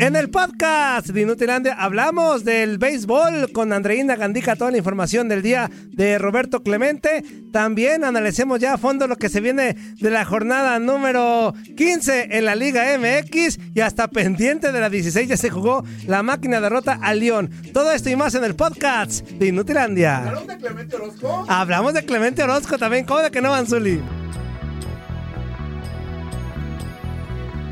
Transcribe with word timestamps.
En 0.00 0.16
el 0.16 0.30
podcast 0.30 1.08
de 1.08 1.20
Inutilandia 1.20 1.74
hablamos 1.74 2.42
del 2.42 2.78
béisbol 2.78 3.52
con 3.52 3.70
Andreina 3.70 4.16
Gandica, 4.16 4.56
toda 4.56 4.70
la 4.70 4.78
información 4.78 5.28
del 5.28 5.42
día 5.42 5.70
de 5.88 6.16
Roberto 6.16 6.62
Clemente. 6.62 7.22
También 7.52 8.04
analicemos 8.04 8.60
ya 8.60 8.72
a 8.72 8.78
fondo 8.78 9.06
lo 9.06 9.16
que 9.16 9.28
se 9.28 9.42
viene 9.42 9.76
de 10.00 10.08
la 10.08 10.24
jornada 10.24 10.78
número 10.78 11.52
15 11.76 12.28
en 12.30 12.46
la 12.46 12.54
Liga 12.54 12.86
MX 12.98 13.58
y 13.74 13.80
hasta 13.80 14.08
pendiente 14.08 14.72
de 14.72 14.80
la 14.80 14.88
16 14.88 15.28
ya 15.28 15.36
se 15.36 15.50
jugó 15.50 15.84
la 16.06 16.22
máquina 16.22 16.62
derrota 16.62 16.98
al 17.02 17.20
León. 17.20 17.50
Todo 17.74 17.92
esto 17.92 18.08
y 18.08 18.16
más 18.16 18.34
en 18.34 18.44
el 18.44 18.56
podcast 18.56 19.28
de 19.28 19.48
Inutilandia. 19.48 20.16
¿Hablaron 20.16 20.46
de 20.46 20.56
Clemente 20.56 20.96
Orozco? 20.96 21.44
Hablamos 21.46 21.92
de 21.92 22.06
Clemente 22.06 22.42
Orozco 22.42 22.78
también, 22.78 23.04
¿cómo 23.04 23.20
de 23.20 23.30
que 23.30 23.42
no, 23.42 23.54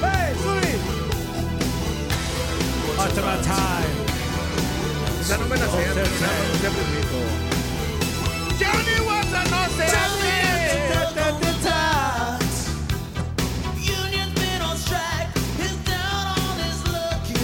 Hey, 0.02 0.34
Zuli! 0.42 0.74
What's 2.98 3.16
about 3.16 3.42
time? 3.44 3.96
Esa 5.20 5.38
no 5.38 5.46
me 5.46 5.56
la 5.56 5.66
sé, 5.68 5.86
no 5.88 6.04
sé 6.04 6.66
aprendido. 6.68 7.18
Johnny 8.60 8.96
Watson 9.06 9.46
no 9.50 9.62
se 9.76 10.22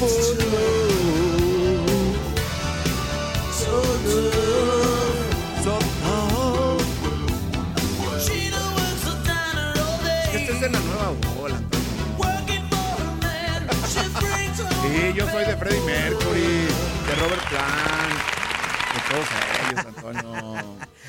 Esta 0.00 0.06
es 10.36 10.60
de 10.60 10.70
la 10.70 10.78
nueva 10.78 11.14
bola. 11.36 11.58
Sí, 14.82 15.12
yo 15.16 15.28
soy 15.30 15.44
de 15.44 15.56
Freddie 15.56 15.80
Mercury, 15.80 16.68
de 17.06 17.14
Robert 17.18 17.48
Plant, 17.48 18.14
de 18.94 19.00
todos 19.10 19.26
ellos, 19.66 19.84
Antonio. 19.84 20.28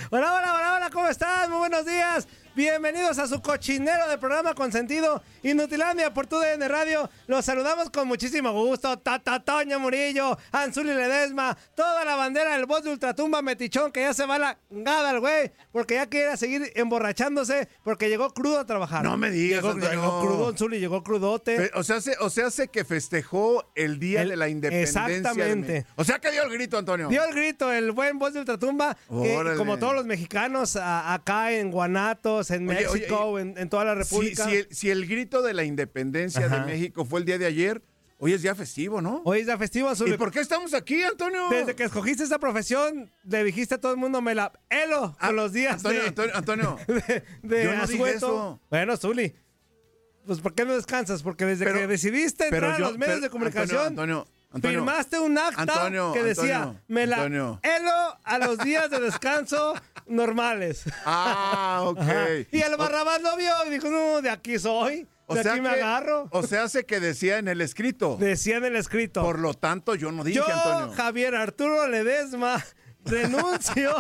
Hola, 0.10 0.34
hola, 0.34 0.54
hola, 0.56 0.74
hola, 0.78 0.90
¿cómo 0.92 1.08
estás? 1.10 1.48
Muy 1.48 1.60
buenos 1.60 1.86
días. 1.86 2.28
Bienvenidos 2.56 3.20
a 3.20 3.28
su 3.28 3.42
cochinero 3.42 4.10
de 4.10 4.18
programa 4.18 4.54
consentido 4.54 5.22
Inutilandia 5.44 6.14
por 6.14 6.28
TUDN 6.28 6.68
Radio. 6.68 7.10
Los 7.28 7.46
saludamos 7.46 7.90
con 7.90 8.06
muchísimo 8.08 8.52
gusto. 8.52 8.98
Tata 9.00 9.40
Toño 9.40 9.80
Murillo, 9.80 10.38
Anzuli 10.52 10.94
Ledesma, 10.94 11.56
toda 11.76 12.04
la 12.04 12.16
bandera 12.16 12.58
del 12.58 12.66
voz 12.66 12.84
de 12.84 12.90
Ultratumba 12.92 13.42
Metichón 13.42 13.92
que 13.94 14.02
ya 14.02 14.14
se 14.14 14.26
va 14.26 14.38
la 14.40 14.58
gada 14.72 15.12
el 15.12 15.20
güey 15.22 15.52
porque 15.72 15.94
ya 15.96 16.08
quiere 16.08 16.36
seguir 16.36 16.72
emborrachándose 16.76 17.70
porque 17.84 18.10
llegó 18.10 18.34
crudo 18.34 18.60
a 18.60 18.66
trabajar. 18.66 19.04
No 19.04 19.16
me 19.16 19.30
digas, 19.30 19.64
Llegó, 19.64 19.78
llegó 19.80 20.20
crudo, 20.22 20.48
Anzuli, 20.50 20.80
llegó 20.80 21.02
crudote. 21.04 21.72
O 21.76 21.84
sea, 21.84 22.02
se, 22.02 22.18
o 22.20 22.30
sea, 22.30 22.48
hace 22.48 22.68
que 22.68 22.84
festejó 22.84 23.72
el 23.76 24.00
Día 24.00 24.24
El- 24.24 24.30
de 24.30 24.36
la 24.36 24.50
Independencia. 24.50 25.06
de 25.06 25.18
exactamente. 25.18 25.86
O 25.96 26.04
sea, 26.04 26.20
que 26.20 26.32
dio 26.32 26.44
el 26.44 26.50
grito, 26.52 26.78
Antonio. 26.78 27.08
Dio 27.08 27.24
el 27.24 27.34
grito, 27.34 27.72
el 27.72 27.92
buen 27.94 28.20
voz 28.20 28.34
de 28.34 28.40
Ultratumba, 28.40 28.98
que 29.08 29.54
como 29.56 29.78
todos 29.78 29.94
los 29.96 30.06
mexicanos 30.06 30.76
a- 30.76 31.14
acá 31.14 31.52
en 31.54 31.72
En 32.52 32.68
Oye, 32.70 32.88
oye, 32.88 33.00
México, 33.02 33.40
en, 33.40 33.58
en 33.58 33.70
toda 33.70 33.86
la 33.86 33.96
República. 33.96 34.46
si 34.46 34.56
el, 34.56 34.68
si 34.72 34.90
el 34.90 35.08
grito 35.08 35.42
de 35.42 35.54
la 35.54 35.64
independencia 35.64 36.46
Ajá. 36.46 36.60
de 36.60 36.66
México 36.66 37.06
fue 37.06 37.20
el 37.20 37.26
día 37.26 37.38
de 37.38 37.46
ayer, 37.46 37.82
hoy 38.18 38.34
es 38.34 38.42
día 38.42 38.56
festivo, 38.56 39.02
¿no? 39.02 39.22
Hoy 39.26 39.40
es 39.42 39.48
la 39.48 39.58
festivo 39.58 39.90
azul. 39.90 40.10
¿Y 40.14 40.18
por 40.18 40.32
qué 40.32 40.40
estamos 40.40 40.74
aquí, 40.74 41.02
Antonio? 41.04 41.50
Desde 41.50 41.76
que 41.76 41.84
escogiste 41.84 42.24
esa 42.24 42.40
profesión, 42.40 43.10
le 43.24 43.44
dijiste 43.44 43.76
a 43.76 43.78
todo 43.80 43.92
el 43.94 43.98
mundo, 43.98 44.22
me 44.22 44.36
la 44.36 44.52
elo 44.70 45.16
Ah, 45.20 45.28
con 45.28 45.36
los 45.38 45.54
días 45.54 45.74
Antonio, 45.76 46.02
de, 46.02 46.08
Antonio, 46.08 46.36
Antonio. 46.36 46.78
de, 46.88 47.24
de 47.44 47.64
yo 47.64 47.74
no 47.76 47.82
dije 47.88 47.94
asueto. 48.04 48.16
eso. 48.18 48.62
Bueno, 48.70 48.98
Zuli, 48.98 49.34
pues 50.26 50.40
¿por 50.42 50.54
qué 50.54 50.66
no 50.66 50.76
descansas? 50.76 51.24
Porque 51.24 51.46
desde 51.46 51.66
Pero- 51.66 51.80
que 51.80 51.88
decidiste 51.88 52.46
entrar 52.46 52.74
a 52.74 52.80
los 52.80 52.98
medios 52.98 53.16
pero- 53.16 53.22
de 53.22 53.30
comunicación, 53.30 53.80
Antonio, 53.88 54.20
Antonio, 54.20 54.39
Antonio. 54.52 54.80
firmaste 54.80 55.20
un 55.20 55.38
acta 55.38 55.62
Antonio, 55.62 56.12
que 56.14 56.24
decía, 56.24 56.58
Antonio, 56.64 56.82
me 56.88 57.06
la 57.08 57.16
Antonio. 57.18 57.60
elo 57.62 58.18
a 58.24 58.38
los 58.40 58.58
días 58.60 58.90
de 58.90 59.00
descanso 59.00 59.76
normales. 60.08 60.84
Ah, 61.06 61.82
ok. 61.86 62.00
Ajá. 62.00 62.26
Y 62.52 62.62
el 62.62 62.76
Barrabás 62.78 63.22
lo 63.22 63.36
vio 63.38 63.52
y 63.68 63.70
dijo, 63.70 63.90
no, 63.90 64.22
de 64.22 64.30
aquí 64.32 64.58
soy, 64.58 65.08
O 65.28 65.36
de 65.36 65.44
sea 65.44 65.52
aquí 65.54 65.62
me 65.62 65.70
que- 65.70 65.82
agarro. 65.84 66.28
O 66.32 66.42
sea, 66.44 66.64
hace 66.64 66.86
que 66.86 67.00
decía 67.00 67.38
en 67.38 67.48
el 67.48 67.62
escrito. 67.62 68.18
Decía 68.20 68.58
en 68.58 68.66
el 68.66 68.76
escrito. 68.76 69.22
Por 69.22 69.38
lo 69.40 69.54
tanto, 69.54 69.94
yo 69.96 70.12
no 70.12 70.24
dije, 70.24 70.38
Yo, 70.40 70.46
Antonio. 70.48 70.96
Javier 70.96 71.36
Arturo 71.36 71.88
Ledesma, 71.88 72.64
renuncio 73.06 73.92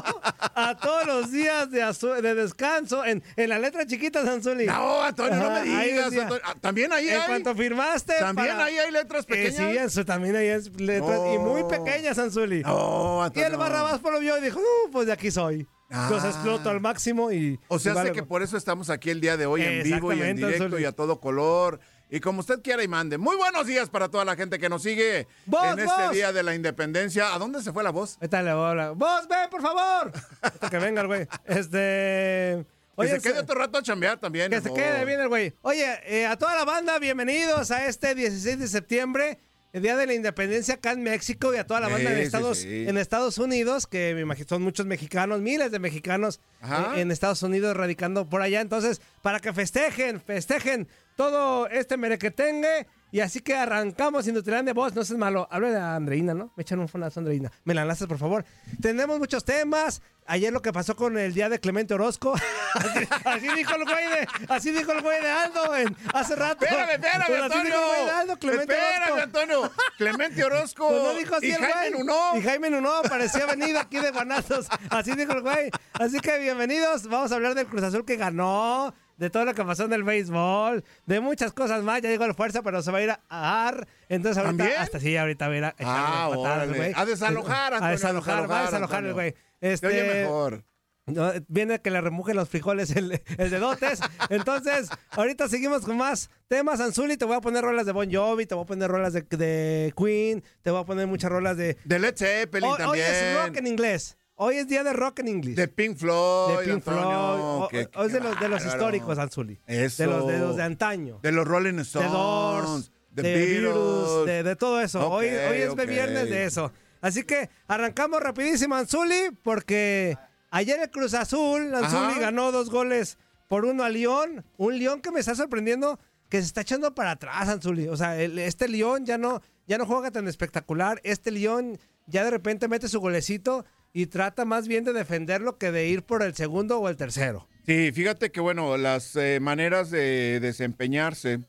a 0.55 0.77
todos 0.77 1.05
los 1.05 1.31
días 1.31 1.69
de, 1.71 1.83
asu- 1.83 2.21
de 2.21 2.35
descanso 2.35 3.03
en, 3.05 3.23
en 3.35 3.49
la 3.49 3.59
letra 3.59 3.85
chiquita, 3.85 4.23
Sanzuli. 4.23 4.65
No, 4.65 5.01
Antonio, 5.03 5.35
no 5.37 5.49
me 5.51 5.57
ahí 5.59 5.89
digas. 5.91 6.05
Antonio. 6.13 6.41
Ah, 6.43 6.55
También 6.59 6.93
ahí 6.93 7.09
En 7.09 7.21
hay. 7.21 7.27
cuanto 7.27 7.55
firmaste. 7.55 8.13
También 8.19 8.49
para- 8.49 8.65
ahí 8.65 8.77
hay 8.77 8.91
letras 8.91 9.23
Eh, 9.25 9.27
pequeñas. 9.29 9.55
sí, 9.71 9.77
eso 9.77 10.05
también 10.05 10.35
hay 10.35 10.47
es- 10.47 10.79
letras 10.79 11.19
y 11.33 11.37
muy 11.37 11.63
pequeñas, 11.63 12.15
Sanzuli. 12.17 12.61
No, 12.63 13.19
y 13.21 13.25
Antonio. 13.25 13.47
el 13.47 13.57
Barrabás 13.57 13.99
por 13.99 14.13
lo 14.13 14.19
vio 14.19 14.37
y 14.37 14.41
dijo, 14.41 14.59
no, 14.59 14.91
pues 14.91 15.07
de 15.07 15.13
aquí 15.13 15.31
soy. 15.31 15.67
Entonces 15.91 16.25
Ah. 16.25 16.29
exploto 16.29 16.69
al 16.69 16.81
máximo 16.81 17.31
y... 17.31 17.59
O 17.67 17.79
sea, 17.79 17.93
y 17.93 18.05
sé 18.07 18.11
que 18.11 18.21
por 18.21 18.43
eso 18.43 18.57
estamos 18.57 18.91
aquí 18.91 19.09
el 19.09 19.21
día 19.21 19.37
de 19.37 19.47
hoy 19.47 19.63
en 19.63 19.83
vivo 19.83 20.13
y 20.13 20.21
en 20.21 20.35
directo 20.35 20.65
Anzuli. 20.65 20.83
y 20.83 20.85
a 20.85 20.91
todo 20.91 21.19
color. 21.19 21.79
Y 22.11 22.19
como 22.19 22.39
usted 22.39 22.61
quiera 22.61 22.81
y 22.81 22.87
mande. 22.87 23.19
Muy 23.19 23.37
buenos 23.37 23.67
días 23.67 23.89
para 23.89 24.09
toda 24.09 24.25
la 24.25 24.35
gente 24.35 24.57
que 24.57 24.67
nos 24.67 24.81
sigue 24.81 25.27
¡Vos, 25.45 25.63
en 25.63 25.79
este 25.79 26.01
vos! 26.01 26.11
día 26.11 26.33
de 26.33 26.41
la 26.41 26.55
independencia. 26.55 27.35
¿A 27.35 27.37
dónde 27.37 27.61
se 27.61 27.71
fue 27.71 27.83
la 27.83 27.91
voz? 27.91 28.15
Ahorita 28.15 28.41
le 28.41 28.53
voy 28.53 28.63
a 28.63 28.69
hablar. 28.69 28.95
¡Vos, 28.95 29.27
ven, 29.27 29.49
por 29.51 29.61
favor! 29.61 30.11
Hasta 30.41 30.69
que 30.71 30.79
venga 30.79 31.01
el 31.01 31.07
güey. 31.07 31.27
Este... 31.45 32.65
Que 32.97 33.07
se 33.07 33.21
quede 33.21 33.39
otro 33.39 33.55
rato 33.57 33.77
a 33.77 33.83
chambear 33.83 34.19
también. 34.19 34.49
Que 34.51 34.59
se 34.59 34.73
quede 34.73 35.05
bien 35.05 35.21
el 35.21 35.29
güey. 35.29 35.53
Oye, 35.61 35.85
eh, 36.03 36.25
a 36.25 36.35
toda 36.35 36.53
la 36.55 36.65
banda, 36.65 36.99
bienvenidos 36.99 37.71
a 37.71 37.85
este 37.85 38.13
16 38.13 38.59
de 38.59 38.67
septiembre, 38.67 39.39
el 39.71 39.81
Día 39.83 39.95
de 39.95 40.07
la 40.07 40.13
Independencia 40.13 40.75
acá 40.75 40.91
en 40.93 41.03
México 41.03 41.53
y 41.53 41.57
a 41.57 41.67
toda 41.67 41.79
la 41.79 41.87
banda 41.89 42.09
Sí, 42.09 42.15
en, 42.15 42.21
Estados, 42.23 42.57
sí. 42.57 42.85
en 42.87 42.97
Estados 42.97 43.37
Unidos, 43.37 43.85
que 43.87 44.13
me 44.15 44.21
imagino 44.21 44.47
son 44.49 44.61
muchos 44.63 44.85
mexicanos, 44.85 45.41
miles 45.41 45.71
de 45.71 45.79
mexicanos 45.79 46.39
Ajá. 46.61 46.97
eh, 46.97 47.01
en 47.01 47.11
Estados 47.11 47.43
Unidos 47.43 47.75
radicando 47.77 48.27
por 48.27 48.41
allá. 48.41 48.61
Entonces, 48.61 49.01
para 49.21 49.39
que 49.39 49.53
festejen, 49.53 50.19
festejen 50.21 50.87
todo 51.15 51.67
este 51.67 51.97
merequetengue. 51.97 52.87
Y 53.11 53.21
así 53.21 53.39
que 53.41 53.55
arrancamos 53.55 54.27
Indutilandia. 54.27 54.73
Vos, 54.73 54.93
no 54.93 55.03
seas 55.03 55.17
malo. 55.17 55.47
Habla 55.51 55.69
de 55.69 55.79
Andreina, 55.79 56.33
¿no? 56.33 56.51
Me 56.55 56.61
echan 56.61 56.79
un 56.79 56.87
fonazo, 56.87 57.19
Andreina. 57.19 57.51
Me 57.63 57.73
la 57.73 57.83
lanzas, 57.85 58.07
por 58.07 58.17
favor. 58.19 58.45
Tenemos 58.81 59.17
muchos 59.17 59.43
temas. 59.43 60.01
Ayer 60.27 60.53
lo 60.53 60.61
que 60.61 60.71
pasó 60.71 60.95
con 60.95 61.17
el 61.17 61.33
día 61.33 61.49
de 61.49 61.59
Clemente 61.59 61.95
Orozco. 61.95 62.35
así, 62.75 62.99
así 63.25 63.47
dijo 63.55 63.73
el 63.75 63.83
güey 63.83 64.07
de, 64.09 64.27
así 64.47 64.71
dijo 64.71 64.91
el 64.91 65.01
güey 65.01 65.19
de 65.23 65.27
Aldo 65.31 65.75
en- 65.75 65.97
hace 66.13 66.35
rato. 66.35 66.65
Espérame, 66.65 66.91
espérame, 66.91 67.21
así 67.23 67.33
Antonio. 67.33 67.63
dijo 67.63 67.79
el 67.79 67.87
güey 67.95 68.05
de 68.05 68.11
Aldo, 68.11 68.37
Clemente 68.37 68.73
espérame, 68.73 69.01
Orozco. 69.11 69.23
Antonio. 69.23 69.71
Clemente 69.97 70.43
Orozco. 70.43 70.87
Pues 70.89 71.01
no 71.03 71.13
dijo 71.15 71.35
así 71.35 71.47
y 71.47 71.51
el 71.51 71.57
Jaime 71.65 71.89
güey. 71.95 71.99
Nuno. 72.05 72.37
Y 72.37 72.41
Jaime 72.43 72.69
Nuno 72.69 72.91
parecía 73.09 73.47
venido 73.47 73.79
aquí 73.79 73.97
de 73.97 74.11
Guanatos. 74.11 74.67
Así 74.91 75.15
dijo 75.15 75.31
el 75.31 75.41
güey. 75.41 75.71
Así 75.93 76.19
que 76.19 76.37
bienvenidos. 76.37 77.07
Vamos 77.07 77.31
a 77.31 77.35
hablar 77.35 77.55
del 77.55 77.65
Cruz 77.65 77.81
Azul 77.81 78.05
que 78.05 78.15
ganó. 78.17 78.93
De 79.19 79.29
todo 79.29 79.45
lo 79.45 79.53
que 79.53 79.63
pasó 79.63 79.83
en 79.85 79.93
el 79.93 80.03
béisbol, 80.03 80.83
de 81.05 81.19
muchas 81.19 81.53
cosas 81.53 81.83
más. 81.83 82.01
Ya 82.01 82.09
llegó 82.09 82.25
la 82.25 82.33
fuerza, 82.33 82.61
pero 82.63 82.81
se 82.81 82.91
va 82.91 82.97
a 82.99 83.01
ir 83.03 83.11
a 83.11 83.19
dar. 83.29 83.87
Entonces 84.07 84.37
ahorita, 84.43 84.63
¿También? 84.63 84.81
hasta 84.81 84.99
sí, 84.99 85.15
ahorita 85.17 85.47
va 85.47 85.53
a 85.53 85.57
ir 85.57 85.63
a, 85.65 85.69
echarle 85.77 85.85
Ah, 85.95 86.27
patadas, 86.29 86.57
órale. 86.57 86.77
güey. 86.77 86.93
A 86.95 87.05
desalojar, 87.05 87.73
A 87.75 87.89
desalojar, 87.91 88.49
va 88.49 88.59
a 88.61 88.63
desalojar, 88.65 89.05
el 89.05 89.13
güey. 89.13 89.35
Este, 89.61 89.87
oye 89.87 90.03
mejor. 90.03 90.63
no, 91.05 91.31
viene 91.47 91.81
que 91.81 91.91
le 91.91 91.99
remuje 92.01 92.33
los 92.33 92.47
frijoles 92.47 92.91
el, 92.95 93.21
el 93.37 93.49
de 93.49 93.59
dotes. 93.59 93.99
Entonces, 94.29 94.89
ahorita 95.11 95.49
seguimos 95.49 95.81
con 95.83 95.97
más 95.97 96.29
temas. 96.47 96.79
Anzuli, 96.79 97.17
te 97.17 97.25
voy 97.25 97.35
a 97.35 97.41
poner 97.41 97.63
rolas 97.63 97.85
de 97.85 97.91
Bon 97.91 98.09
Jovi, 98.11 98.45
te 98.45 98.55
voy 98.55 98.63
a 98.63 98.67
poner 98.67 98.89
rolas 98.89 99.11
de, 99.13 99.23
de 99.23 99.93
Queen, 99.97 100.43
te 100.61 100.71
voy 100.71 100.81
a 100.81 100.85
poner 100.85 101.07
muchas 101.07 101.29
rolas 101.29 101.57
de... 101.57 101.77
De 101.83 101.99
Led 101.99 102.15
Zeppelin 102.15 102.69
hoy 102.69 102.77
también. 102.77 103.05
es 103.05 103.35
rock 103.45 103.57
en 103.57 103.67
inglés. 103.67 104.15
Hoy 104.41 104.55
es 104.55 104.67
día 104.69 104.85
de 104.85 104.93
rock 104.93 105.19
en 105.19 105.27
inglés. 105.27 105.55
De 105.57 105.67
Pink 105.67 105.97
Floyd. 105.97 106.57
De 106.59 106.63
Pink 106.63 106.75
Antonio. 106.75 107.67
Floyd. 107.69 107.87
O- 107.93 107.99
o- 107.99 108.05
es 108.05 108.13
de 108.13 108.19
los, 108.21 108.39
de 108.39 108.47
los 108.47 108.65
históricos, 108.65 109.17
Anzuli. 109.17 109.59
Eso. 109.67 110.03
De 110.03 110.07
los, 110.09 110.27
de 110.27 110.39
los 110.39 110.55
de 110.55 110.63
antaño. 110.63 111.19
De 111.21 111.31
los 111.33 111.45
Rolling 111.45 111.73
De 111.73 111.81
Stones. 111.81 112.11
Doors, 112.11 112.91
The 113.15 113.21
de 113.21 113.33
Beatles. 113.33 113.63
Beatles, 113.73 114.25
de, 114.27 114.43
de 114.43 114.55
todo 114.55 114.79
eso. 114.79 115.09
Hoy, 115.09 115.25
hoy 115.27 115.57
es 115.57 115.69
ok. 115.69 115.85
viernes 115.85 116.29
de 116.29 116.45
eso. 116.45 116.71
Así 117.01 117.23
que 117.23 117.49
arrancamos 117.67 118.21
rapidísimo, 118.21 118.75
Anzuli, 118.75 119.29
porque 119.43 120.17
ayer 120.51 120.79
el 120.79 120.89
Cruz 120.89 121.13
Azul, 121.15 121.75
Anzuli 121.75 122.11
Ajá. 122.13 122.19
ganó 122.19 122.53
dos 122.53 122.69
goles 122.69 123.17
por 123.49 123.65
uno 123.65 123.83
a 123.83 123.89
León. 123.89 124.45
Un 124.55 124.79
León 124.79 125.01
que 125.01 125.11
me 125.11 125.19
está 125.19 125.35
sorprendiendo 125.35 125.99
que 126.29 126.39
se 126.39 126.45
está 126.47 126.61
echando 126.61 126.95
para 126.95 127.11
atrás, 127.11 127.49
Anzuli. 127.49 127.89
O 127.89 127.97
sea, 127.97 128.17
el- 128.21 128.39
este 128.39 128.69
León 128.69 129.05
ya 129.05 129.17
no, 129.17 129.41
ya 129.67 129.77
no 129.77 129.85
juega 129.85 130.11
tan 130.11 130.29
espectacular. 130.29 131.01
Este 131.03 131.29
León 131.31 131.77
ya 132.07 132.23
de 132.23 132.31
repente 132.31 132.69
mete 132.69 132.87
su 132.87 132.99
golecito 133.01 133.65
y 133.93 134.07
trata 134.07 134.45
más 134.45 134.67
bien 134.67 134.83
de 134.83 134.93
defenderlo 134.93 135.57
que 135.57 135.71
de 135.71 135.87
ir 135.87 136.03
por 136.03 136.23
el 136.23 136.35
segundo 136.35 136.79
o 136.79 136.89
el 136.89 136.97
tercero. 136.97 137.47
Sí, 137.65 137.91
fíjate 137.91 138.31
que 138.31 138.39
bueno, 138.39 138.77
las 138.77 139.15
eh, 139.15 139.39
maneras 139.41 139.91
de 139.91 140.39
desempeñarse 140.39 141.41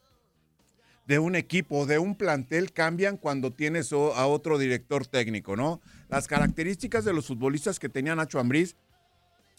de 1.07 1.19
un 1.19 1.35
equipo, 1.35 1.87
de 1.87 1.99
un 1.99 2.15
plantel, 2.15 2.73
cambian 2.73 3.17
cuando 3.17 3.53
tienes 3.53 3.93
a 3.93 4.27
otro 4.27 4.59
director 4.59 5.07
técnico, 5.07 5.57
¿no? 5.57 5.81
Las 6.09 6.29
características 6.29 7.05
de 7.05 7.13
los 7.13 7.27
futbolistas 7.27 7.81
que 7.81 7.89
tenía 7.89 8.15
Nacho 8.15 8.39
Ambriz, 8.39 8.77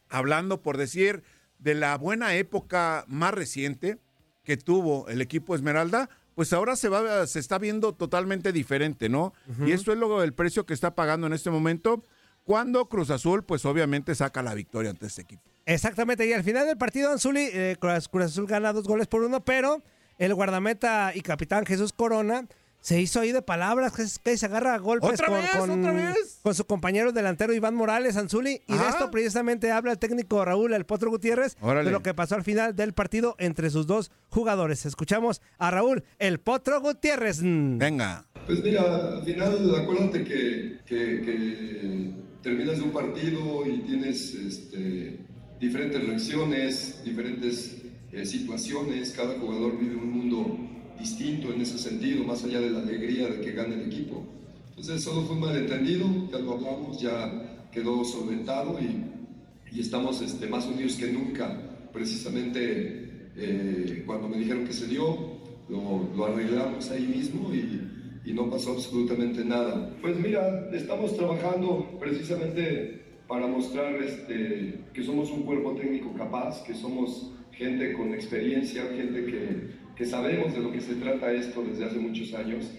hablando 0.07 0.61
por 0.61 0.77
decir 0.77 1.23
de 1.59 1.75
la 1.75 1.97
buena 1.97 2.35
época 2.35 3.03
más 3.07 3.33
reciente 3.33 3.97
que 4.43 4.55
tuvo 4.55 5.07
el 5.09 5.21
equipo 5.21 5.53
Esmeralda, 5.53 6.09
pues 6.35 6.53
ahora 6.53 6.75
se 6.75 6.89
va, 6.89 7.27
se 7.27 7.39
está 7.39 7.57
viendo 7.57 7.93
totalmente 7.93 8.51
diferente, 8.51 9.09
¿no? 9.09 9.33
Y 9.65 9.71
esto 9.71 9.91
es 9.91 9.97
lo 9.97 10.23
el 10.23 10.33
precio 10.33 10.65
que 10.65 10.73
está 10.73 10.95
pagando 10.95 11.27
en 11.27 11.33
este 11.33 11.49
momento, 11.49 12.03
cuando 12.51 12.85
Cruz 12.89 13.09
Azul, 13.09 13.43
pues 13.45 13.63
obviamente 13.65 14.13
saca 14.13 14.41
la 14.43 14.53
victoria 14.53 14.89
ante 14.91 15.05
este 15.07 15.21
equipo. 15.21 15.41
Exactamente, 15.65 16.27
y 16.27 16.33
al 16.33 16.43
final 16.43 16.67
del 16.67 16.77
partido 16.77 17.09
Anzuli, 17.11 17.47
eh, 17.53 17.77
Cruz, 17.79 18.09
Cruz 18.09 18.25
Azul 18.25 18.45
gana 18.45 18.73
dos 18.73 18.85
goles 18.87 19.07
por 19.07 19.21
uno, 19.21 19.43
pero 19.45 19.81
el 20.17 20.33
guardameta 20.35 21.13
y 21.15 21.21
capitán 21.21 21.65
Jesús 21.65 21.93
Corona 21.93 22.45
se 22.81 22.99
hizo 22.99 23.19
ahí 23.19 23.31
de 23.31 23.43
palabras, 23.43 23.93
que, 23.93 24.03
que 24.23 24.37
se 24.37 24.47
agarra 24.47 24.73
a 24.73 24.79
golpes 24.79 25.11
¿Otra 25.11 25.27
con, 25.27 25.35
vez? 25.39 25.49
con- 25.51 25.69
¿Otra 25.79 25.91
vez? 25.93 26.39
con 26.41 26.55
su 26.55 26.65
compañero 26.65 27.11
delantero 27.11 27.53
Iván 27.53 27.75
Morales 27.75 28.17
Anzuli, 28.17 28.63
y 28.67 28.73
de 28.73 28.79
Ajá. 28.79 28.89
esto 28.89 29.11
precisamente 29.11 29.71
habla 29.71 29.91
el 29.91 29.99
técnico 29.99 30.43
Raúl 30.43 30.73
El 30.73 30.85
Potro 30.85 31.11
Gutiérrez 31.11 31.55
Órale. 31.61 31.85
de 31.85 31.91
lo 31.91 32.01
que 32.01 32.13
pasó 32.15 32.33
al 32.35 32.43
final 32.43 32.75
del 32.75 32.93
partido 32.93 33.35
entre 33.37 33.69
sus 33.69 33.85
dos 33.87 34.09
jugadores. 34.29 34.85
Escuchamos 34.87 35.41
a 35.59 35.69
Raúl 35.69 36.03
El 36.17 36.39
Potro 36.39 36.81
Gutiérrez. 36.81 37.39
Venga. 37.43 38.25
Pues 38.47 38.63
mira, 38.63 38.81
al 38.81 39.23
final 39.23 39.75
acuérdate 39.79 40.23
que, 40.23 40.79
que- 40.87 41.21
que 41.21 42.30
terminas 42.41 42.77
de 42.77 42.83
un 42.83 42.91
partido 42.91 43.63
y 43.67 43.79
tienes 43.79 44.33
este, 44.33 45.19
diferentes 45.59 46.05
reacciones, 46.05 47.01
diferentes 47.05 47.81
eh, 48.11 48.25
situaciones, 48.25 49.11
cada 49.11 49.37
jugador 49.39 49.77
vive 49.79 49.95
un 49.95 50.11
mundo 50.11 50.57
distinto 50.99 51.53
en 51.53 51.61
ese 51.61 51.77
sentido, 51.77 52.23
más 52.23 52.43
allá 52.43 52.59
de 52.59 52.71
la 52.71 52.79
alegría 52.79 53.27
de 53.27 53.41
que 53.41 53.51
gane 53.51 53.75
el 53.75 53.87
equipo. 53.87 54.25
Entonces 54.69 55.03
solo 55.03 55.23
fue 55.23 55.35
un 55.35 55.41
malentendido, 55.41 56.07
ya 56.31 56.39
lo 56.39 56.53
hablamos, 56.53 56.99
ya 56.99 57.69
quedó 57.71 58.03
solventado 58.03 58.79
y, 58.79 59.75
y 59.75 59.79
estamos 59.79 60.21
este, 60.21 60.47
más 60.47 60.65
unidos 60.65 60.95
que 60.95 61.11
nunca. 61.11 61.89
Precisamente 61.93 63.29
eh, 63.35 64.03
cuando 64.05 64.27
me 64.27 64.37
dijeron 64.37 64.65
que 64.65 64.73
se 64.73 64.87
dio, 64.87 65.39
lo, 65.69 66.09
lo 66.15 66.25
arreglamos 66.25 66.89
ahí 66.89 67.07
mismo 67.07 67.53
y, 67.53 67.90
y 68.25 68.33
no 68.33 68.49
pasó 68.49 68.73
absolutamente 68.73 69.43
nada. 69.43 69.89
Pues 70.01 70.17
mira, 70.19 70.69
estamos 70.73 71.15
trabajando 71.17 71.97
precisamente 71.99 73.01
para 73.27 73.47
mostrar 73.47 73.95
este, 73.95 74.79
que 74.93 75.03
somos 75.03 75.31
un 75.31 75.43
cuerpo 75.43 75.73
técnico 75.75 76.13
capaz, 76.13 76.63
que 76.63 76.73
somos 76.73 77.31
gente 77.51 77.93
con 77.93 78.13
experiencia, 78.13 78.83
gente 78.95 79.25
que, 79.25 79.67
que 79.95 80.05
sabemos 80.05 80.53
de 80.53 80.59
lo 80.61 80.71
que 80.71 80.81
se 80.81 80.95
trata 80.95 81.31
esto 81.31 81.63
desde 81.63 81.85
hace 81.85 81.99
muchos 81.99 82.33
años 82.33 82.69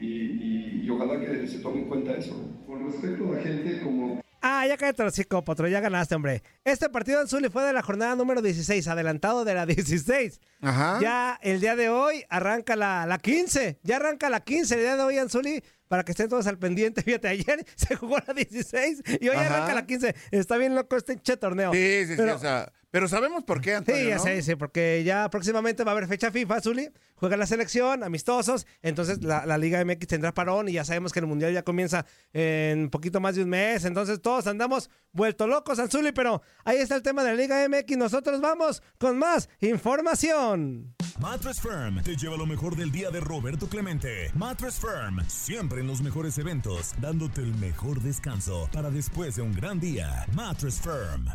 y, 0.00 0.06
y- 0.06 0.82
y 0.84 0.90
ojalá 0.90 1.20
que 1.20 1.46
se 1.46 1.58
tome 1.60 1.80
en 1.80 1.88
cuenta 1.88 2.14
eso. 2.16 2.34
Con 2.66 2.84
respecto 2.86 3.32
a 3.32 3.40
gente 3.40 3.80
como 3.82 4.20
Ah, 4.40 4.66
ya 4.66 4.76
cállate 4.76 5.02
el 5.02 5.08
hocico, 5.08 5.44
Potro, 5.44 5.66
ya 5.68 5.80
ganaste, 5.80 6.14
hombre. 6.14 6.42
Este 6.64 6.88
partido 6.88 7.20
Anzuli 7.20 7.48
fue 7.48 7.64
de 7.64 7.72
la 7.72 7.82
jornada 7.82 8.14
número 8.14 8.40
16, 8.40 8.86
adelantado 8.88 9.44
de 9.44 9.54
la 9.54 9.66
16. 9.66 10.40
Ajá. 10.60 10.98
Ya 11.00 11.38
el 11.42 11.60
día 11.60 11.74
de 11.76 11.88
hoy 11.88 12.24
arranca 12.28 12.76
la, 12.76 13.06
la 13.06 13.18
15. 13.18 13.80
Ya 13.82 13.96
arranca 13.96 14.30
la 14.30 14.40
15 14.40 14.74
el 14.74 14.80
día 14.80 14.96
de 14.96 15.02
hoy, 15.02 15.18
Anzuli. 15.18 15.62
Para 15.88 16.04
que 16.04 16.12
estén 16.12 16.28
todos 16.28 16.46
al 16.46 16.58
pendiente. 16.58 17.02
Fíjate, 17.08 17.28
ayer 17.28 17.64
se 17.76 17.96
jugó 17.96 18.18
la 18.26 18.34
16 18.34 19.02
y 19.20 19.28
hoy 19.28 19.36
Ajá. 19.36 19.46
arranca 19.56 19.74
la 19.74 19.86
15. 19.86 20.14
Está 20.30 20.56
bien 20.56 20.74
loco 20.74 20.96
este 20.96 21.16
che 21.16 21.36
torneo. 21.36 21.72
Sí, 21.72 22.00
sí, 22.02 22.06
sí, 22.08 22.14
Pero- 22.16 22.36
o 22.36 22.38
sea, 22.38 22.72
pero 22.90 23.06
sabemos 23.06 23.44
por 23.44 23.60
qué, 23.60 23.74
Antonio, 23.74 24.00
Sí, 24.00 24.08
ya 24.08 24.16
¿no? 24.16 24.22
sé, 24.22 24.40
sí, 24.42 24.54
porque 24.54 25.02
ya 25.04 25.28
próximamente 25.28 25.84
va 25.84 25.90
a 25.90 25.94
haber 25.94 26.08
fecha 26.08 26.30
FIFA, 26.30 26.60
Zuli. 26.62 26.88
Juega 27.16 27.36
la 27.36 27.44
selección, 27.46 28.02
amistosos. 28.02 28.66
Entonces 28.80 29.22
la, 29.22 29.44
la 29.44 29.58
Liga 29.58 29.84
MX 29.84 30.06
tendrá 30.06 30.32
parón 30.32 30.68
y 30.68 30.72
ya 30.72 30.84
sabemos 30.86 31.12
que 31.12 31.18
el 31.18 31.26
Mundial 31.26 31.52
ya 31.52 31.64
comienza 31.64 32.06
en 32.32 32.78
un 32.84 32.90
poquito 32.90 33.20
más 33.20 33.34
de 33.34 33.42
un 33.42 33.50
mes. 33.50 33.84
Entonces 33.84 34.22
todos 34.22 34.46
andamos 34.46 34.88
vuelto 35.12 35.46
locos, 35.46 35.78
Anzuli, 35.80 36.12
pero 36.12 36.40
ahí 36.64 36.78
está 36.78 36.94
el 36.96 37.02
tema 37.02 37.22
de 37.24 37.30
la 37.30 37.36
Liga 37.36 37.68
MX. 37.68 37.96
Nosotros 37.98 38.40
vamos 38.40 38.82
con 38.98 39.18
más 39.18 39.50
información. 39.60 40.94
Mattress 41.20 41.60
Firm 41.60 42.00
te 42.04 42.16
lleva 42.16 42.36
lo 42.36 42.46
mejor 42.46 42.76
del 42.76 42.90
día 42.92 43.10
de 43.10 43.20
Roberto 43.20 43.68
Clemente. 43.68 44.30
Mattress 44.34 44.78
Firm, 44.80 45.20
siempre 45.28 45.77
en 45.78 45.86
los 45.86 46.02
mejores 46.02 46.36
eventos, 46.38 46.94
dándote 47.00 47.40
el 47.40 47.54
mejor 47.54 48.00
descanso 48.00 48.68
para 48.72 48.90
después 48.90 49.36
de 49.36 49.42
un 49.42 49.52
gran 49.52 49.78
día. 49.80 50.26
Mattress 50.34 50.80
Firm. 50.80 51.28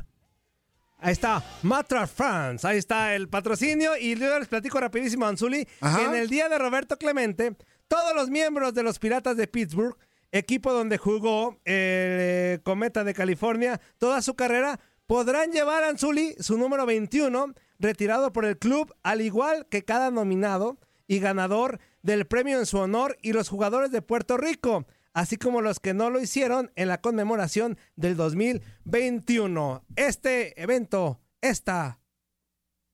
Ahí 0.99 1.11
está, 1.11 1.43
Matra 1.63 2.07
France. 2.07 2.65
Ahí 2.65 2.77
está 2.77 3.13
el 3.13 3.27
patrocinio. 3.27 3.97
Y 3.97 4.15
yo 4.15 4.39
les 4.39 4.47
platico 4.47 4.79
rapidísimo, 4.79 5.25
Anzuli, 5.25 5.67
Ajá. 5.81 5.97
que 5.97 6.05
en 6.05 6.15
el 6.15 6.29
día 6.29 6.47
de 6.47 6.57
Roberto 6.57 6.97
Clemente, 6.97 7.57
todos 7.89 8.15
los 8.15 8.29
miembros 8.29 8.73
de 8.73 8.83
los 8.83 8.99
Piratas 8.99 9.35
de 9.35 9.47
Pittsburgh, 9.47 9.97
equipo 10.31 10.71
donde 10.71 10.97
jugó 10.97 11.59
el 11.65 11.73
eh, 11.75 12.59
Cometa 12.63 13.03
de 13.03 13.13
California, 13.13 13.81
toda 13.97 14.21
su 14.21 14.35
carrera, 14.35 14.79
podrán 15.05 15.51
llevar 15.51 15.83
a 15.83 15.89
Anzuli 15.89 16.35
su 16.39 16.57
número 16.57 16.85
21, 16.85 17.53
retirado 17.79 18.31
por 18.31 18.45
el 18.45 18.57
club, 18.57 18.93
al 19.03 19.19
igual 19.19 19.67
que 19.69 19.83
cada 19.83 20.09
nominado 20.09 20.77
y 21.05 21.19
ganador 21.19 21.79
del 22.03 22.27
premio 22.27 22.59
en 22.59 22.67
su 22.67 22.77
honor 22.77 23.17
y 23.21 23.33
los 23.33 23.49
jugadores 23.49 23.91
de 23.91 24.03
Puerto 24.03 24.37
Rico 24.37 24.85
así 25.13 25.37
como 25.37 25.61
los 25.61 25.79
que 25.79 25.93
no 25.93 26.09
lo 26.09 26.19
hicieron 26.19 26.71
en 26.75 26.87
la 26.87 26.99
conmemoración 27.01 27.77
del 27.95 28.17
2021. 28.17 29.85
Este 29.95 30.61
evento, 30.61 31.21
esta, 31.41 31.99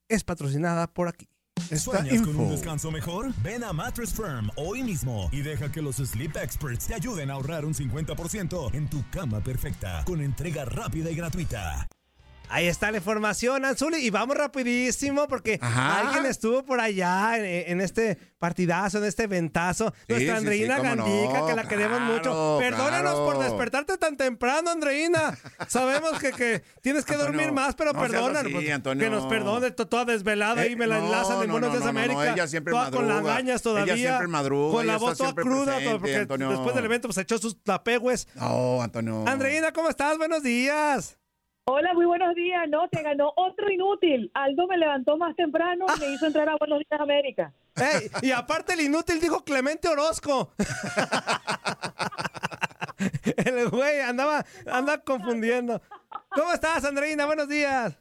es 0.07 0.23
patrocinada 0.23 0.87
por 0.93 1.07
aquí. 1.07 1.27
¿Sueñas 1.75 2.21
con 2.21 2.35
un 2.35 2.49
descanso 2.49 2.89
mejor? 2.89 3.31
Ven 3.43 3.63
a 3.63 3.73
Mattress 3.73 4.13
Firm 4.13 4.49
hoy 4.55 4.81
mismo 4.81 5.29
y 5.31 5.41
deja 5.41 5.71
que 5.71 5.81
los 5.81 5.97
Sleep 5.97 6.35
Experts 6.37 6.87
te 6.87 6.95
ayuden 6.95 7.29
a 7.29 7.33
ahorrar 7.33 7.65
un 7.65 7.73
50% 7.73 8.73
en 8.73 8.89
tu 8.89 9.03
cama 9.11 9.43
perfecta 9.43 10.03
con 10.05 10.21
entrega 10.21 10.65
rápida 10.65 11.11
y 11.11 11.15
gratuita. 11.15 11.87
Ahí 12.51 12.67
está 12.67 12.89
la 12.89 12.97
información, 12.97 13.63
Anzuli, 13.63 13.97
y 13.97 14.09
vamos 14.09 14.35
rapidísimo 14.35 15.27
porque 15.27 15.59
Ajá. 15.61 15.99
alguien 15.99 16.25
estuvo 16.25 16.65
por 16.65 16.79
allá 16.79 17.37
en, 17.37 17.45
en 17.45 17.81
este 17.81 18.17
partidazo, 18.39 18.97
en 18.97 19.03
este 19.03 19.27
ventazo. 19.27 19.93
Sí, 20.07 20.13
Nuestra 20.13 20.33
sí, 20.33 20.37
Andreina 20.39 20.77
sí, 20.77 20.81
no, 20.81 20.89
Gandica, 21.05 21.45
que 21.45 21.53
la 21.55 21.67
queremos 21.67 22.01
mucho. 22.01 22.57
Perdónanos 22.59 23.15
por 23.19 23.37
despertarte 23.37 23.97
tan 23.99 24.17
temprano, 24.17 24.71
Andreina. 24.71 25.37
Sabemos 25.67 26.17
que, 26.19 26.31
que 26.31 26.63
tienes 26.81 27.05
que 27.05 27.13
Antonio, 27.13 27.33
dormir 27.37 27.51
más, 27.53 27.75
pero 27.75 27.93
no 27.93 27.99
perdónanos. 28.01 28.51
pues, 28.51 28.65
que 28.97 29.09
nos 29.11 29.27
perdone, 29.27 29.69
to- 29.69 29.87
toda 29.87 30.05
desvelada 30.05 30.65
Eh, 30.65 30.71
y 30.71 30.75
me 30.75 30.87
la 30.87 30.97
no, 30.97 31.05
enlazan 31.05 31.41
en 31.43 31.47
no, 31.49 31.53
Buenos 31.53 31.69
no, 31.69 31.75
Días 31.77 31.87
América. 31.87 32.33
ella 32.33 32.47
siempre 32.47 32.71
toda 32.73 32.89
con 32.89 33.07
lagañas 33.07 33.61
todavía. 33.61 33.93
Ella 33.93 34.07
siempre 34.09 34.27
madruga, 34.27 34.73
Con 34.73 34.87
la 34.87 34.97
voz 34.97 35.17
toda 35.19 35.33
cruda, 35.35 35.75
presente, 35.75 35.99
porque 35.99 36.15
Antonio. 36.15 36.49
después 36.49 36.73
del 36.75 36.85
evento 36.85 37.07
pues 37.09 37.17
echó 37.19 37.37
sus 37.37 37.61
tapegües. 37.63 38.27
No, 38.33 38.81
Antonio. 38.81 39.23
Andreina, 39.27 39.71
¿cómo 39.71 39.87
estás? 39.89 40.17
Buenos 40.17 40.41
días. 40.41 41.18
Hola, 41.71 41.93
muy 41.93 42.07
buenos 42.07 42.33
días. 42.33 42.67
No, 42.67 42.89
se 42.91 43.03
ganó 43.03 43.31
otro 43.35 43.69
inútil. 43.69 44.31
Aldo 44.33 44.65
me 44.65 44.75
levantó 44.75 45.17
más 45.17 45.35
temprano 45.35 45.85
y 45.95 45.99
me 45.99 46.13
hizo 46.13 46.25
entrar 46.25 46.49
a 46.49 46.55
Buenos 46.57 46.79
Días 46.79 46.99
América. 46.99 47.53
Ey, 47.75 48.09
y 48.23 48.31
aparte 48.31 48.73
el 48.73 48.81
inútil 48.81 49.21
dijo 49.21 49.43
Clemente 49.43 49.87
Orozco. 49.87 50.51
El 53.37 53.69
güey 53.69 54.01
andaba, 54.01 54.43
anda 54.65 55.03
confundiendo. 55.03 55.79
¿Cómo 56.29 56.51
estás, 56.53 56.83
Andreina? 56.85 57.27
Buenos 57.27 57.47
días. 57.47 57.99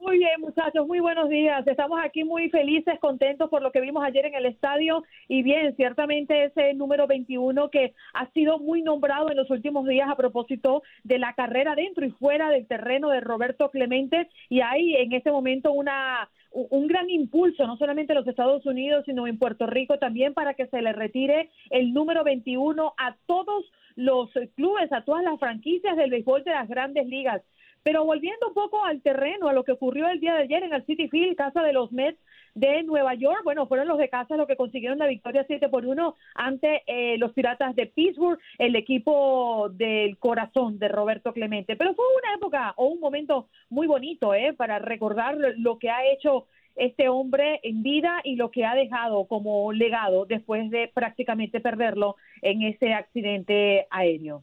Muy 0.00 0.18
bien, 0.18 0.40
muchachos, 0.40 0.86
muy 0.86 1.00
buenos 1.00 1.28
días. 1.28 1.66
Estamos 1.66 2.00
aquí 2.02 2.24
muy 2.24 2.50
felices, 2.50 2.98
contentos 3.00 3.48
por 3.48 3.62
lo 3.62 3.70
que 3.70 3.80
vimos 3.80 4.02
ayer 4.04 4.26
en 4.26 4.34
el 4.34 4.46
estadio. 4.46 5.04
Y 5.28 5.42
bien, 5.42 5.76
ciertamente 5.76 6.44
ese 6.44 6.74
número 6.74 7.06
21 7.06 7.70
que 7.70 7.94
ha 8.14 8.28
sido 8.30 8.58
muy 8.58 8.82
nombrado 8.82 9.30
en 9.30 9.36
los 9.36 9.50
últimos 9.50 9.86
días 9.86 10.08
a 10.10 10.16
propósito 10.16 10.82
de 11.04 11.18
la 11.18 11.34
carrera 11.34 11.74
dentro 11.74 12.04
y 12.04 12.10
fuera 12.10 12.50
del 12.50 12.66
terreno 12.66 13.10
de 13.10 13.20
Roberto 13.20 13.70
Clemente. 13.70 14.28
Y 14.48 14.60
hay 14.60 14.96
en 14.96 15.12
este 15.12 15.30
momento 15.30 15.72
una 15.72 16.28
un 16.52 16.88
gran 16.88 17.08
impulso, 17.08 17.64
no 17.66 17.76
solamente 17.76 18.12
en 18.12 18.18
los 18.18 18.26
Estados 18.26 18.66
Unidos, 18.66 19.04
sino 19.06 19.28
en 19.28 19.38
Puerto 19.38 19.66
Rico 19.66 19.98
también, 19.98 20.34
para 20.34 20.54
que 20.54 20.66
se 20.66 20.82
le 20.82 20.92
retire 20.92 21.50
el 21.70 21.94
número 21.94 22.24
21 22.24 22.92
a 22.96 23.16
todos 23.26 23.64
los 23.94 24.30
clubes, 24.56 24.92
a 24.92 25.04
todas 25.04 25.22
las 25.22 25.38
franquicias 25.38 25.96
del 25.96 26.10
béisbol 26.10 26.42
de 26.42 26.50
las 26.50 26.68
grandes 26.68 27.06
ligas. 27.06 27.42
Pero 27.82 28.04
volviendo 28.04 28.48
un 28.48 28.54
poco 28.54 28.84
al 28.84 29.00
terreno, 29.00 29.48
a 29.48 29.52
lo 29.52 29.64
que 29.64 29.72
ocurrió 29.72 30.08
el 30.08 30.20
día 30.20 30.34
de 30.34 30.42
ayer 30.42 30.62
en 30.62 30.74
el 30.74 30.84
City 30.84 31.08
Field, 31.08 31.36
casa 31.36 31.62
de 31.62 31.72
los 31.72 31.92
Mets 31.92 32.18
de 32.54 32.82
Nueva 32.82 33.14
York, 33.14 33.40
bueno, 33.44 33.66
fueron 33.66 33.88
los 33.88 33.98
de 33.98 34.08
casa 34.08 34.36
los 34.36 34.46
que 34.46 34.56
consiguieron 34.56 34.98
la 34.98 35.06
victoria 35.06 35.44
7 35.46 35.68
por 35.68 35.86
1 35.86 36.14
ante 36.34 36.82
eh, 36.86 37.16
los 37.18 37.32
Piratas 37.32 37.74
de 37.76 37.86
Pittsburgh, 37.86 38.38
el 38.58 38.76
equipo 38.76 39.68
del 39.70 40.18
corazón 40.18 40.78
de 40.78 40.88
Roberto 40.88 41.32
Clemente. 41.32 41.76
Pero 41.76 41.94
fue 41.94 42.04
una 42.22 42.34
época 42.34 42.74
o 42.76 42.86
un 42.86 43.00
momento 43.00 43.48
muy 43.68 43.86
bonito, 43.86 44.34
¿eh? 44.34 44.52
Para 44.52 44.78
recordar 44.78 45.36
lo 45.56 45.78
que 45.78 45.90
ha 45.90 46.04
hecho 46.06 46.46
este 46.76 47.08
hombre 47.08 47.60
en 47.62 47.82
vida 47.82 48.20
y 48.24 48.36
lo 48.36 48.50
que 48.50 48.64
ha 48.64 48.74
dejado 48.74 49.26
como 49.26 49.72
legado 49.72 50.24
después 50.24 50.70
de 50.70 50.88
prácticamente 50.92 51.60
perderlo 51.60 52.16
en 52.42 52.62
ese 52.62 52.92
accidente 52.94 53.86
aéreo. 53.90 54.42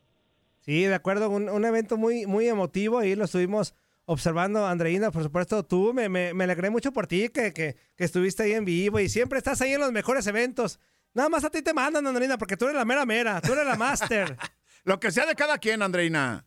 Sí, 0.67 0.83
de 0.83 0.93
acuerdo, 0.93 1.29
un, 1.29 1.47
un 1.47 1.63
evento 1.63 1.95
muy, 1.95 2.25
muy 2.25 2.49
emotivo 2.49 3.01
y 3.01 3.15
lo 3.15 3.23
estuvimos 3.23 3.73
observando, 4.03 4.67
Andreina, 4.67 5.11
por 5.11 5.23
supuesto, 5.23 5.63
tú, 5.63 5.93
me, 5.93 6.09
me, 6.09 6.33
me 6.33 6.43
alegré 6.43 6.69
mucho 6.69 6.91
por 6.91 7.07
ti, 7.07 7.29
que, 7.29 7.53
que, 7.53 7.77
que, 7.95 8.03
estuviste 8.03 8.43
ahí 8.43 8.51
en 8.51 8.65
vivo 8.65 8.99
y 8.99 9.07
siempre 9.07 9.37
estás 9.37 9.61
ahí 9.61 9.71
en 9.71 9.79
los 9.79 9.93
mejores 9.93 10.27
eventos. 10.27 10.81
Nada 11.13 11.29
más 11.29 11.45
a 11.45 11.49
ti 11.49 11.61
te 11.61 11.73
mandan, 11.73 12.05
Andreina, 12.05 12.37
porque 12.37 12.57
tú 12.57 12.65
eres 12.65 12.75
la 12.75 12.83
mera 12.83 13.05
mera, 13.05 13.39
tú 13.39 13.53
eres 13.53 13.65
la 13.65 13.77
máster. 13.77 14.35
Lo 14.83 14.99
que 14.99 15.09
sea 15.09 15.25
de 15.25 15.35
cada 15.35 15.57
quien, 15.57 15.81
Andreina 15.81 16.45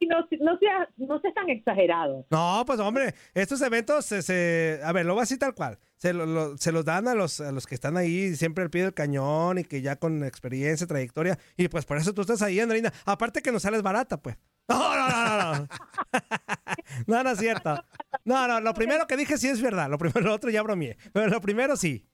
y 0.00 0.06
no, 0.06 0.26
no, 0.40 0.58
sea, 0.58 0.88
no 0.96 1.20
sea 1.20 1.32
tan 1.32 1.48
exagerado. 1.50 2.26
No, 2.30 2.64
pues 2.66 2.80
hombre, 2.80 3.14
estos 3.34 3.60
eventos, 3.60 4.06
se, 4.06 4.80
a 4.82 4.92
ver, 4.92 5.04
lo 5.04 5.12
voy 5.12 5.20
a 5.20 5.22
decir 5.22 5.38
tal 5.38 5.54
cual. 5.54 5.78
Se, 5.98 6.14
lo, 6.14 6.56
se 6.56 6.72
los 6.72 6.86
dan 6.86 7.06
a 7.06 7.14
los, 7.14 7.40
a 7.42 7.52
los 7.52 7.66
que 7.66 7.74
están 7.74 7.98
ahí 7.98 8.34
siempre 8.34 8.64
al 8.64 8.70
pie 8.70 8.84
del 8.84 8.94
cañón 8.94 9.58
y 9.58 9.64
que 9.64 9.82
ya 9.82 9.96
con 9.96 10.24
experiencia, 10.24 10.86
trayectoria. 10.86 11.38
Y 11.58 11.68
pues 11.68 11.84
por 11.84 11.98
eso 11.98 12.14
tú 12.14 12.22
estás 12.22 12.40
ahí, 12.40 12.58
Andreina. 12.58 12.90
Aparte 13.04 13.42
que 13.42 13.52
no 13.52 13.60
sales 13.60 13.82
barata, 13.82 14.16
pues. 14.16 14.38
No, 14.68 14.96
no, 14.96 15.08
no, 15.08 15.26
no. 15.26 15.52
No, 15.52 15.68
no, 17.06 17.22
no 17.22 17.30
es 17.30 17.38
cierto. 17.38 17.74
No, 18.24 18.48
no, 18.48 18.60
lo 18.60 18.72
primero 18.72 19.06
que 19.06 19.18
dije 19.18 19.36
sí 19.36 19.48
es 19.48 19.60
verdad. 19.60 19.90
Lo 19.90 19.98
primero, 19.98 20.20
lo 20.20 20.34
otro 20.34 20.48
ya 20.48 20.62
bromeé. 20.62 20.96
Pero 21.12 21.28
lo 21.28 21.40
primero 21.42 21.76
sí. 21.76 22.06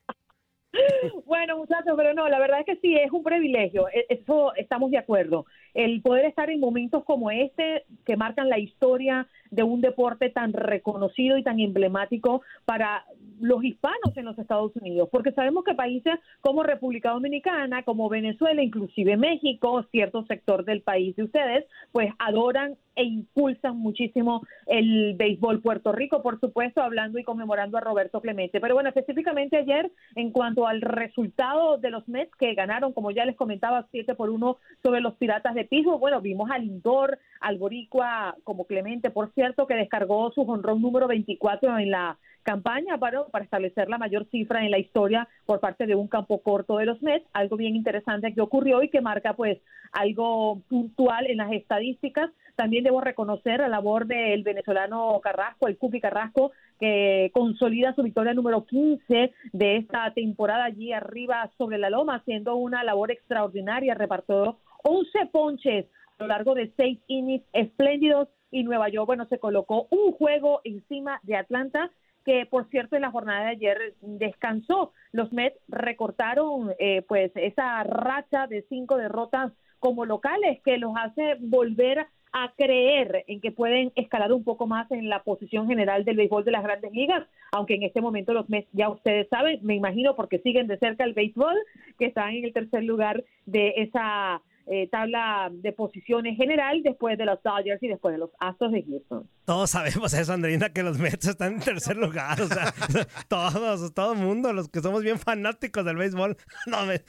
Bueno, 1.25 1.59
muchachos, 1.59 1.95
pero 1.97 2.15
no, 2.15 2.29
la 2.29 2.39
verdad 2.39 2.61
es 2.61 2.67
que 2.67 2.77
sí, 2.77 2.97
es 2.97 3.11
un 3.13 3.23
privilegio. 3.23 3.89
E, 3.89 4.07
eso 4.09 4.55
estamos 4.57 4.91
de 4.91 4.99
acuerdo 4.99 5.47
el 5.77 6.01
poder 6.01 6.25
estar 6.25 6.49
en 6.49 6.59
momentos 6.59 7.05
como 7.05 7.31
este 7.31 7.85
que 8.07 8.17
marcan 8.17 8.49
la 8.49 8.59
historia 8.59 9.29
de 9.51 9.63
un 9.63 9.83
deporte 9.83 10.31
tan 10.31 10.55
reconocido 10.55 11.37
y 11.37 11.43
tan 11.43 11.61
emblemático 11.61 12.41
para 12.65 13.05
los 13.41 13.63
hispanos 13.63 14.17
en 14.17 14.25
los 14.25 14.39
Estados 14.39 14.75
Unidos, 14.77 15.11
porque 15.13 15.33
sabemos 15.33 15.65
que 15.65 15.75
países 15.75 16.15
como 16.41 16.63
República 16.63 17.11
Dominicana, 17.11 17.83
como 17.83 18.09
Venezuela, 18.09 18.63
inclusive 18.63 19.19
México, 19.19 19.85
cierto 19.91 20.25
sector 20.25 20.65
del 20.65 20.81
país 20.81 21.15
de 21.17 21.25
ustedes, 21.25 21.67
pues 21.93 22.11
adoran 22.19 22.77
e 22.95 23.05
impulsan 23.05 23.77
muchísimo 23.77 24.43
el 24.67 25.15
béisbol 25.17 25.61
Puerto 25.61 25.93
Rico, 25.93 26.23
por 26.23 26.41
supuesto, 26.41 26.81
hablando 26.81 27.19
y 27.19 27.25
conmemorando 27.25 27.77
a 27.77 27.83
Roberto 27.83 28.23
Clemente. 28.23 28.59
Pero 28.59 28.75
bueno, 28.75 28.89
específicamente 28.89 29.59
ayer, 29.59 29.91
en 30.15 30.31
cuanto 30.31 30.67
al 30.67 30.81
resultado 30.81 31.77
de 31.77 31.91
los 31.91 32.09
Mets 32.09 32.35
que 32.37 32.55
ganaron, 32.55 32.95
como 32.95 33.11
ya 33.11 33.27
les 33.27 33.37
comentaba, 33.37 33.87
7 33.91 34.15
por 34.15 34.31
1 34.31 34.57
sobre 34.83 35.03
los 35.03 35.15
Piratas 35.17 35.55
de 35.55 35.66
Bueno, 35.99 36.21
vimos 36.21 36.51
al 36.51 36.63
Lindor, 36.63 37.19
al 37.41 37.59
Boricua 37.59 38.37
como 38.45 38.65
Clemente, 38.67 39.11
por 39.11 39.33
cierto, 39.33 39.67
que 39.67 39.75
descargó 39.75 40.31
su 40.33 40.43
honrón 40.43 40.81
número 40.81 41.09
24 41.09 41.79
en 41.79 41.91
la 41.91 42.19
campaña 42.43 42.97
para, 42.99 43.25
para 43.25 43.45
establecer 43.45 43.89
la 43.89 43.99
mayor 43.99 44.27
cifra 44.31 44.65
en 44.65 44.71
la 44.71 44.79
historia 44.79 45.29
por 45.45 45.59
parte 45.59 45.87
de 45.87 45.97
un 45.97 46.07
campo 46.07 46.41
corto 46.43 46.79
de 46.79 46.87
los 46.87 47.03
Mets, 47.03 47.27
algo 47.33 47.57
bien 47.57 47.75
interesante 47.75 48.33
que 48.33 48.41
ocurrió 48.41 48.83
y 48.83 48.89
que 48.89 49.01
marca 49.01 49.35
pues 49.35 49.59
algo 49.91 50.61
puntual 50.69 51.27
en 51.27 51.39
las 51.39 51.53
estadísticas. 51.53 52.31
También 52.55 52.85
debo 52.85 53.01
reconocer 53.01 53.61
la 53.61 53.69
labor 53.69 54.07
del 54.07 54.45
venezolano 54.45 55.21
Carrasco, 55.21 55.67
el 55.67 55.77
Cupi 55.77 56.01
Carrasco, 56.01 56.53
que 56.79 57.31
consolida 57.35 57.95
su 57.95 58.03
victoria 58.03 58.35
número 58.35 58.65
15 58.65 59.33
de 59.53 59.77
esta 59.77 60.13
temporada 60.15 60.65
allí 60.65 60.93
arriba 60.93 61.51
sobre 61.59 61.79
la 61.79 61.91
loma, 61.91 62.17
haciendo 62.17 62.55
una 62.57 62.85
labor 62.85 63.11
extraordinaria, 63.11 63.95
repartió 63.95 64.59
11 64.83 65.27
ponches 65.33 65.87
a 66.19 66.23
lo 66.23 66.29
largo 66.29 66.55
de 66.55 66.73
seis 66.77 66.99
innings 67.09 67.45
espléndidos 67.53 68.29
y 68.51 68.63
Nueva 68.63 68.89
York, 68.89 69.07
bueno, 69.07 69.27
se 69.27 69.39
colocó 69.39 69.87
un 69.91 70.13
juego 70.13 70.61
encima 70.65 71.21
de 71.25 71.37
Atlanta 71.37 71.91
que 72.25 72.45
por 72.45 72.69
cierto 72.71 72.97
en 72.97 73.03
la 73.03 73.13
jornada 73.13 73.45
de 73.45 73.51
ayer 73.51 73.95
descansó. 74.01 74.93
Los 75.13 75.33
Mets 75.33 75.59
recortaron 75.69 76.73
eh, 76.79 77.03
pues 77.07 77.31
esa 77.37 77.83
racha 77.85 78.49
de 78.49 78.67
cinco 78.69 78.97
derrotas 78.97 79.53
como 79.79 80.05
locales 80.05 80.61
que 80.65 80.77
los 80.77 80.93
hace 80.97 81.37
volver 81.39 82.07
a 82.33 82.53
creer 82.57 83.25
en 83.29 83.41
que 83.41 83.53
pueden 83.53 83.93
escalar 83.95 84.33
un 84.33 84.43
poco 84.43 84.67
más 84.67 84.91
en 84.91 85.09
la 85.09 85.23
posición 85.23 85.69
general 85.69 86.05
del 86.05 86.17
béisbol 86.17 86.45
de 86.45 86.51
las 86.51 86.65
grandes 86.65 86.93
ligas, 86.93 87.27
aunque 87.53 87.77
en 87.77 87.85
este 87.85 88.01
momento 88.01 88.35
los 88.35 88.51
Mets 88.51 88.69
ya 88.73 88.89
ustedes 88.89 89.29
saben, 89.29 89.61
me 89.63 89.77
imagino 89.77 90.17
porque 90.17 90.41
siguen 90.41 90.67
de 90.67 90.79
cerca 90.79 91.05
el 91.05 91.15
béisbol, 91.15 91.57
que 91.99 92.07
están 92.07 92.35
en 92.35 92.45
el 92.45 92.53
tercer 92.53 92.83
lugar 92.83 93.25
de 93.47 93.75
esa 93.77 94.43
eh, 94.67 94.89
tabla 94.91 95.49
de 95.53 95.73
posiciones 95.73 96.37
general 96.37 96.83
después 96.83 97.17
de 97.17 97.25
los 97.25 97.41
Dodgers 97.43 97.81
y 97.83 97.89
después 97.89 98.13
de 98.13 98.19
los 98.19 98.31
Astros 98.41 98.73
de 98.73 98.83
Houston. 98.83 99.29
Todos 99.45 99.71
sabemos 99.71 100.13
eso, 100.13 100.33
Andrina, 100.33 100.71
que 100.71 100.83
los 100.83 100.99
Mets 100.99 101.29
están 101.29 101.55
en 101.55 101.61
tercer 101.61 101.97
lugar. 101.97 102.41
O 102.41 102.49
sea, 102.49 102.75
todos, 103.29 103.95
todo 103.95 104.15
el 104.15 104.19
mundo, 104.19 104.53
los 104.53 104.69
que 104.69 104.81
somos 104.81 105.03
bien 105.03 105.19
fanáticos 105.19 105.85
del 105.85 105.97
béisbol. 105.97 106.37
No, 106.67 106.85
me... 106.85 107.01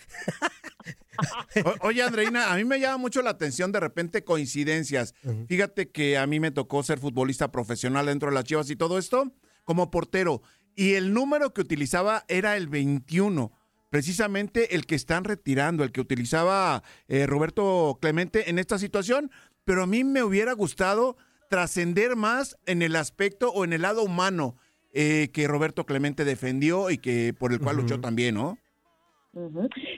oye, 1.82 2.04
Andreina, 2.04 2.54
a 2.54 2.58
mí 2.58 2.64
me 2.64 2.80
llama 2.80 2.98
mucho 2.98 3.24
la 3.24 3.32
atención 3.32 3.72
de 3.72 3.80
repente 3.80 4.24
coincidencias. 4.24 5.16
Fíjate 5.48 5.90
que 5.90 6.16
a 6.16 6.28
mí 6.28 6.40
me 6.40 6.52
tocó 6.52 6.84
ser 6.84 7.00
futbolista 7.00 7.52
profesional 7.52 8.06
dentro 8.06 8.30
de 8.30 8.36
las 8.36 8.44
Chivas 8.44 8.70
y 8.70 8.76
todo 8.76 9.00
esto 9.00 9.32
como 9.64 9.90
portero. 9.90 10.44
Y 10.76 10.94
el 10.94 11.12
número 11.12 11.56
que 11.56 11.62
utilizaba 11.62 12.24
era 12.28 12.56
el 12.56 12.68
21 12.68 13.52
precisamente 13.89 14.75
el 14.75 14.86
que 14.86 14.96
están 14.96 15.24
retirando, 15.24 15.84
el 15.84 15.91
que 15.91 16.01
utilizaba 16.01 16.84
eh, 17.08 17.25
Roberto 17.25 17.98
Clemente 18.01 18.50
en 18.50 18.60
esta 18.60 18.77
situación, 18.77 19.32
pero 19.65 19.84
a 19.84 19.88
mí 19.88 20.03
me 20.03 20.24
hubiera 20.24 20.53
gustado 20.53 21.17
trascender 21.50 22.15
más 22.15 22.58
en 22.65 22.82
el 22.82 22.96
aspecto 22.96 23.50
o 23.51 23.63
en 23.63 23.74
el 23.74 23.84
lado 23.84 24.03
humano 24.03 24.56
eh, 24.94 25.29
que 25.34 25.48
Roberto 25.48 25.86
Clemente 25.86 26.25
defendió 26.25 26.89
y 26.89 26.98
que 26.98 27.34
por 27.38 27.53
el 27.53 27.60
cual 27.60 27.77
luchó 27.77 28.00
también, 28.00 28.36
¿no? 28.36 28.58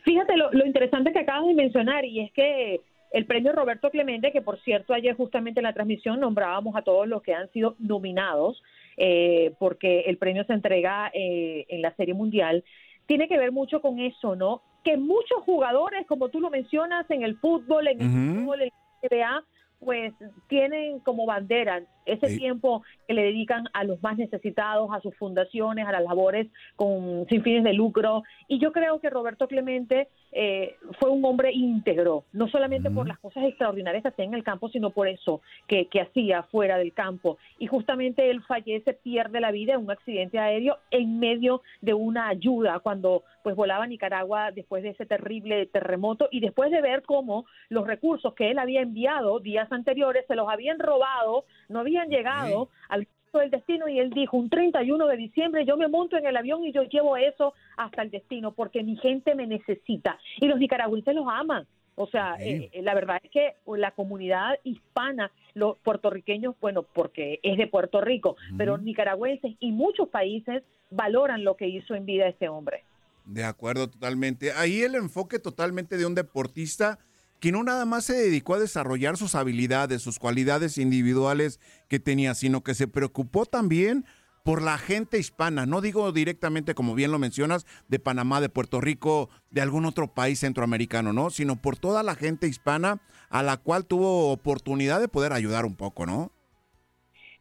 Fíjate 0.04 0.36
lo, 0.36 0.66
interesante 0.66 1.14
que 1.14 1.20
acabas 1.20 1.48
de 1.48 1.54
mencionar 1.54 2.04
y 2.04 2.20
es 2.20 2.32
que 2.34 2.82
el 3.12 3.26
premio 3.26 3.54
Roberto 3.54 3.90
Clemente, 3.90 4.32
que 4.32 4.42
por 4.42 4.60
cierto 4.60 4.94
ayer 4.94 5.16
justamente 5.16 5.62
en 5.62 5.64
la 5.64 5.74
transmisión 5.74 6.20
nombrábamos 6.20 6.76
a 6.76 6.82
todos 6.82 7.08
los 7.08 7.24
que 7.24 7.34
han 7.34 7.50
sido 7.52 7.76
nominados, 7.80 8.62
eh, 8.98 9.54
porque 9.58 10.02
el 10.02 10.18
premio 10.18 10.44
se 10.44 10.54
entrega 10.54 11.10
en 11.14 11.82
la 11.82 11.96
Serie 11.96 12.14
Mundial, 12.14 12.64
tiene 13.10 13.28
que 13.28 13.40
ver 13.40 13.52
mucho 13.52 13.82
con 13.82 13.98
eso, 14.00 14.36
¿no? 14.36 14.62
Que 14.84 14.96
muchos 14.96 15.42
jugadores, 15.44 16.06
como 16.06 16.30
tú 16.30 16.40
lo 16.40 16.52
mencionas, 16.52 17.10
en 17.10 17.24
el 17.24 17.38
fútbol, 17.40 17.88
en 17.88 18.00
el 18.00 18.08
fútbol, 18.08 18.62
en 18.62 18.70
el 19.02 19.10
NBA, 19.10 19.44
pues 19.80 20.14
tienen 20.48 21.00
como 21.00 21.26
bandera 21.26 21.82
ese 22.14 22.38
tiempo 22.38 22.84
que 23.08 23.14
le 23.14 23.24
dedican 23.24 23.68
a 23.74 23.84
los 23.84 24.02
más 24.02 24.18
necesitados, 24.18 24.90
a 24.94 25.02
sus 25.02 25.16
fundaciones, 25.16 25.88
a 25.88 25.92
las 25.92 26.04
labores 26.04 26.48
con 26.76 27.26
sin 27.30 27.44
fines 27.44 27.64
de 27.64 27.74
lucro. 27.74 28.24
Y 28.48 28.60
yo 28.60 28.72
creo 28.72 29.00
que 29.00 29.10
Roberto 29.10 29.48
Clemente 29.48 30.08
eh, 30.32 30.76
fue 31.00 31.10
un 31.10 31.24
hombre 31.26 31.52
íntegro, 31.52 32.24
no 32.34 32.48
solamente 32.48 32.92
por 32.92 33.08
las 33.08 33.20
cosas 33.20 33.44
extraordinarias 33.46 34.04
que 34.04 34.10
hacía 34.10 34.26
en 34.26 34.34
el 34.34 34.44
campo, 34.44 34.70
sino 34.70 34.92
por 34.92 35.08
eso 35.08 35.42
que, 35.68 35.88
que 35.88 36.02
hacía 36.02 36.44
fuera 36.44 36.78
del 36.78 36.94
campo. 36.94 37.38
Y 37.58 37.68
justamente 37.68 38.30
él 38.30 38.42
fallece, 38.44 38.94
pierde 38.94 39.40
la 39.40 39.52
vida 39.52 39.74
en 39.74 39.82
un 39.82 39.92
accidente 39.92 40.40
aéreo 40.40 40.78
en 40.92 41.20
medio 41.20 41.62
de 41.82 41.94
una 41.94 42.30
ayuda 42.30 42.80
cuando 42.80 43.24
pues 43.44 43.56
volaba 43.56 43.86
a 43.86 43.88
Nicaragua 43.88 44.52
después 44.52 44.84
de 44.84 44.90
ese 44.90 45.06
terrible 45.06 45.66
terremoto 45.68 46.28
y 46.32 46.40
después 46.40 46.72
de 46.72 46.82
ver 46.82 47.04
cómo 47.04 47.46
los 47.70 47.88
recursos 47.88 48.34
que 48.34 48.52
él 48.52 48.60
había 48.60 48.82
enviado 48.82 49.40
días 49.40 49.72
anteriores 49.72 50.26
se 50.28 50.36
los 50.36 50.50
habían 50.50 50.80
robado, 50.80 51.46
no 51.68 51.80
había 51.80 51.99
llegado 52.06 52.70
al 52.88 53.08
del 53.38 53.52
destino 53.52 53.88
y 53.88 54.00
él 54.00 54.10
dijo, 54.10 54.38
un 54.38 54.50
31 54.50 55.06
de 55.06 55.18
diciembre 55.18 55.66
yo 55.66 55.78
me 55.78 55.88
monto 55.88 56.18
en 56.18 56.26
el 56.26 56.36
avión 56.36 56.64
y 56.64 56.72
yo 56.72 56.84
llevo 56.84 57.16
eso 57.16 57.54
hasta 57.78 58.02
el 58.02 58.10
destino 58.10 58.54
porque 58.54 58.82
mi 58.82 58.98
gente 58.98 59.36
me 59.36 59.46
necesita. 59.46 60.18
Y 60.40 60.48
los 60.48 60.58
nicaragüenses 60.58 61.14
los 61.14 61.28
aman. 61.30 61.68
O 61.96 62.08
sea, 62.08 62.38
eh, 62.40 62.72
la 62.82 62.94
verdad 62.94 63.20
es 63.22 63.30
que 63.30 63.56
la 63.68 63.92
comunidad 63.92 64.58
hispana, 64.64 65.32
los 65.54 65.78
puertorriqueños, 65.80 66.56
bueno, 66.62 66.84
porque 66.84 67.42
es 67.44 67.58
de 67.58 67.68
Puerto 67.68 68.00
Rico, 68.00 68.38
pero 68.58 68.78
nicaragüenses 68.78 69.56
y 69.60 69.74
muchos 69.74 70.08
países 70.08 70.64
valoran 70.90 71.44
lo 71.44 71.58
que 71.58 71.68
hizo 71.68 71.96
en 71.96 72.06
vida 72.06 72.28
este 72.28 72.48
hombre. 72.48 72.86
De 73.26 73.44
acuerdo, 73.44 73.90
totalmente. 73.90 74.54
Ahí 74.54 74.82
el 74.82 74.96
enfoque 74.96 75.40
totalmente 75.40 75.98
de 75.98 76.06
un 76.06 76.16
deportista 76.16 77.00
que 77.40 77.52
no 77.52 77.64
nada 77.64 77.86
más 77.86 78.06
se 78.06 78.14
dedicó 78.14 78.56
a 78.56 78.60
desarrollar 78.60 79.18
sus 79.18 79.36
habilidades, 79.36 80.02
sus 80.02 80.20
cualidades 80.20 80.78
individuales 80.78 81.60
que 81.88 82.00
tenía, 82.00 82.34
sino 82.34 82.62
que 82.62 82.74
se 82.74 82.88
preocupó 82.88 83.46
también 83.46 84.06
por 84.44 84.62
la 84.62 84.78
gente 84.78 85.20
hispana. 85.20 85.66
No 85.66 85.82
digo 85.82 86.12
directamente, 86.12 86.74
como 86.74 86.96
bien 86.96 87.12
lo 87.12 87.20
mencionas, 87.20 87.66
de 87.88 88.00
Panamá, 88.00 88.42
de 88.42 88.50
Puerto 88.50 88.82
Rico, 88.82 89.30
de 89.52 89.62
algún 89.62 89.86
otro 89.86 90.08
país 90.08 90.40
centroamericano, 90.40 91.14
¿no? 91.14 91.30
Sino 91.30 91.62
por 91.62 91.78
toda 91.78 92.04
la 92.04 92.16
gente 92.16 92.48
hispana 92.48 93.00
a 93.30 93.44
la 93.44 93.58
cual 93.58 93.86
tuvo 93.86 94.32
oportunidad 94.32 95.00
de 95.00 95.08
poder 95.08 95.34
ayudar 95.34 95.66
un 95.66 95.76
poco, 95.76 96.06
¿no? 96.06 96.32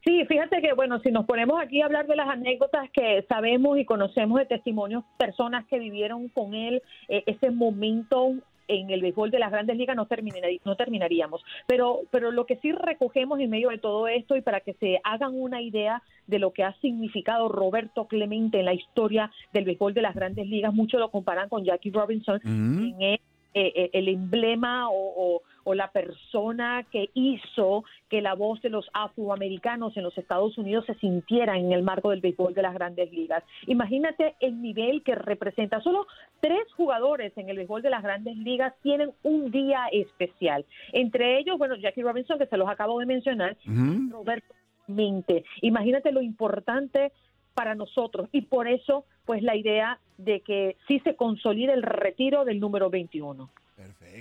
Sí, 0.05 0.25
fíjate 0.27 0.63
que, 0.63 0.73
bueno, 0.75 1.01
si 1.01 1.11
nos 1.11 1.27
ponemos 1.27 1.61
aquí 1.61 1.83
a 1.83 1.87
hablar 1.87 2.07
de 2.07 2.17
las 2.17 2.29
anécdotas 2.29 2.89
que 2.93 3.25
sabemos 3.29 3.79
y 3.79 3.85
conocemos 3.85 4.39
de 4.39 4.47
testimonios, 4.47 5.05
personas 5.19 5.67
que 5.67 5.79
vivieron 5.79 6.29
con 6.29 6.55
él 6.55 6.83
eh, 7.09 7.25
ese 7.27 7.51
momento 7.51 8.35
en 8.69 8.91
el 8.91 9.01
béisbol 9.01 9.31
de 9.31 9.39
las 9.39 9.51
grandes 9.51 9.77
ligas 9.77 9.97
no, 9.97 10.07
no 10.65 10.77
terminaríamos. 10.77 11.43
Pero, 11.67 12.01
pero 12.11 12.31
lo 12.31 12.47
que 12.47 12.57
sí 12.57 12.73
recogemos 12.73 13.41
en 13.41 13.51
medio 13.51 13.71
de 13.71 13.79
todo 13.79 14.07
esto 14.09 14.37
y 14.37 14.43
para 14.43 14.61
que 14.61 14.75
se 14.75 15.01
hagan 15.05 15.33
una 15.35 15.61
idea 15.61 16.03
de 16.27 16.39
lo 16.39 16.53
que 16.53 16.63
ha 16.63 16.75
significado 16.81 17.49
Roberto 17.49 18.07
Clemente 18.07 18.61
en 18.61 18.67
la 18.67 18.75
historia 18.75 19.31
del 19.53 19.65
béisbol 19.65 19.95
de 19.95 20.03
las 20.03 20.15
grandes 20.15 20.47
ligas, 20.47 20.73
muchos 20.73 21.01
lo 21.01 21.11
comparan 21.11 21.49
con 21.49 21.65
Jackie 21.65 21.91
Robinson, 21.91 22.41
el, 22.45 22.95
eh, 23.01 23.21
eh, 23.55 23.91
el 23.93 24.09
emblema 24.09 24.89
o 24.91 25.43
o 25.69 25.75
la 25.75 25.91
persona 25.91 26.83
que 26.91 27.11
hizo 27.13 27.85
que 28.09 28.23
la 28.23 28.35
voz 28.35 28.63
de 28.63 28.71
los 28.71 28.89
afroamericanos 28.95 29.95
en 29.99 30.03
los 30.03 30.17
Estados 30.17 30.57
Unidos 30.57 30.87
se 30.87 30.95
sintiera 30.95 31.59
en 31.59 31.73
el 31.73 31.83
marco 31.83 32.09
del 32.09 32.23
béisbol 32.23 32.55
de 32.55 32.63
las 32.63 32.73
grandes 32.73 33.13
ligas. 33.13 33.45
Imagínate 33.67 34.35
el 34.41 34.63
nivel 34.63 35.03
que 35.03 35.15
representa. 35.15 35.83
Solo 35.83 36.07
tres 36.41 36.73
jugadores 36.75 37.37
en 37.37 37.51
el 37.51 37.59
béisbol 37.59 37.83
de 37.83 37.91
las 37.91 38.03
grandes 38.03 38.39
ligas 38.39 38.73
tienen 38.83 39.11
un 39.23 39.51
día 39.51 39.89
especial. 39.93 40.65
Entre 40.93 41.39
ellos, 41.39 41.59
bueno, 41.59 41.77
Jackie 41.77 42.03
Robinson, 42.03 42.39
que 42.39 42.47
se 42.47 42.57
los 42.57 42.69
acabo 42.69 42.99
de 42.99 43.05
mencionar, 43.05 43.55
Roberto 44.11 44.55
Mente. 44.87 45.45
Imagínate 45.61 46.13
lo 46.13 46.23
importante 46.23 47.13
para 47.59 47.75
nosotros 47.75 48.29
y 48.31 48.43
por 48.43 48.69
eso 48.69 49.05
pues 49.27 49.43
la 49.43 49.57
idea 49.57 49.99
de 50.17 50.41
que 50.43 50.77
sí 50.87 51.01
se 51.01 51.17
consolide 51.17 51.73
el 51.73 51.83
retiro 51.83 52.45
del 52.45 52.61
número 52.61 52.89
21. 52.89 53.51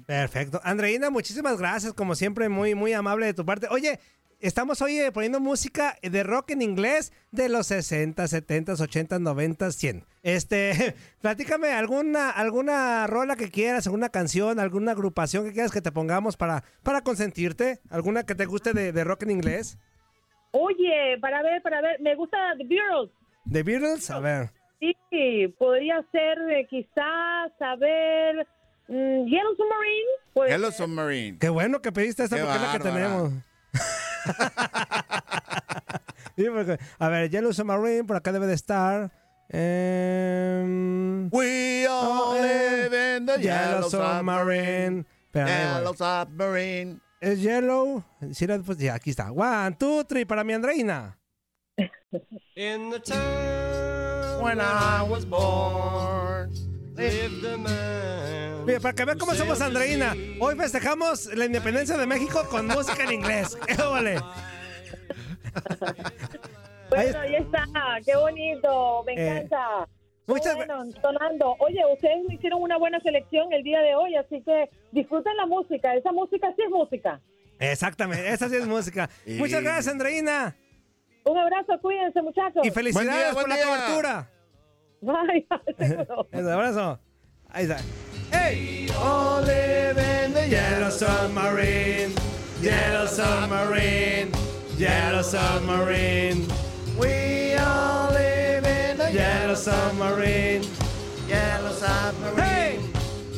Perfecto. 0.08 0.60
Andreina, 0.64 1.12
muchísimas 1.12 1.60
gracias. 1.60 1.94
Como 1.94 2.16
siempre, 2.16 2.50
muy, 2.50 2.74
muy 2.74 2.94
amable 2.94 3.28
de 3.28 3.34
tu 3.36 3.46
parte. 3.46 3.68
Oye, 3.70 4.00
estamos 4.40 4.82
hoy 4.82 4.98
eh, 5.00 5.12
poniendo 5.12 5.40
música 5.40 5.98
de 6.02 6.24
rock 6.24 6.52
en 6.52 6.64
inglés 6.64 7.14
de 7.32 7.48
los 7.48 7.68
60, 7.68 8.28
70, 8.28 8.74
80, 8.74 9.20
90, 9.20 9.72
100. 9.72 10.04
Este, 10.24 10.96
platícame 11.22 11.70
alguna, 11.74 12.32
alguna 12.32 13.06
rola 13.06 13.36
que 13.36 13.52
quieras, 13.52 13.86
alguna 13.86 14.10
canción, 14.10 14.60
alguna 14.60 14.94
agrupación 14.94 15.46
que 15.46 15.54
quieras 15.54 15.72
que 15.72 15.82
te 15.82 15.92
pongamos 15.92 16.38
para, 16.38 16.64
para 16.82 17.02
consentirte. 17.02 17.80
¿Alguna 17.92 18.24
que 18.24 18.34
te 18.34 18.46
guste 18.46 18.74
de, 18.74 19.04
rock 19.04 19.24
en 19.24 19.32
inglés? 19.32 19.78
Oye, 20.52 21.20
para 21.22 21.44
ver, 21.44 21.62
para 21.62 21.82
ver, 21.82 22.02
me 22.02 22.16
gusta 22.16 22.38
The 22.58 22.64
Beatles. 22.64 23.12
¿The 23.50 23.64
Beatles? 23.64 24.10
A 24.12 24.20
ver. 24.20 24.52
Sí, 25.10 25.48
podría 25.58 26.06
ser 26.12 26.38
eh, 26.52 26.68
quizás, 26.70 27.52
a 27.60 27.76
ver, 27.78 28.48
Mm, 28.88 29.26
Yellow 29.28 29.56
Submarine. 29.56 30.12
Pues, 30.34 30.50
Yellow 30.50 30.72
Submarine. 30.72 31.38
Qué 31.40 31.50
bueno 31.50 31.82
que 31.82 31.92
pediste 31.92 32.24
esta 32.24 32.38
porque 32.38 32.56
es 32.56 32.62
la 32.62 32.72
que 32.72 32.80
tenemos. 32.80 33.34
a 37.00 37.10
ver, 37.10 37.30
Yellow 37.30 37.52
Submarine, 37.54 38.06
por 38.06 38.16
acá 38.16 38.32
debe 38.32 38.48
de 38.48 38.54
estar. 38.54 39.12
Um, 39.52 41.30
We 41.32 41.86
all 41.88 42.36
live 42.42 43.18
in 43.18 43.26
the 43.26 43.38
Yellow, 43.42 43.90
Submarine. 43.90 45.06
Yellow 45.34 45.94
Submarine. 45.94 47.02
¿Es 47.20 47.42
Yellow? 47.42 48.04
Sí, 48.32 48.48
pues, 48.66 48.78
ya, 48.78 48.94
aquí 48.96 49.10
está. 49.10 49.32
One, 49.32 49.76
two, 49.78 50.06
three, 50.06 50.24
para 50.26 50.44
mi 50.44 50.54
Andreina. 50.54 51.18
In 52.56 52.90
the 52.90 53.00
time 53.00 54.42
when 54.42 54.60
I 54.60 55.04
was 55.04 55.26
born, 55.26 56.52
lived 56.96 57.42
the 57.42 57.58
man 57.58 58.66
Mira, 58.66 58.80
para 58.80 58.94
que 58.94 59.06
vean 59.06 59.18
cómo 59.18 59.34
somos 59.36 59.62
Andreina. 59.62 60.14
Hoy 60.40 60.56
festejamos 60.56 61.28
la 61.36 61.46
independencia 61.46 61.98
de 61.98 62.06
México 62.06 62.44
con 62.50 62.68
música 62.68 63.04
en 63.04 63.14
inglés. 63.14 63.56
¡Qué 63.68 63.76
vale! 63.76 64.20
Bueno, 66.90 67.20
ahí 67.20 67.36
está. 67.36 67.66
Qué 68.06 68.16
bonito. 68.16 69.04
Me 69.06 69.14
eh, 69.14 69.38
encanta. 69.38 69.88
Muchas 70.26 70.56
bueno, 70.56 70.84
sonando. 71.02 71.56
Oye, 71.60 71.82
ustedes 71.94 72.26
me 72.28 72.36
hicieron 72.36 72.62
una 72.62 72.78
buena 72.78 73.00
selección 73.00 73.54
el 73.54 73.64
día 73.64 73.80
de 73.80 73.96
hoy, 73.96 74.16
así 74.16 74.42
que 74.42 74.70
disfruten 74.92 75.38
la 75.38 75.46
música. 75.46 75.96
Esa 75.96 76.12
música 76.12 76.54
sí 76.56 76.64
es 76.64 76.70
música. 76.70 77.22
Exactamente, 77.60 78.28
esa 78.30 78.50
sí 78.50 78.56
es 78.56 78.68
música. 78.68 79.10
Muchas 79.26 79.64
gracias, 79.64 79.88
Andreina. 79.88 80.56
Un 81.28 81.38
abrazo, 81.38 81.78
cuídense, 81.82 82.22
muchachos. 82.22 82.66
Y 82.66 82.72
felicidades 82.72 83.34
por 83.34 83.50
la 83.50 83.58
cobertura. 83.58 84.30
Bye. 85.02 85.48
Un 86.32 86.50
abrazo. 86.50 87.00
Ahí 87.50 87.66
está. 87.66 87.78
Hey! 88.32 88.88
All 88.98 89.44
live 89.44 89.98
in 89.98 90.34
the 90.34 90.48
yellow 90.48 90.90
submarine, 90.90 92.14
yellow 92.62 93.08
submarine, 93.08 94.32
yellow 94.78 95.22
submarine. 95.22 96.48
We 96.98 97.56
all 97.56 98.12
live 98.12 98.66
in 98.66 98.98
the 98.98 99.12
yellow 99.14 99.56
submarine, 99.56 100.64
yellow 101.28 101.72
submarine. 101.72 102.82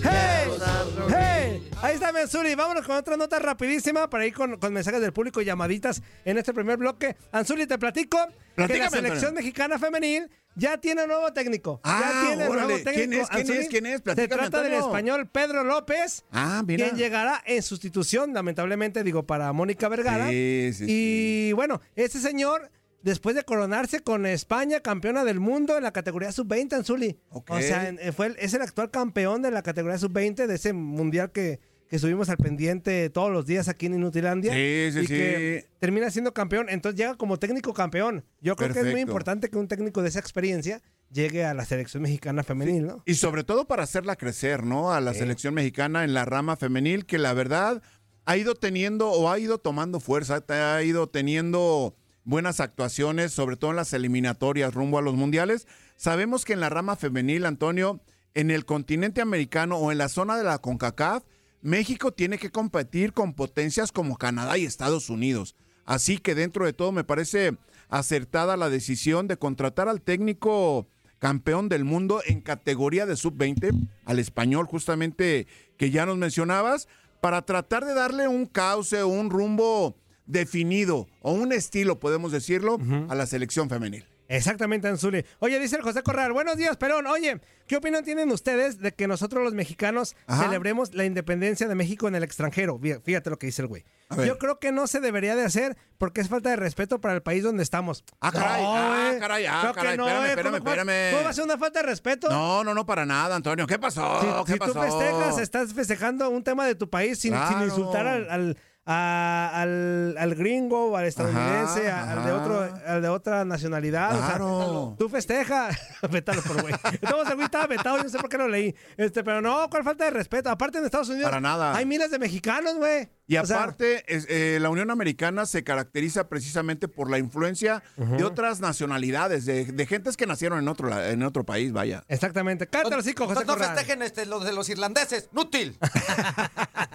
Hey! 0.02 0.48
Hey! 0.48 1.10
Hey! 1.10 1.39
Ahí 1.82 1.96
está 1.96 2.12
Mensuri. 2.12 2.56
Vámonos 2.56 2.86
con 2.86 2.98
otra 2.98 3.16
nota 3.16 3.40
rapidísima 3.40 4.10
para 4.10 4.26
ir 4.26 4.34
con, 4.34 4.58
con 4.58 4.74
mensajes 4.74 5.00
del 5.00 5.14
público 5.14 5.42
y 5.42 5.46
llamaditas 5.46 6.02
en 6.26 6.38
este 6.38 6.54
primer 6.54 6.78
bloque. 6.78 7.16
Ansuli, 7.32 7.68
te 7.68 7.78
platico 7.78 8.18
que 8.56 8.78
la 8.78 8.90
selección 8.90 9.34
mexicana 9.34 9.80
femenil 9.80 10.30
ya 10.56 10.78
tiene 10.78 11.08
nuevo 11.08 11.32
técnico. 11.32 11.80
Ah, 11.86 12.02
ya 12.02 12.28
tiene 12.28 12.50
nuevo 12.50 12.84
técnico. 12.84 12.92
¿Quién 12.92 13.14
es? 13.14 13.30
¿Quién 13.30 13.50
es? 13.52 13.68
¿Quién 13.70 13.86
es? 13.86 14.02
Se 14.04 14.28
trata 14.28 14.62
del 14.62 14.74
español 14.74 15.30
Pedro 15.30 15.64
López, 15.64 16.26
ah, 16.32 16.62
mira. 16.68 16.86
quien 16.86 16.98
llegará 16.98 17.42
en 17.46 17.64
sustitución, 17.64 18.34
lamentablemente, 18.34 19.02
digo, 19.04 19.24
para 19.24 19.54
Mónica 19.54 19.88
Vergara. 19.88 20.28
Sí, 20.28 20.72
sí, 20.74 20.86
y 20.88 21.52
bueno, 21.54 21.80
ese 21.96 22.20
señor 22.20 22.70
después 23.02 23.36
de 23.36 23.44
coronarse 23.44 24.02
con 24.02 24.26
España 24.26 24.82
campeona 24.82 25.24
del 25.24 25.40
mundo 25.40 25.78
en 25.78 25.84
la 25.84 25.92
categoría 25.92 26.32
sub-20, 26.32 26.74
Anzuli. 26.74 27.18
O 27.30 27.44
sea, 27.60 27.94
fue 28.16 28.36
es 28.40 28.54
el 28.54 28.62
actual 28.62 28.92
campeón 28.92 29.42
de 29.42 29.52
la 29.52 29.62
categoría 29.62 29.98
sub-20 29.98 30.48
de 30.48 30.56
ese 30.56 30.74
mundial 30.74 31.32
que, 31.32 31.60
que 31.90 32.00
subimos 32.00 32.30
al 32.30 32.38
pendiente 32.38 33.10
todos 33.10 33.32
los 33.32 33.46
días 33.46 33.68
aquí 33.68 33.88
en 33.88 33.96
Inutilandia. 33.96 34.54
Sí, 34.54 34.90
sí, 34.94 35.00
y 35.00 35.08
que 35.08 35.70
termina 35.80 36.12
siendo 36.12 36.34
campeón. 36.34 36.68
Entonces 36.70 37.00
llega 37.00 37.16
como 37.16 37.40
técnico 37.40 37.74
campeón. 37.74 38.26
Yo 38.42 38.56
creo 38.56 38.74
que 38.74 38.80
es 38.80 38.92
muy 38.92 39.02
importante 39.02 39.50
que 39.50 39.58
un 39.58 39.68
técnico 39.68 40.02
de 40.02 40.10
esa 40.10 40.20
experiencia 40.20 40.82
llegue 41.12 41.46
a 41.46 41.54
la 41.54 41.66
selección 41.66 42.04
mexicana 42.04 42.44
femenil, 42.44 42.86
¿no? 42.86 43.04
Y 43.06 43.16
sobre 43.16 43.44
todo 43.44 43.66
para 43.66 43.84
hacerla 43.84 44.16
crecer, 44.16 44.64
¿no? 44.64 44.92
A 44.92 45.02
la 45.02 45.14
selección 45.14 45.56
mexicana 45.56 46.04
en 46.04 46.14
la 46.14 46.26
rama 46.26 46.56
femenil, 46.56 47.06
que 47.06 47.18
la 47.18 47.34
verdad 47.34 47.82
ha 48.26 48.38
ido 48.38 48.54
teniendo 48.54 49.10
o 49.10 49.32
ha 49.32 49.40
ido 49.40 49.58
tomando 49.58 50.00
fuerza, 50.00 50.44
ha 50.48 50.84
ido 50.84 51.10
teniendo 51.10 51.96
buenas 52.30 52.60
actuaciones, 52.60 53.34
sobre 53.34 53.58
todo 53.58 53.72
en 53.72 53.78
las 53.78 53.92
eliminatorias 53.92 54.74
rumbo 54.74 55.00
a 55.00 55.02
los 55.02 55.16
mundiales. 55.16 55.68
Sabemos 55.96 56.46
que 56.46 56.54
en 56.54 56.60
la 56.60 56.70
rama 56.70 56.96
femenil, 56.96 57.46
Antonio, 57.46 58.02
en 58.36 58.52
el 58.52 58.66
continente 58.66 59.20
americano 59.20 59.78
o 59.78 59.92
en 59.92 59.98
la 59.98 60.10
zona 60.10 60.38
de 60.38 60.44
la 60.44 60.60
CONCACAF, 60.60 61.24
México 61.62 62.14
tiene 62.14 62.38
que 62.38 62.52
competir 62.52 63.14
con 63.14 63.34
potencias 63.34 63.92
como 63.92 64.18
Canadá 64.18 64.60
y 64.60 64.66
Estados 64.66 65.10
Unidos. 65.10 65.56
Así 65.86 66.20
que 66.20 66.36
dentro 66.36 66.66
de 66.66 66.74
todo 66.74 66.92
me 66.92 67.04
parece 67.04 67.58
acertada 67.90 68.58
la 68.58 68.70
decisión 68.70 69.28
de 69.28 69.38
contratar 69.38 69.90
al 69.90 70.02
técnico 70.02 70.88
campeón 71.18 71.68
del 71.68 71.84
mundo 71.84 72.22
en 72.28 72.42
categoría 72.42 73.08
de 73.08 73.18
sub-20, 73.18 73.72
al 74.06 74.20
español 74.20 74.68
justamente 74.68 75.48
que 75.78 75.90
ya 75.90 76.06
nos 76.06 76.18
mencionabas, 76.18 76.88
para 77.22 77.42
tratar 77.42 77.86
de 77.86 77.96
darle 77.96 78.28
un 78.28 78.46
cauce, 78.46 79.04
un 79.04 79.32
rumbo 79.32 79.98
definido 80.30 81.08
o 81.22 81.34
un 81.34 81.52
estilo, 81.52 82.00
podemos 82.00 82.32
decirlo, 82.32 82.78
a 83.10 83.16
la 83.16 83.26
selección 83.26 83.68
femenil. 83.70 84.06
Exactamente, 84.32 84.88
Anzuli. 84.88 85.26
Oye, 85.40 85.60
dice 85.60 85.76
el 85.78 85.82
José 85.82 86.04
Corral, 86.04 86.32
buenos 86.34 86.56
días, 86.56 86.78
Perón. 86.78 87.08
Oye, 87.08 87.42
¿qué 87.66 87.78
opinión 87.78 88.04
tienen 88.04 88.32
ustedes 88.32 88.78
de 88.78 88.92
que 88.94 89.08
nosotros 89.08 89.44
los 89.44 89.56
mexicanos 89.56 90.16
Ajá. 90.28 90.44
celebremos 90.44 90.94
la 90.94 91.04
independencia 91.06 91.68
de 91.68 91.74
México 91.74 92.08
en 92.08 92.14
el 92.14 92.22
extranjero? 92.22 92.78
Fí- 92.80 93.02
Fíjate 93.02 93.32
lo 93.32 93.40
que 93.40 93.48
dice 93.48 93.64
el 93.64 93.68
güey. 93.68 93.86
Yo 94.28 94.38
creo 94.38 94.60
que 94.60 94.72
no 94.72 94.86
se 94.86 95.00
debería 95.00 95.36
de 95.36 95.46
hacer 95.46 95.78
porque 95.98 96.22
es 96.22 96.30
falta 96.30 96.52
de 96.52 96.58
respeto 96.58 97.02
para 97.02 97.16
el 97.16 97.24
país 97.24 97.42
donde 97.44 97.64
estamos. 97.64 98.04
Ah, 98.22 98.32
caray, 98.32 98.62
No, 98.64 98.74
ah, 98.76 99.14
caray, 99.20 99.46
ah, 99.48 99.60
Creo 99.62 99.74
que 99.74 99.80
caray, 99.80 99.98
no, 99.98 100.04
espérame, 100.08 100.26
eh. 100.26 100.30
espérame, 100.30 100.52
¿Cómo- 100.52 100.64
cómo- 100.64 100.70
espérame. 100.76 101.12
¿Cómo 101.12 101.24
va 101.24 101.30
a 101.30 101.34
ser 101.34 101.44
una 101.46 101.58
falta 101.58 101.80
de 101.82 101.86
respeto? 101.88 102.30
No, 102.30 102.64
no, 102.64 102.74
no, 102.76 102.86
para 102.86 103.08
nada, 103.08 103.36
Antonio. 103.36 103.66
¿Qué 103.66 103.80
pasó? 103.80 104.22
Si, 104.22 104.46
¿Qué 104.46 104.54
si 104.54 104.60
tú 104.60 104.74
festejas, 104.80 105.40
estás 105.40 105.74
festejando 105.74 106.30
un 106.30 106.44
tema 106.44 106.68
de 106.68 106.76
tu 106.76 106.88
país 106.88 107.18
sin, 107.18 107.34
insultar 107.64 108.06
al, 108.06 108.30
al, 108.30 108.58
a- 108.86 109.52
al, 109.54 110.16
al 110.18 110.36
gringo, 110.36 110.98
al 110.98 111.06
estadounidense, 111.06 111.92
Ajá, 111.92 112.14
al, 112.14 112.26
de 112.26 112.32
otro, 112.32 112.82
al 112.88 113.02
de 113.02 113.08
otra 113.10 113.46
nacionalidad. 113.46 114.14
o 114.16 114.18
sea, 114.18 114.28
Claro. 114.28 114.96
tú 114.98 115.10
festeja. 115.10 115.70
Vétalo 116.12 116.42
por 116.42 116.62
güey. 116.62 116.74
Entonces 117.02 117.30
el 117.30 117.36
güey 117.36 117.46
estaba 117.46 117.68
vetado, 117.68 117.98
yo 117.98 118.04
no 118.04 118.10
sé 118.10 118.18
por 118.18 118.30
qué 118.30 118.38
lo 118.38 118.48
leí. 118.48 118.74
Este, 118.98 119.24
pero 119.24 119.42
no, 119.42 119.70
¿cuál 119.70 119.84
falta 119.84 120.06
de 120.06 120.12
respeto? 120.12 120.50
Aparte 120.50 120.80
en 120.80 120.86
Estados 120.86 121.10
Unidos 121.10 121.30
Para 121.30 121.40
nada. 121.42 121.76
hay 121.76 121.86
miles 121.86 122.10
de 122.12 122.18
mexicanos, 122.20 122.76
güey. 122.78 123.10
Y 123.28 123.38
O 123.38 123.46
sea, 123.46 123.58
aparte, 123.58 124.04
es- 124.08 124.26
eh, 124.28 124.58
la 124.60 124.70
Unión 124.72 124.90
Americana 124.90 125.46
se 125.46 125.64
caracteriza 125.64 126.28
precisamente 126.30 126.88
por 126.88 127.12
la 127.12 127.20
influencia 127.20 127.84
de 127.96 128.24
otras 128.24 128.60
nacionalidades, 128.60 129.46
de, 129.46 129.66
de 129.66 129.86
gentes 129.86 130.18
que 130.18 130.26
nacieron 130.26 130.58
en 130.58 130.68
otro, 130.68 130.90
la- 130.90 131.10
en 131.10 131.22
otro 131.22 131.44
país, 131.46 131.72
vaya. 131.72 132.04
Exactamente. 132.08 132.66
Cállate 132.66 132.96
los 132.96 133.06
hijos, 133.06 133.28
José 133.28 133.46
no 133.46 133.54
Corral. 133.54 133.76
festejen 133.76 134.02
este, 134.02 134.26
los 134.26 134.44
de 134.44 134.54
los 134.54 134.68
irlandeses. 134.70 135.30
¡Nútil! 135.32 135.78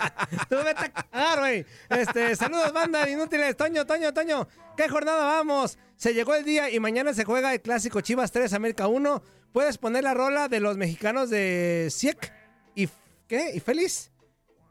Tú 0.49 0.57
vete 0.57 0.85
a 0.85 0.93
cagar, 0.93 1.39
güey. 1.41 1.67
Este, 1.91 2.35
saludos, 2.37 2.73
banda, 2.73 3.09
inútiles. 3.09 3.57
Toño, 3.57 3.87
Toño, 3.87 4.13
Toño. 4.13 4.49
¿Qué 4.77 4.89
jornada 4.89 5.25
vamos? 5.25 5.79
Se 5.97 6.13
llegó 6.15 6.35
el 6.35 6.45
día 6.45 6.71
y 6.71 6.81
mañana 6.81 7.15
se 7.15 7.25
juega 7.25 7.53
el 7.55 7.61
clásico 7.63 8.01
Chivas 8.01 8.33
3, 8.33 8.53
América 8.55 8.89
1. 8.89 9.23
¿Puedes 9.53 9.79
poner 9.79 10.03
la 10.05 10.15
rola 10.15 10.49
de 10.49 10.61
los 10.61 10.77
mexicanos 10.77 11.31
de 11.31 11.89
Siek? 11.91 12.33
¿Y 12.75 12.89
qué? 13.29 13.53
¿Y 13.55 13.61
feliz? 13.61 14.11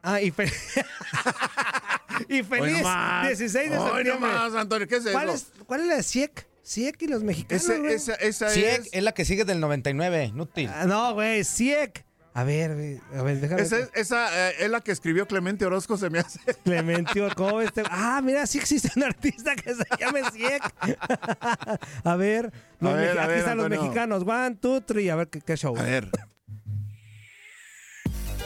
Ah, 0.01 0.19
y 0.21 0.31
feliz. 0.31 0.53
y 2.27 2.37
Hoy 2.39 2.43
feliz. 2.43 2.77
nomás. 2.77 3.27
16 3.27 3.69
de 3.71 3.77
Hoy 3.77 3.85
septiembre. 4.03 4.13
nomás, 4.29 4.53
Antonio, 4.53 4.87
¿qué 4.87 4.97
es 4.97 5.07
¿Cuál 5.07 5.29
eso? 5.29 5.35
es, 5.35 5.65
¿Cuál 5.65 5.81
es 5.81 5.87
la 5.87 5.95
de 5.97 6.03
Siek? 6.03 6.47
Siek 6.61 7.01
y 7.01 7.07
los 7.07 7.23
mexicanos. 7.23 7.63
Ese- 7.63 7.79
güey. 7.79 7.93
esa 7.93 8.13
esa 8.15 8.49
Sí, 8.49 8.63
es, 8.63 8.89
es 8.91 9.03
la 9.03 9.13
que 9.13 9.25
sigue 9.25 9.43
del 9.45 9.59
99. 9.59 10.31
Nútil. 10.33 10.69
Ah, 10.73 10.85
no, 10.85 11.13
güey, 11.13 11.43
Siek. 11.43 12.05
A 12.35 12.43
ver, 12.43 12.99
a 13.15 13.21
ver, 13.21 13.39
déjame. 13.39 13.61
esa, 13.61 13.77
es, 13.77 13.89
esa, 13.93 14.49
eh, 14.49 14.55
es 14.61 14.69
la 14.71 14.81
que 14.81 14.91
escribió 14.91 15.27
Clemente 15.27 15.65
Orozco, 15.67 15.97
se 15.97 16.09
me 16.09 16.17
hace. 16.19 16.39
Clementio, 16.63 17.29
¿cómo 17.35 17.57
ves 17.57 17.67
este? 17.67 17.83
Ah, 17.91 18.21
mira, 18.23 18.47
sí 18.47 18.57
existe 18.57 18.89
un 18.95 19.03
artista 19.03 19.55
que 19.55 19.75
se 19.75 19.83
llame 19.99 20.21
Siek. 20.31 20.63
a 22.03 22.15
ver, 22.15 22.51
los 22.79 22.91
A 22.91 22.95
ver, 22.95 23.15
meji- 23.15 23.19
a 23.19 23.21
aquí 23.23 23.29
ver, 23.29 23.37
están 23.37 23.57
los 23.57 23.69
mexicanos. 23.69 24.23
One, 24.25 24.55
two, 24.55 24.81
three. 24.81 25.09
A 25.11 25.15
ver 25.15 25.27
qué, 25.29 25.41
qué 25.41 25.55
show. 25.55 25.77
A 25.77 25.83
ver. 25.83 26.09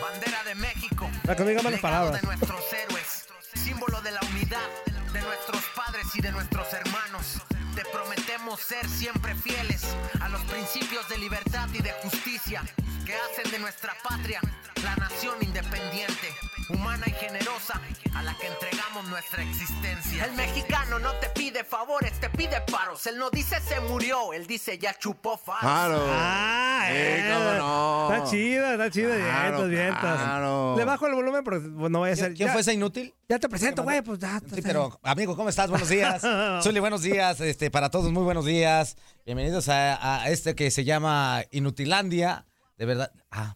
Bandera 0.01 0.43
de 0.43 0.55
México. 0.55 1.09
Para 1.23 1.35
que 1.37 1.43
diga 1.45 1.61
malas 1.61 1.79
palabras. 1.79 2.21
de 2.21 2.27
nuestros 2.27 2.61
héroes. 2.73 3.25
Símbolo 3.53 4.01
de 4.01 4.11
la 4.11 4.19
unidad 4.31 4.67
de 5.13 5.21
nuestros 5.21 5.63
padres 5.75 6.05
y 6.13 6.21
de 6.21 6.31
nuestros 6.31 6.71
hermanos. 6.73 7.41
Te 7.75 7.83
prometemos 7.91 8.59
ser 8.59 8.87
siempre 8.89 9.33
fieles 9.35 9.83
a 10.19 10.29
los 10.29 10.41
principios 10.43 11.07
de 11.09 11.17
libertad 11.19 11.67
y 11.73 11.81
de 11.81 11.91
justicia 12.03 12.63
que 13.07 13.13
hacen 13.13 13.49
de 13.49 13.59
nuestra 13.59 13.93
patria 14.03 14.41
la 14.83 14.93
nación 14.97 15.35
independiente, 15.41 16.27
humana 16.69 17.05
y 17.07 17.11
generosa 17.11 17.79
a 18.13 18.21
la 18.21 18.33
que 18.37 18.47
entregamos 18.47 19.07
nuestra 19.07 19.43
existencia. 19.43 20.25
El 20.25 20.33
mexicano 20.33 20.99
no 20.99 21.13
te 21.13 21.29
pide 21.29 21.63
favores, 21.63 22.11
te 22.19 22.29
pide 22.29 22.59
paros. 22.69 23.07
Él 23.07 23.17
no 23.17 23.29
dice 23.29 23.61
se 23.61 23.79
murió, 23.79 24.33
él 24.33 24.45
dice 24.45 24.77
ya 24.77 24.93
chupó 24.93 25.37
faros. 25.37 25.61
Claro. 25.61 26.05
Ah, 26.09 26.87
Eh, 26.91 27.19
eh, 27.19 27.33
cómo 27.33 27.51
no. 27.53 28.13
Está 28.13 28.29
chido, 28.29 28.71
está 28.73 28.91
chido. 28.91 29.09
Claro, 29.15 29.67
vientos, 29.67 29.69
vientos. 29.69 30.01
claro. 30.01 30.75
Le 30.77 30.83
bajo 30.83 31.07
el 31.07 31.13
volumen, 31.15 31.43
pero 31.45 31.61
pues, 31.61 31.89
no 31.91 32.01
vaya 32.01 32.13
a 32.13 32.17
ser. 32.17 32.33
¿Quién 32.33 32.47
ya, 32.47 32.51
fue 32.51 32.59
ese 32.61 32.73
inútil? 32.73 33.15
ya 33.29 33.39
te 33.39 33.47
presento, 33.47 33.83
güey. 33.83 34.01
Pues 34.01 34.19
ya. 34.19 34.41
Sí, 34.53 34.61
pero 34.61 34.99
amigo, 35.01 35.37
¿cómo 35.37 35.47
estás? 35.47 35.69
Buenos 35.69 35.87
días. 35.87 36.21
Zuli, 36.61 36.81
buenos 36.81 37.03
días. 37.03 37.39
Este, 37.39 37.71
para 37.71 37.89
todos, 37.89 38.11
muy 38.11 38.23
buenos 38.23 38.43
días. 38.43 38.97
Bienvenidos 39.25 39.69
a, 39.69 40.23
a 40.23 40.29
este 40.29 40.55
que 40.55 40.71
se 40.71 40.83
llama 40.83 41.43
Inutilandia. 41.51 42.46
De 42.77 42.85
verdad. 42.85 43.11
Ah. 43.31 43.55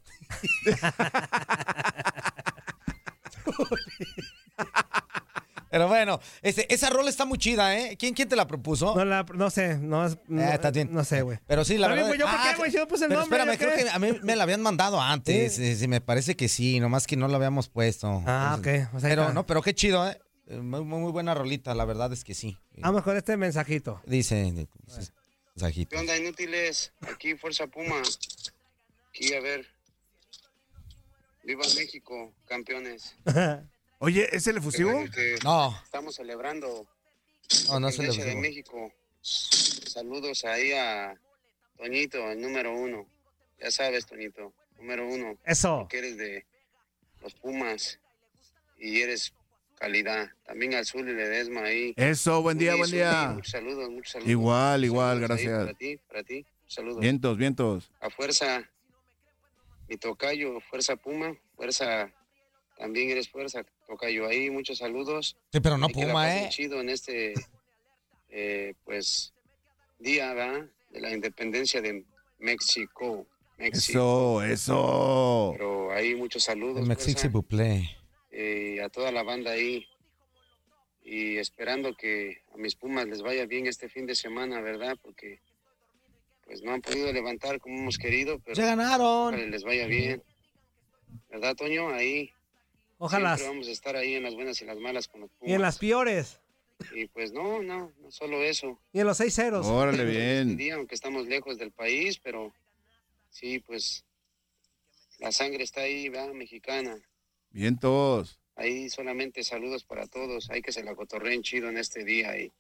Pero 5.70 5.88
bueno, 5.88 6.20
este, 6.42 6.74
esa 6.74 6.90
rola 6.90 7.10
está 7.10 7.24
muy 7.24 7.38
chida, 7.38 7.78
¿eh? 7.80 7.96
¿Quién, 7.98 8.14
quién 8.14 8.28
te 8.28 8.36
la 8.36 8.46
propuso? 8.46 8.94
No, 8.94 9.06
la, 9.06 9.24
no 9.34 9.50
sé, 9.50 9.78
no, 9.78 10.06
es- 10.06 10.18
no, 10.28 10.42
Eh, 10.42 10.54
está 10.54 10.70
bien. 10.70 10.90
no 10.92 11.06
sé, 11.06 11.22
güey. 11.22 11.40
Pero 11.48 11.64
sí, 11.64 11.78
la 11.78 11.88
verdad. 11.88 12.04
¿yo 12.14 12.26
por 12.26 12.36
qué, 12.42 12.50
Ah, 12.50 12.54
güey? 12.58 12.72
Si 12.72 12.78
yo 12.78 12.86
puse 12.90 13.06
el 13.06 13.10
pero 13.10 13.22
nombre, 13.22 13.40
espérame, 13.40 13.58
¿yo 13.58 13.66
creo 13.66 13.78
qué? 13.78 13.84
que 13.86 13.90
a 13.90 13.98
mí 14.00 14.20
me 14.22 14.36
la 14.36 14.44
habían 14.44 14.62
mandado 14.62 15.00
antes. 15.00 15.56
Sí. 15.56 15.64
eh, 15.66 15.76
sí, 15.78 15.88
me 15.88 16.02
parece 16.02 16.36
que 16.36 16.50
sí, 16.50 16.82
nomás 16.82 17.08
que 17.08 17.16
no 17.16 17.30
la 17.30 17.38
habíamos 17.38 17.70
puesto. 17.70 18.22
Ah, 18.28 18.56
Entonces, 18.58 18.88
ok, 18.90 18.96
o 18.96 19.00
sea, 19.00 19.08
ahí 19.08 19.12
pero 19.14 19.22
está. 19.22 19.34
no, 19.34 19.46
pero 19.46 19.62
qué 19.62 19.74
chido, 19.74 20.06
¿eh? 20.10 20.20
Eh, 20.48 20.58
Muy, 20.58 20.84
muy, 20.84 21.00
muy 21.00 21.12
buena 21.14 21.34
rolita, 21.36 21.74
la 21.74 21.86
verdad 21.86 22.12
es 22.12 22.26
que 22.26 22.34
sí. 22.34 22.58
A 22.82 22.88
lo 22.88 22.94
mejor 22.96 23.16
este 23.16 23.38
mensajito. 23.38 24.02
Dice. 24.06 24.44
dice, 24.52 24.68
mensajito. 25.56 25.90
¿Qué 25.92 25.98
onda, 25.98 26.18
inútiles? 26.18 26.92
Aquí 27.14 27.36
Fuerza 27.36 27.68
Puma. 27.68 27.96
Aquí, 29.12 29.34
a 29.34 29.42
ver. 29.42 29.68
Viva 31.44 31.66
México, 31.76 32.34
campeones. 32.46 33.14
Oye, 34.00 34.34
¿es 34.36 34.48
el 34.48 34.58
efusivo? 34.58 35.04
No, 35.44 35.80
Estamos 35.84 36.16
celebrando 36.16 36.88
no, 37.68 37.80
no 37.82 37.90
la 37.90 38.26
de 38.26 38.36
México. 38.36 38.92
Saludos 39.22 40.46
ahí 40.46 40.72
a 40.72 41.20
Toñito, 41.78 42.32
el 42.32 42.42
número 42.42 42.74
uno. 42.74 43.06
Ya 43.60 43.70
sabes, 43.70 44.06
Toñito, 44.06 44.54
número 44.78 45.06
uno. 45.08 45.38
Eso. 45.44 45.88
Que 45.90 45.98
eres 45.98 46.18
de 46.18 46.46
los 47.22 47.34
Pumas 47.36 48.00
y 48.80 49.02
eres 49.02 49.34
calidad. 49.78 50.30
También 50.46 50.74
al 50.74 50.86
Zul 50.86 51.10
y 51.10 51.14
Ledesma 51.14 51.64
ahí. 51.64 51.94
Eso, 51.98 52.42
buen 52.42 52.58
día, 52.58 52.76
buen 52.76 52.86
Zuli, 52.90 52.98
día. 52.98 53.32
Muchos 53.34 53.52
saludos, 53.52 53.90
muchos 53.90 54.14
saludos. 54.14 54.32
Igual, 54.32 54.86
igual, 54.86 55.20
Saludos 55.20 55.30
gracias. 55.30 55.60
Para 55.66 55.74
ti, 55.74 56.00
para 56.08 56.24
ti. 56.24 56.46
Saludos. 56.68 57.02
Vientos, 57.02 57.38
vientos. 57.38 57.92
A 58.00 58.10
fuerza, 58.10 58.70
mi 59.92 59.98
tocayo, 59.98 60.62
fuerza 60.62 60.96
Puma, 60.96 61.38
fuerza, 61.58 62.10
también 62.78 63.10
eres 63.10 63.28
fuerza, 63.28 63.66
tocayo 63.86 64.26
ahí, 64.26 64.50
muchos 64.50 64.78
saludos. 64.78 65.36
Sí, 65.52 65.60
pero 65.60 65.78
no 65.78 65.90
Puma, 65.90 66.34
¿eh? 66.34 66.48
chido 66.48 66.80
en 66.80 66.88
este, 66.88 67.34
eh, 68.30 68.74
pues, 68.86 69.34
día, 70.00 70.34
¿verdad? 70.34 70.66
De 70.92 71.02
la 71.02 71.12
independencia 71.12 71.82
de 71.82 72.06
México. 72.40 73.28
México. 73.58 74.42
Eso, 74.42 74.44
eso. 74.44 75.50
Pero 75.58 75.92
ahí 75.92 76.16
muchos 76.16 76.46
saludos. 76.46 76.88
Plaît. 77.50 77.90
eh, 78.32 78.82
a 78.82 78.88
toda 78.88 79.12
la 79.12 79.24
banda 79.24 79.52
ahí. 79.52 79.86
Y 81.04 81.36
esperando 81.36 81.98
que 81.98 82.44
a 82.54 82.58
mis 82.58 82.76
Pumas 82.76 83.08
les 83.08 83.22
vaya 83.22 83.46
bien 83.46 83.68
este 83.68 83.90
fin 83.90 84.06
de 84.06 84.16
semana, 84.16 84.62
¿verdad? 84.62 84.98
Porque 85.02 85.42
pues 86.52 86.64
no 86.64 86.74
han 86.74 86.82
podido 86.82 87.14
levantar 87.14 87.62
como 87.62 87.78
hemos 87.80 87.98
querido, 87.98 88.38
pero 88.40 88.58
Ya 88.58 88.66
ganaron. 88.66 89.34
ojalá 89.34 89.46
les 89.46 89.64
vaya 89.64 89.86
bien. 89.88 90.22
¿Verdad, 91.30 91.56
Toño? 91.56 91.88
Ahí. 91.92 92.30
Ojalá. 92.98 93.38
Siempre 93.38 93.54
vamos 93.56 93.68
a 93.70 93.72
estar 93.72 93.96
ahí 93.96 94.16
en 94.16 94.24
las 94.24 94.36
buenas 94.36 94.62
y 94.62 94.66
las 94.66 94.78
malas 94.78 95.08
con 95.08 95.22
los 95.22 95.30
Pumas. 95.32 95.50
Y 95.50 95.54
en 95.54 95.62
las 95.62 95.78
peores. 95.78 96.42
Y 96.94 97.06
pues 97.08 97.32
no, 97.32 97.64
no, 97.64 97.94
no 98.02 98.12
solo 98.12 98.44
eso. 98.44 98.78
Y 98.92 99.00
en 99.00 99.08
los 99.08 99.16
seis 99.16 99.34
ceros. 99.34 99.66
Órale, 99.66 100.04
bien. 100.04 100.58
día, 100.58 100.76
aunque 100.76 100.94
estamos 100.94 101.26
lejos 101.26 101.58
del 101.58 101.72
país, 101.72 102.20
pero 102.20 102.54
sí, 103.30 103.60
pues 103.60 104.04
la 105.20 105.32
sangre 105.32 105.64
está 105.64 105.80
ahí, 105.82 106.10
¿verdad? 106.10 106.34
Mexicana. 106.34 106.98
Vientos. 107.52 108.42
Ahí 108.58 108.90
solamente 108.90 109.42
saludos 109.46 109.86
para 109.86 110.06
todos. 110.06 110.50
Hay 110.50 110.62
que 110.62 110.74
se 110.74 110.84
la 110.84 110.96
cotorreen 110.96 111.44
chido 111.44 111.70
en 111.70 111.78
este 111.78 112.04
día 112.04 112.38
y 112.38 112.52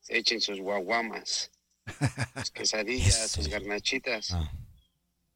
se 0.00 0.18
echen 0.18 0.42
sus 0.42 0.60
guaguamas, 0.60 1.50
sus 2.36 2.50
quesadillas, 2.50 3.30
sus 3.30 3.48
garnachitas. 3.48 4.32
Ah. 4.32 4.50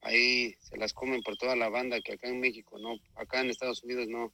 Ahí 0.03 0.55
se 0.61 0.77
las 0.77 0.93
comen 0.93 1.23
por 1.23 1.37
toda 1.37 1.55
la 1.55 1.69
banda 1.69 2.01
que 2.01 2.15
acá 2.15 2.29
en 2.29 2.41
México 2.41 2.79
no, 2.79 2.97
acá 3.15 3.41
en 3.41 3.51
Estados 3.51 3.85
Unidos 3.85 4.09
no, 4.09 4.33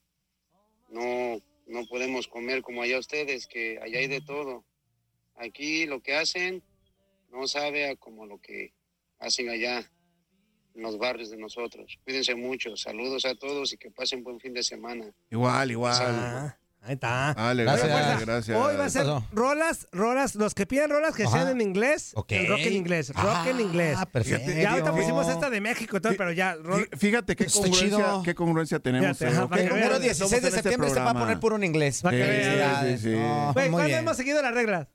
no, 0.88 1.42
no 1.66 1.86
podemos 1.86 2.26
comer 2.26 2.62
como 2.62 2.82
allá 2.82 2.98
ustedes, 2.98 3.46
que 3.46 3.78
allá 3.82 3.98
hay 3.98 4.06
de 4.06 4.22
todo. 4.22 4.64
Aquí 5.36 5.86
lo 5.86 6.00
que 6.00 6.16
hacen 6.16 6.62
no 7.30 7.46
sabe 7.46 7.88
a 7.88 7.96
como 7.96 8.26
lo 8.26 8.40
que 8.40 8.72
hacen 9.18 9.50
allá 9.50 9.90
en 10.74 10.82
los 10.82 10.98
barrios 10.98 11.30
de 11.30 11.36
nosotros. 11.36 11.98
Cuídense 12.04 12.34
mucho. 12.34 12.76
Saludos 12.76 13.24
a 13.24 13.34
todos 13.34 13.72
y 13.72 13.76
que 13.76 13.90
pasen 13.90 14.24
buen 14.24 14.40
fin 14.40 14.54
de 14.54 14.62
semana. 14.62 15.12
Igual, 15.30 15.70
igual. 15.70 16.56
Ahí 16.82 16.94
está. 16.94 17.34
Dale, 17.34 17.64
Gracias. 17.64 17.88
gracias, 17.88 18.20
gracias. 18.26 18.56
Hoy 18.58 18.76
va 18.76 18.84
a 18.86 18.90
ser 18.90 19.06
rolas, 19.32 19.86
rolas, 19.92 20.34
los 20.34 20.54
que 20.54 20.66
piden 20.66 20.90
rolas 20.90 21.14
que 21.14 21.24
Ajá. 21.24 21.32
sean 21.32 21.48
en 21.48 21.60
inglés, 21.60 22.12
Ok. 22.14 22.32
el 22.32 22.48
rock 22.48 22.58
en 22.60 22.72
inglés, 22.74 23.12
rock 23.14 23.46
en 23.46 23.60
inglés. 23.60 23.96
Ah, 23.98 24.06
perfecto. 24.06 24.50
Ya 24.52 24.70
ahorita 24.72 24.92
pusimos 24.92 25.28
esta 25.28 25.50
de 25.50 25.60
México 25.60 25.96
y 25.96 26.00
todo, 26.00 26.14
pero 26.16 26.32
ya. 26.32 26.56
Fíjate 26.96 27.36
qué 27.36 27.44
Está 27.44 27.60
congruencia, 27.60 27.88
chido. 27.96 28.22
qué 28.22 28.34
congruencia 28.34 28.78
tenemos. 28.78 29.18
Fíjate, 29.18 29.34
eh. 29.34 29.46
Primero 29.48 29.70
congruentes 29.70 30.00
16 30.02 30.18
somos 30.18 30.30
de 30.30 30.36
este 30.48 30.50
septiembre 30.62 30.90
se 30.90 31.00
va 31.00 31.10
a 31.10 31.14
poner 31.14 31.40
puro 31.40 31.56
en 31.56 31.64
inglés. 31.64 31.96
Sí, 31.96 32.08
sí, 32.10 32.98
sí. 32.98 33.10
No, 33.16 33.50
¿cuándo 33.54 33.78
bien. 33.84 33.98
hemos 33.98 34.16
seguido 34.16 34.40
las 34.42 34.54
reglas? 34.54 34.86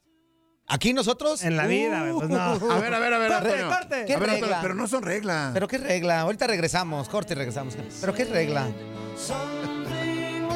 Aquí 0.65 0.93
nosotros. 0.93 1.43
En 1.43 1.57
la 1.57 1.67
vida, 1.67 1.99
güey, 2.01 2.13
pues 2.13 2.29
no. 2.29 2.39
A 2.71 2.79
ver, 2.79 2.93
a 2.93 2.99
ver, 2.99 3.13
a 3.13 3.17
ver, 3.19 3.31
Corte, 3.33 3.47
Antonio. 3.49 3.67
corte. 3.69 4.05
¿Qué 4.07 4.13
A 4.13 4.17
ver, 4.19 4.29
Antonio, 4.29 4.45
regla? 4.45 4.59
pero 4.61 4.75
no 4.75 4.87
son 4.87 5.03
reglas. 5.03 5.51
¿Pero 5.53 5.67
qué 5.67 5.77
regla? 5.77 6.21
Ahorita 6.21 6.47
regresamos, 6.47 7.09
corte 7.09 7.33
y 7.33 7.35
regresamos. 7.35 7.75
¿Pero 7.99 8.13
qué 8.13 8.23
regla? 8.25 8.67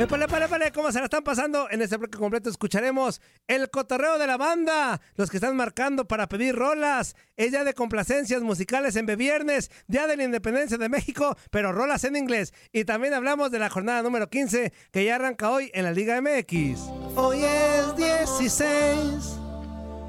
Épale, 0.00 0.24
épale, 0.24 0.46
épale, 0.46 0.72
¿cómo 0.72 0.90
se 0.90 0.98
la 0.98 1.04
están 1.04 1.22
pasando? 1.22 1.68
En 1.70 1.82
este 1.82 1.98
bloque 1.98 2.16
completo 2.16 2.48
escucharemos 2.48 3.20
el 3.46 3.68
cotorreo 3.68 4.16
de 4.16 4.26
la 4.26 4.38
banda, 4.38 4.98
los 5.16 5.28
que 5.28 5.36
están 5.36 5.54
marcando 5.56 6.08
para 6.08 6.26
pedir 6.26 6.54
rolas. 6.56 7.14
Es 7.36 7.50
día 7.50 7.64
de 7.64 7.74
complacencias 7.74 8.40
musicales 8.40 8.96
en 8.96 9.04
Viernes, 9.04 9.70
día 9.88 10.06
de 10.06 10.16
la 10.16 10.24
independencia 10.24 10.78
de 10.78 10.88
México, 10.88 11.36
pero 11.50 11.72
rolas 11.72 12.04
en 12.04 12.16
inglés. 12.16 12.54
Y 12.72 12.86
también 12.86 13.12
hablamos 13.12 13.50
de 13.50 13.58
la 13.58 13.68
jornada 13.68 14.00
número 14.02 14.30
15 14.30 14.72
que 14.90 15.04
ya 15.04 15.16
arranca 15.16 15.50
hoy 15.50 15.70
en 15.74 15.84
la 15.84 15.92
Liga 15.92 16.18
MX. 16.22 16.80
Hoy 17.16 17.44
es 17.44 17.94
16 17.94 18.70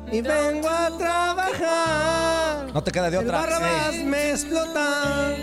y 0.10 0.22
vengo 0.22 0.70
a 0.70 0.98
trabajar. 0.98 2.74
No 2.74 2.82
te 2.82 2.92
queda 2.94 3.10
de 3.10 3.18
El 3.18 3.26
otra. 3.26 3.90
Ey. 3.92 4.06
me 4.06 4.32
explota. 4.32 5.34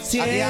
Siempre. 0.00 0.44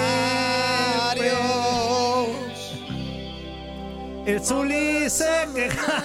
El 4.27 4.41
Zuli 4.45 5.11
se 5.11 5.49
queja 5.55 6.05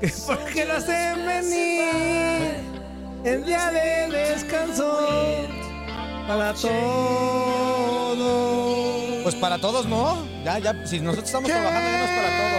que 0.00 0.12
porque 0.26 0.64
lo 0.64 0.74
hacen 0.74 1.24
venir 1.24 2.54
el 3.24 3.44
día 3.44 3.70
de 3.70 4.08
descanso 4.08 5.46
para 6.26 6.52
todos. 6.54 6.70
Pues 9.22 9.34
para 9.36 9.58
todos, 9.58 9.86
¿no? 9.86 10.26
Ya, 10.44 10.58
ya, 10.58 10.74
si 10.86 11.00
nosotros 11.00 11.26
estamos 11.26 11.50
trabajando, 11.50 11.90
ya 11.90 11.98
no 11.98 12.04
es 12.04 12.10
para 12.10 12.28
todos. 12.38 12.50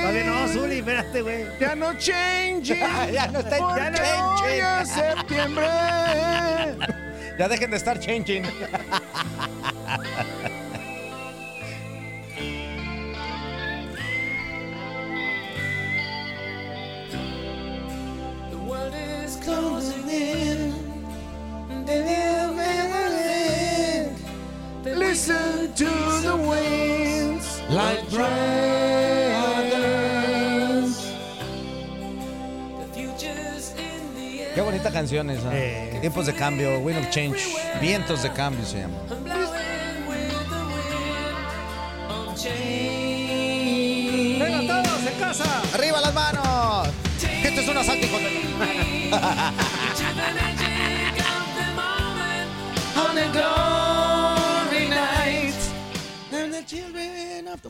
Todavía 0.00 0.24
no, 0.24 0.48
Zuli, 0.48 0.78
espérate, 0.78 1.22
güey. 1.22 1.44
Ya 1.60 1.74
no 1.74 1.92
change. 1.98 2.68
ya 3.12 3.26
no 3.28 3.40
está 3.40 3.58
Porque 3.58 3.80
ya 4.58 4.80
no 4.80 4.86
septiembre. 4.86 5.66
Ya 7.38 7.48
dejen 7.48 7.70
de 7.70 7.76
estar 7.76 7.98
changing. 7.98 8.42
The 18.50 18.58
world 18.66 18.94
is 18.94 19.36
closing 19.36 20.08
in. 20.08 20.80
Listen 25.20 25.72
to 25.74 25.84
the 26.22 26.36
winds 26.36 27.60
like 27.68 28.08
brothers. 28.10 28.26
The 32.78 32.86
future's 32.94 33.74
in 33.76 34.14
the 34.14 34.42
air. 34.42 34.54
Qué 34.54 34.60
bonita 34.62 34.90
canción 34.90 35.30
esa. 35.30 35.50
Eh. 35.52 35.89
Tiempos 36.00 36.24
de 36.24 36.34
cambio, 36.34 36.78
Wind 36.78 36.98
of 36.98 37.10
Change. 37.10 37.38
Vientos 37.80 38.22
de 38.22 38.32
cambio 38.32 38.64
se 38.64 38.80
llama. 38.80 38.96
Venga 44.38 44.82
todos 44.82 45.06
en 45.06 45.18
casa. 45.20 45.62
¡Arriba 45.74 46.00
las 46.00 46.14
manos! 46.14 46.88
Esto 47.22 47.60
es 47.60 47.68
un 47.68 47.76
asalto, 47.76 48.06
hijo 48.06 48.16
de... 48.18 49.69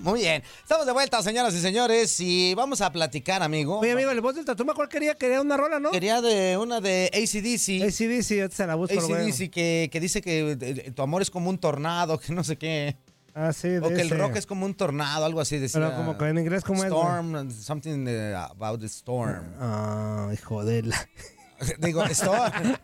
Muy 0.03 0.21
bien. 0.21 0.43
Estamos 0.63 0.87
de 0.87 0.93
vuelta, 0.93 1.23
señoras 1.23 1.55
y 1.55 1.61
señores, 1.61 2.19
y 2.21 2.55
vamos 2.55 2.81
a 2.81 2.91
platicar, 2.91 3.43
amigo. 3.43 3.81
Oye, 3.81 3.93
amigo, 3.93 4.11
el 4.11 4.23
voz 4.23 4.35
del 4.35 4.47
tatu, 4.47 4.65
¿cuál 4.75 4.89
quería? 4.89 5.15
Quería 5.15 5.43
una 5.43 5.59
rola, 5.59 5.79
¿no? 5.79 5.91
Quería 5.91 6.23
de 6.23 6.57
una 6.57 6.81
de 6.81 7.11
ACDC. 7.13 7.83
ACDC, 7.87 8.41
ahorita 8.41 8.57
se 8.57 8.67
la 8.67 8.77
busco. 8.77 8.99
ACDC 8.99 9.51
que, 9.51 9.91
que 9.93 10.01
dice 10.01 10.23
que 10.23 10.57
eh, 10.59 10.91
tu 10.93 11.03
amor 11.03 11.21
es 11.21 11.31
como 11.31 11.51
un 11.51 11.59
tornado, 11.59 12.19
que 12.21 12.33
no 12.33 12.43
sé 12.45 12.57
qué. 12.57 12.97
Ah, 13.35 13.53
sí, 13.53 13.69
de 13.69 13.81
O 13.81 13.89
que 13.89 14.01
el 14.01 14.11
rock 14.11 14.37
es 14.37 14.47
como 14.47 14.65
un 14.65 14.75
tornado, 14.75 15.25
algo 15.27 15.41
así 15.41 15.59
decía. 15.59 15.81
Pero 15.81 15.95
como 15.95 16.17
que 16.17 16.25
en 16.29 16.39
inglés, 16.39 16.65
¿cómo 16.65 16.83
es, 16.83 16.91
güey? 16.91 17.03
Storm, 17.03 17.51
something 17.51 18.07
eh, 18.09 18.35
about 18.35 18.81
the 18.81 18.87
storm. 18.87 19.45
Ah, 19.61 20.31
hijo 20.33 20.65
de 20.65 20.83
la... 20.83 20.97
Digo, 21.79 22.03
storm. 22.07 22.75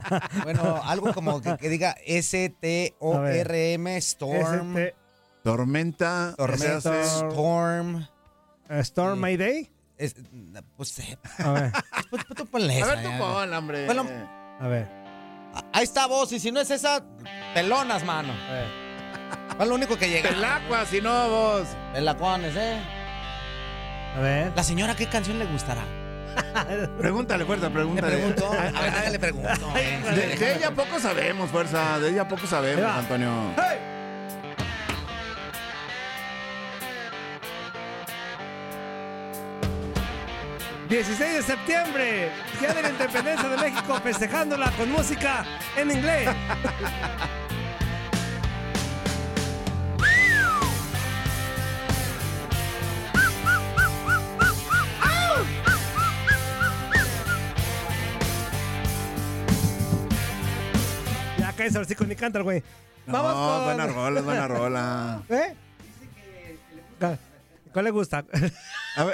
bueno, 0.43 0.83
algo 0.85 1.15
como 1.15 1.41
que, 1.41 1.57
que 1.57 1.71
diga 1.71 1.97
S-T-O-R-M, 2.05 3.97
storm. 3.97 4.77
ST 4.77 5.06
Tormenta. 5.51 6.35
Tormenta, 6.37 6.81
se 6.81 6.89
hace- 6.89 7.03
storm. 7.29 8.05
Storm 8.69 9.21
My 9.21 9.37
Day. 9.37 9.71
Es- 9.97 10.17
pues, 10.77 10.99
eh, 10.99 11.17
A 11.39 11.53
ver, 11.53 11.73
pues, 12.11 12.25
pues, 12.25 12.37
tú 12.37 12.47
ponle 12.47 12.75
A 12.75 12.79
esa, 12.79 12.95
ver, 12.97 13.05
tú 13.05 13.11
pon, 13.17 13.55
hombre. 13.55 13.87
Bueno, 13.87 14.05
a 14.61 14.67
ver. 14.67 14.89
Ahí 15.73 15.85
está 15.85 16.07
vos, 16.07 16.33
y 16.33 16.41
si 16.41 16.51
no 16.51 16.61
es 16.61 16.71
esa, 16.71 17.03
pelonas, 17.55 18.05
mano. 18.05 18.33
A 18.33 18.53
ver. 18.53 18.67
Es 19.61 19.69
lo 19.69 19.75
único 19.77 19.97
que 19.97 20.09
llega. 20.09 20.31
el 20.31 20.45
agua, 20.45 20.85
si 20.85 21.01
no 21.01 21.29
vos. 21.31 21.69
Pelacuanes, 21.95 22.55
¿eh? 22.57 22.79
A 24.17 24.21
ver. 24.21 24.53
La 24.57 24.65
señora, 24.65 24.97
¿qué 24.97 25.07
canción 25.09 25.39
le 25.39 25.47
gustará? 25.47 25.83
Pregúntale, 26.99 27.45
fuerza, 27.47 27.69
Le 27.69 27.75
pregúntale. 27.75 28.17
pregunto. 28.17 28.53
A 28.53 28.57
ver, 28.57 28.73
déjale 28.93 29.19
pregunto. 29.21 29.73
eh. 29.77 30.03
De, 30.15 30.37
de 30.37 30.57
ella 30.57 30.71
poco 30.73 30.99
sabemos, 31.01 31.49
fuerza. 31.51 31.99
De 32.01 32.11
ella 32.11 32.27
poco 32.29 32.47
sabemos. 32.47 32.85
Antonio. 32.85 33.31
16 40.89 41.19
de 41.35 41.43
septiembre, 41.43 42.31
Día 42.61 42.73
de 42.73 42.83
la 42.83 42.91
Independencia 42.91 43.49
de 43.49 43.57
México, 43.57 44.01
festejándola 44.01 44.71
con 44.73 44.89
música 44.93 45.45
en 45.77 45.91
inglés. 45.91 46.31
Ya 61.39 61.53
cállese, 61.53 61.79
ahora 61.79 61.89
sí 61.89 61.97
con 61.97 62.09
ni 62.09 62.15
canta 62.15 62.39
el 62.39 62.45
güey. 62.45 62.63
Vamos 63.09 63.35
no, 63.35 63.57
con... 63.57 63.65
buena 63.65 63.87
rola, 63.89 64.21
buena 64.21 64.47
rola. 64.47 65.23
¿Eh? 65.31 65.57
¿Cuál 67.73 67.85
le 67.85 67.91
gusta? 67.91 68.23
¿Cuál 68.23 68.43
le 68.43 68.53
No, 68.53 68.86
no, 68.97 69.05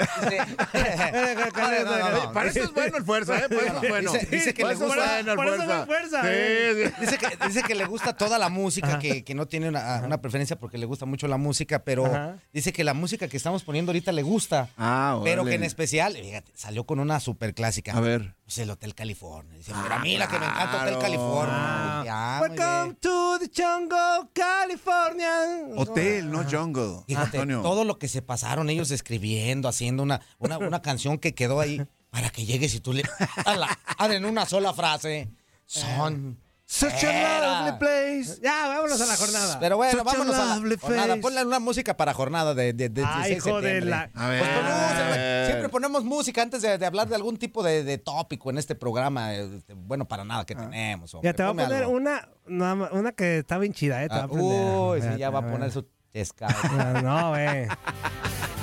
no, 1.85 1.91
gusta? 1.91 2.25
no. 2.27 2.33
Para 2.33 2.51
eso 2.51 2.63
es 2.65 2.73
bueno 2.73 2.97
el 2.99 3.05
fuerza, 3.05 3.39
¿eh? 3.39 3.49
Para 3.49 3.63
eso 3.67 3.81
es 3.83 3.89
bueno. 3.89 4.13
Dice- 4.13 4.27
dice 4.31 4.55
que 4.55 4.63
Para 4.63 4.75
le 4.75 4.77
eso 4.77 4.87
es 4.87 4.95
gusta- 4.95 5.13
bueno 5.15 5.31
el 5.33 5.37
por 5.37 5.47
eso 5.49 5.63
fue 5.65 5.87
fuerza, 5.87 6.21
eh. 6.25 6.73
Sí, 6.75 6.83
sí. 6.89 6.95
Dice 7.03 7.19
que, 7.19 7.47
dice 7.47 7.63
que 7.63 7.75
le 7.75 7.85
gusta 7.87 8.17
toda 8.17 8.39
la 8.39 8.49
música, 8.49 8.99
que, 8.99 9.25
que 9.25 9.35
no 9.35 9.47
tiene 9.47 9.69
una, 9.69 10.03
una 10.05 10.21
preferencia 10.21 10.57
porque 10.57 10.79
le 10.79 10.87
gusta 10.87 11.07
mucho 11.07 11.27
la 11.29 11.37
música, 11.37 11.81
pero 11.85 12.07
Ajá. 12.07 12.37
dice 12.53 12.73
que 12.73 12.85
la 12.85 12.95
música 12.95 13.29
que 13.29 13.37
estamos 13.37 13.65
poniendo 13.65 13.91
ahorita 13.91 14.13
le 14.13 14.23
gusta. 14.23 14.69
Ah, 14.79 15.21
Pero 15.25 15.45
que 15.45 15.55
en 15.55 15.65
especial, 15.65 16.15
fíjate, 16.17 16.53
salió 16.55 16.85
con 16.85 17.01
una 17.01 17.21
super 17.21 17.55
clásica. 17.55 17.93
A 17.93 18.01
ver. 18.01 18.35
Pues 18.45 18.59
el 18.59 18.71
Hotel 18.71 18.95
California. 18.95 19.57
Dice, 19.57 19.73
pero 19.83 19.95
a 19.95 19.99
mí 20.01 20.19
la 20.19 20.27
que 20.29 20.39
me 20.39 20.45
encanta 20.47 20.83
Hotel. 20.83 20.99
California. 20.99 21.55
Ah. 21.57 22.05
Ah, 22.11 22.39
muy 22.41 22.49
Welcome 22.51 22.83
bien. 22.85 22.97
to 22.97 23.39
the 23.39 23.51
jungle, 23.63 24.29
California. 24.35 25.31
Hotel, 25.77 26.31
no 26.31 26.45
jungle. 26.51 27.05
Fíjate, 27.07 27.39
Antonio. 27.39 27.63
todo 27.63 27.85
lo 27.85 27.99
que 27.99 28.09
se 28.09 28.21
pasaron 28.21 28.69
ellos 28.69 28.91
escribiendo, 28.91 29.69
haciendo 29.69 30.03
una, 30.03 30.21
una, 30.39 30.59
una 30.59 30.83
canción 30.83 31.19
que 31.19 31.35
quedó 31.35 31.61
ahí 31.61 31.87
para 32.11 32.31
que 32.31 32.45
llegues 32.45 32.75
y 32.75 32.81
tú 32.81 32.93
le... 32.93 33.05
a 33.47 33.57
la- 33.57 33.79
a- 33.97 34.13
en 34.13 34.25
una 34.25 34.45
sola 34.45 34.75
frase. 34.75 35.31
Son. 35.65 36.39
Such 36.75 37.05
a 37.05 37.41
lovely 37.41 37.79
place. 37.79 38.41
Ya, 38.43 38.67
vámonos 38.67 38.99
a 38.99 39.05
la 39.07 39.17
jornada. 39.17 39.59
Pero 39.61 39.77
bueno, 39.77 39.93
Such 39.93 40.01
a 40.01 40.05
vámonos 40.05 40.35
a 40.37 40.55
lovely 40.57 40.75
la 40.77 40.81
jornada. 40.81 41.17
Ponle 41.21 41.45
una 41.45 41.59
música 41.59 41.97
para 41.99 42.15
jornada 42.15 42.55
de, 42.55 42.73
de, 42.73 42.89
de 42.89 43.05
Ay, 43.05 43.35
16 43.35 43.47
hijo 43.47 43.61
de 43.61 43.81
la- 43.83 44.11
A 44.15 44.29
ver. 44.29 44.39
Pues 44.41 44.51
ponemos, 44.57 45.47
siempre 45.47 45.69
ponemos 45.69 46.05
música 46.05 46.41
antes 46.43 46.63
de, 46.63 46.79
de 46.79 46.87
hablar 46.87 47.09
de 47.09 47.15
algún 47.17 47.37
tipo 47.37 47.63
de, 47.63 47.85
de 47.85 47.99
tópico 47.99 48.49
en 48.51 48.57
este 48.57 48.75
programa. 48.75 49.35
eh, 49.35 49.51
este, 49.59 49.75
bueno, 49.75 50.07
para 50.09 50.25
nada 50.25 50.47
que 50.47 50.55
tenemos. 50.55 51.13
hombre. 51.15 51.29
Ya 51.29 51.35
te 51.35 51.43
voy 51.43 51.63
a 51.63 51.67
poner 51.69 51.87
una, 51.87 52.29
una, 52.47 52.73
una 52.91 53.13
que 53.13 53.39
está 53.39 53.59
bien 53.59 53.75
chida, 53.75 54.03
¿eh? 54.03 54.09
Te 54.09 54.15
Ah, 54.15 54.23
a 54.23 54.27
uy, 54.29 54.41
sí, 54.41 54.97
Espérate, 55.01 55.21
ya 55.21 55.29
va 55.31 55.41
a 55.41 55.51
poner 55.51 55.71
su 55.71 55.87
chesca. 56.15 56.49
No, 56.73 57.03
No, 57.03 57.29
güey. 57.31 57.69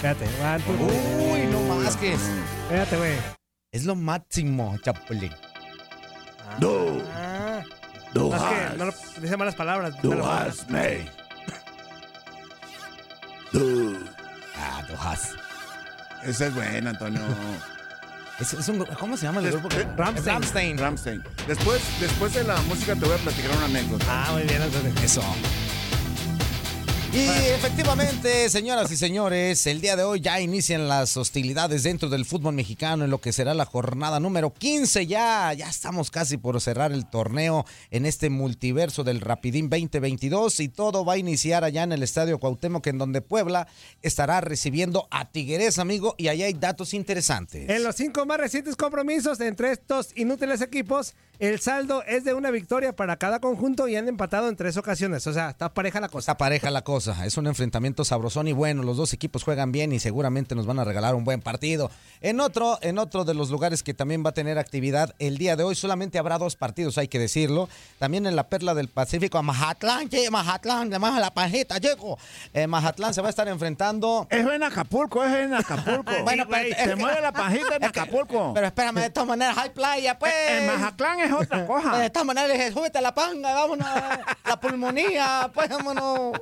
Three. 0.02 0.16
Uy, 1.32 1.48
no 1.52 1.62
más 1.76 1.96
que 1.98 2.14
es. 2.14 2.22
Espérate, 2.64 2.98
güey. 2.98 3.14
Es 3.72 3.86
lo 3.86 3.96
máximo, 3.96 4.76
Chapulín. 4.84 5.32
No, 6.60 6.70
Ah. 7.14 7.36
no 7.39 7.39
No, 8.14 8.36
es 8.36 8.42
que 8.42 8.56
has, 8.56 8.78
no 8.78 8.86
lo, 8.86 8.94
dice 9.22 9.38
malas 9.38 9.56
palabras. 9.56 9.96
palabras. 9.96 10.60
has 10.60 10.70
me. 10.70 11.08
No. 13.52 13.98
Ah, 14.58 14.84
tú 14.88 14.94
has. 15.02 15.32
Esa 16.24 16.48
es 16.48 16.56
buena, 16.56 16.90
Antonio. 16.92 17.22
Es, 18.40 18.54
es 18.54 18.70
un, 18.70 18.86
¿Cómo 18.86 19.18
se 19.18 19.26
llama 19.26 19.42
el 19.42 19.52
grupo? 19.52 19.68
que- 19.68 19.84
Rammstein. 19.98 20.26
Rammstein. 20.26 20.78
Ramstein. 20.78 21.24
Después, 21.46 21.82
después 22.00 22.34
de 22.34 22.46
la 22.46 22.56
música 22.62 22.96
te 22.96 23.04
voy 23.04 23.14
a 23.16 23.18
platicar 23.18 23.52
una 23.58 23.66
anécdota. 23.66 24.06
Ah, 24.08 24.32
muy 24.32 24.44
bien, 24.44 24.62
Antonio. 24.62 24.94
Eso. 25.04 25.22
Y 27.12 27.28
efectivamente, 27.28 28.48
señoras 28.52 28.92
y 28.92 28.96
señores, 28.96 29.66
el 29.66 29.82
día 29.82 29.96
de 29.96 30.04
hoy 30.04 30.20
ya 30.20 30.40
inician 30.42 30.88
las 30.88 31.18
hostilidades 31.18 31.82
dentro 31.82 32.08
del 32.08 32.24
fútbol 32.24 32.54
mexicano 32.54 33.04
en 33.04 33.10
lo 33.10 33.20
que 33.20 33.34
será 33.34 33.56
la 33.56 33.66
jornada 33.66 34.20
número 34.20 34.54
15. 34.54 35.08
Ya, 35.08 35.52
ya 35.54 35.68
estamos 35.68 36.12
casi 36.12 36.38
por 36.38 36.62
cerrar 36.62 36.92
el 36.92 37.10
torneo 37.10 37.66
en 37.90 38.06
este 38.06 38.30
multiverso 38.30 39.04
del 39.04 39.22
Rapidín 39.22 39.72
2022 39.72 40.60
y 40.60 40.70
todo 40.70 41.04
va 41.04 41.14
a 41.14 41.18
iniciar 41.18 41.64
allá 41.64 41.82
en 41.82 41.94
el 41.94 42.04
Estadio 42.04 42.40
Cuauhtémoc 42.40 42.86
en 42.86 43.00
donde 43.00 43.22
Puebla 43.22 43.68
estará 44.04 44.40
recibiendo 44.42 45.08
a 45.10 45.32
Tigres, 45.32 45.80
amigo, 45.80 46.14
y 46.20 46.28
allá 46.28 46.46
hay 46.46 46.54
datos 46.54 46.94
interesantes. 46.94 47.68
En 47.72 47.84
los 47.84 47.96
cinco 47.96 48.24
más 48.28 48.38
recientes 48.38 48.76
compromisos 48.76 49.40
entre 49.40 49.72
estos 49.72 50.12
inútiles 50.16 50.62
equipos, 50.62 51.16
el 51.40 51.62
saldo 51.62 52.04
es 52.04 52.26
de 52.26 52.34
una 52.34 52.52
victoria 52.52 52.94
para 52.94 53.16
cada 53.16 53.40
conjunto 53.40 53.88
y 53.88 53.96
han 53.96 54.10
empatado 54.10 54.50
en 54.50 54.58
tres 54.58 54.76
ocasiones. 54.76 55.26
O 55.26 55.32
sea, 55.32 55.52
está 55.52 55.74
pareja 55.74 56.02
la 56.02 56.10
cosa. 56.10 56.20
Está 56.20 56.38
pareja 56.38 56.70
la 56.70 56.84
cosa, 56.84 56.99
es 57.08 57.38
un 57.38 57.48
enfrentamiento 57.48 58.04
sabrosón 58.06 58.48
y 58.48 58.54
bueno, 58.54 58.84
los 58.84 58.98
dos 58.98 59.14
equipos 59.14 59.44
juegan 59.44 59.72
bien 59.72 59.92
y 59.94 60.00
seguramente 60.00 60.56
nos 60.56 60.66
van 60.66 60.80
a 60.80 60.84
regalar 60.84 61.16
un 61.16 61.24
buen 61.24 61.42
partido. 61.42 61.90
En 62.22 62.40
otro, 62.40 62.78
en 62.82 62.98
otro 63.00 63.26
de 63.26 63.34
los 63.34 63.50
lugares 63.50 63.84
que 63.84 63.94
también 63.94 64.24
va 64.26 64.30
a 64.32 64.34
tener 64.34 64.58
actividad 64.58 65.16
el 65.20 65.38
día 65.38 65.56
de 65.56 65.64
hoy, 65.64 65.76
solamente 65.76 66.20
habrá 66.20 66.38
dos 66.38 66.56
partidos, 66.56 66.98
hay 66.98 67.08
que 67.08 67.20
decirlo. 67.20 67.70
También 67.98 68.26
en 68.26 68.36
la 68.36 68.48
Perla 68.50 68.74
del 68.74 68.88
Pacífico, 68.90 69.38
a 69.38 69.42
Mazatlán, 69.42 70.10
che, 70.10 70.30
Mazatlán, 70.30 70.94
a 70.94 71.20
la 71.20 71.34
pajita, 71.34 71.78
llego. 71.78 72.18
Eh, 72.54 72.68
Mazatlán 72.68 73.14
se 73.14 73.22
va 73.22 73.28
a 73.28 73.30
estar 73.30 73.48
enfrentando. 73.48 74.28
Eso 74.30 74.52
en 74.52 74.64
Acapulco, 74.64 75.24
eso 75.24 75.38
en 75.38 75.54
Acapulco. 75.54 76.12
Bueno, 76.24 76.46
pero- 76.50 76.68
es 76.70 76.78
se 76.90 76.96
mueve 76.96 77.22
la 77.22 77.32
pajita 77.32 77.76
en 77.78 77.84
es 77.84 77.90
Acapulco. 77.90 78.52
Pero 78.54 78.68
espérame, 78.68 78.96
de 79.02 79.10
todas 79.10 79.28
maneras, 79.30 79.58
hay 79.58 79.70
playa, 79.70 80.18
pues. 80.20 80.34
En 80.50 80.68
Mazatlán 80.68 81.20
es 81.22 81.32
otra 81.32 81.62
De 81.62 81.68
cosa. 81.68 82.10
todas 82.10 82.26
maneras, 82.26 82.74
súbete 82.74 82.98
a 82.98 83.02
la 83.02 83.14
panga, 83.14 83.54
vámonos, 83.54 83.88
la 84.46 84.60
pulmonía, 84.60 85.50
pues 85.54 85.70
vámonos. 85.70 86.40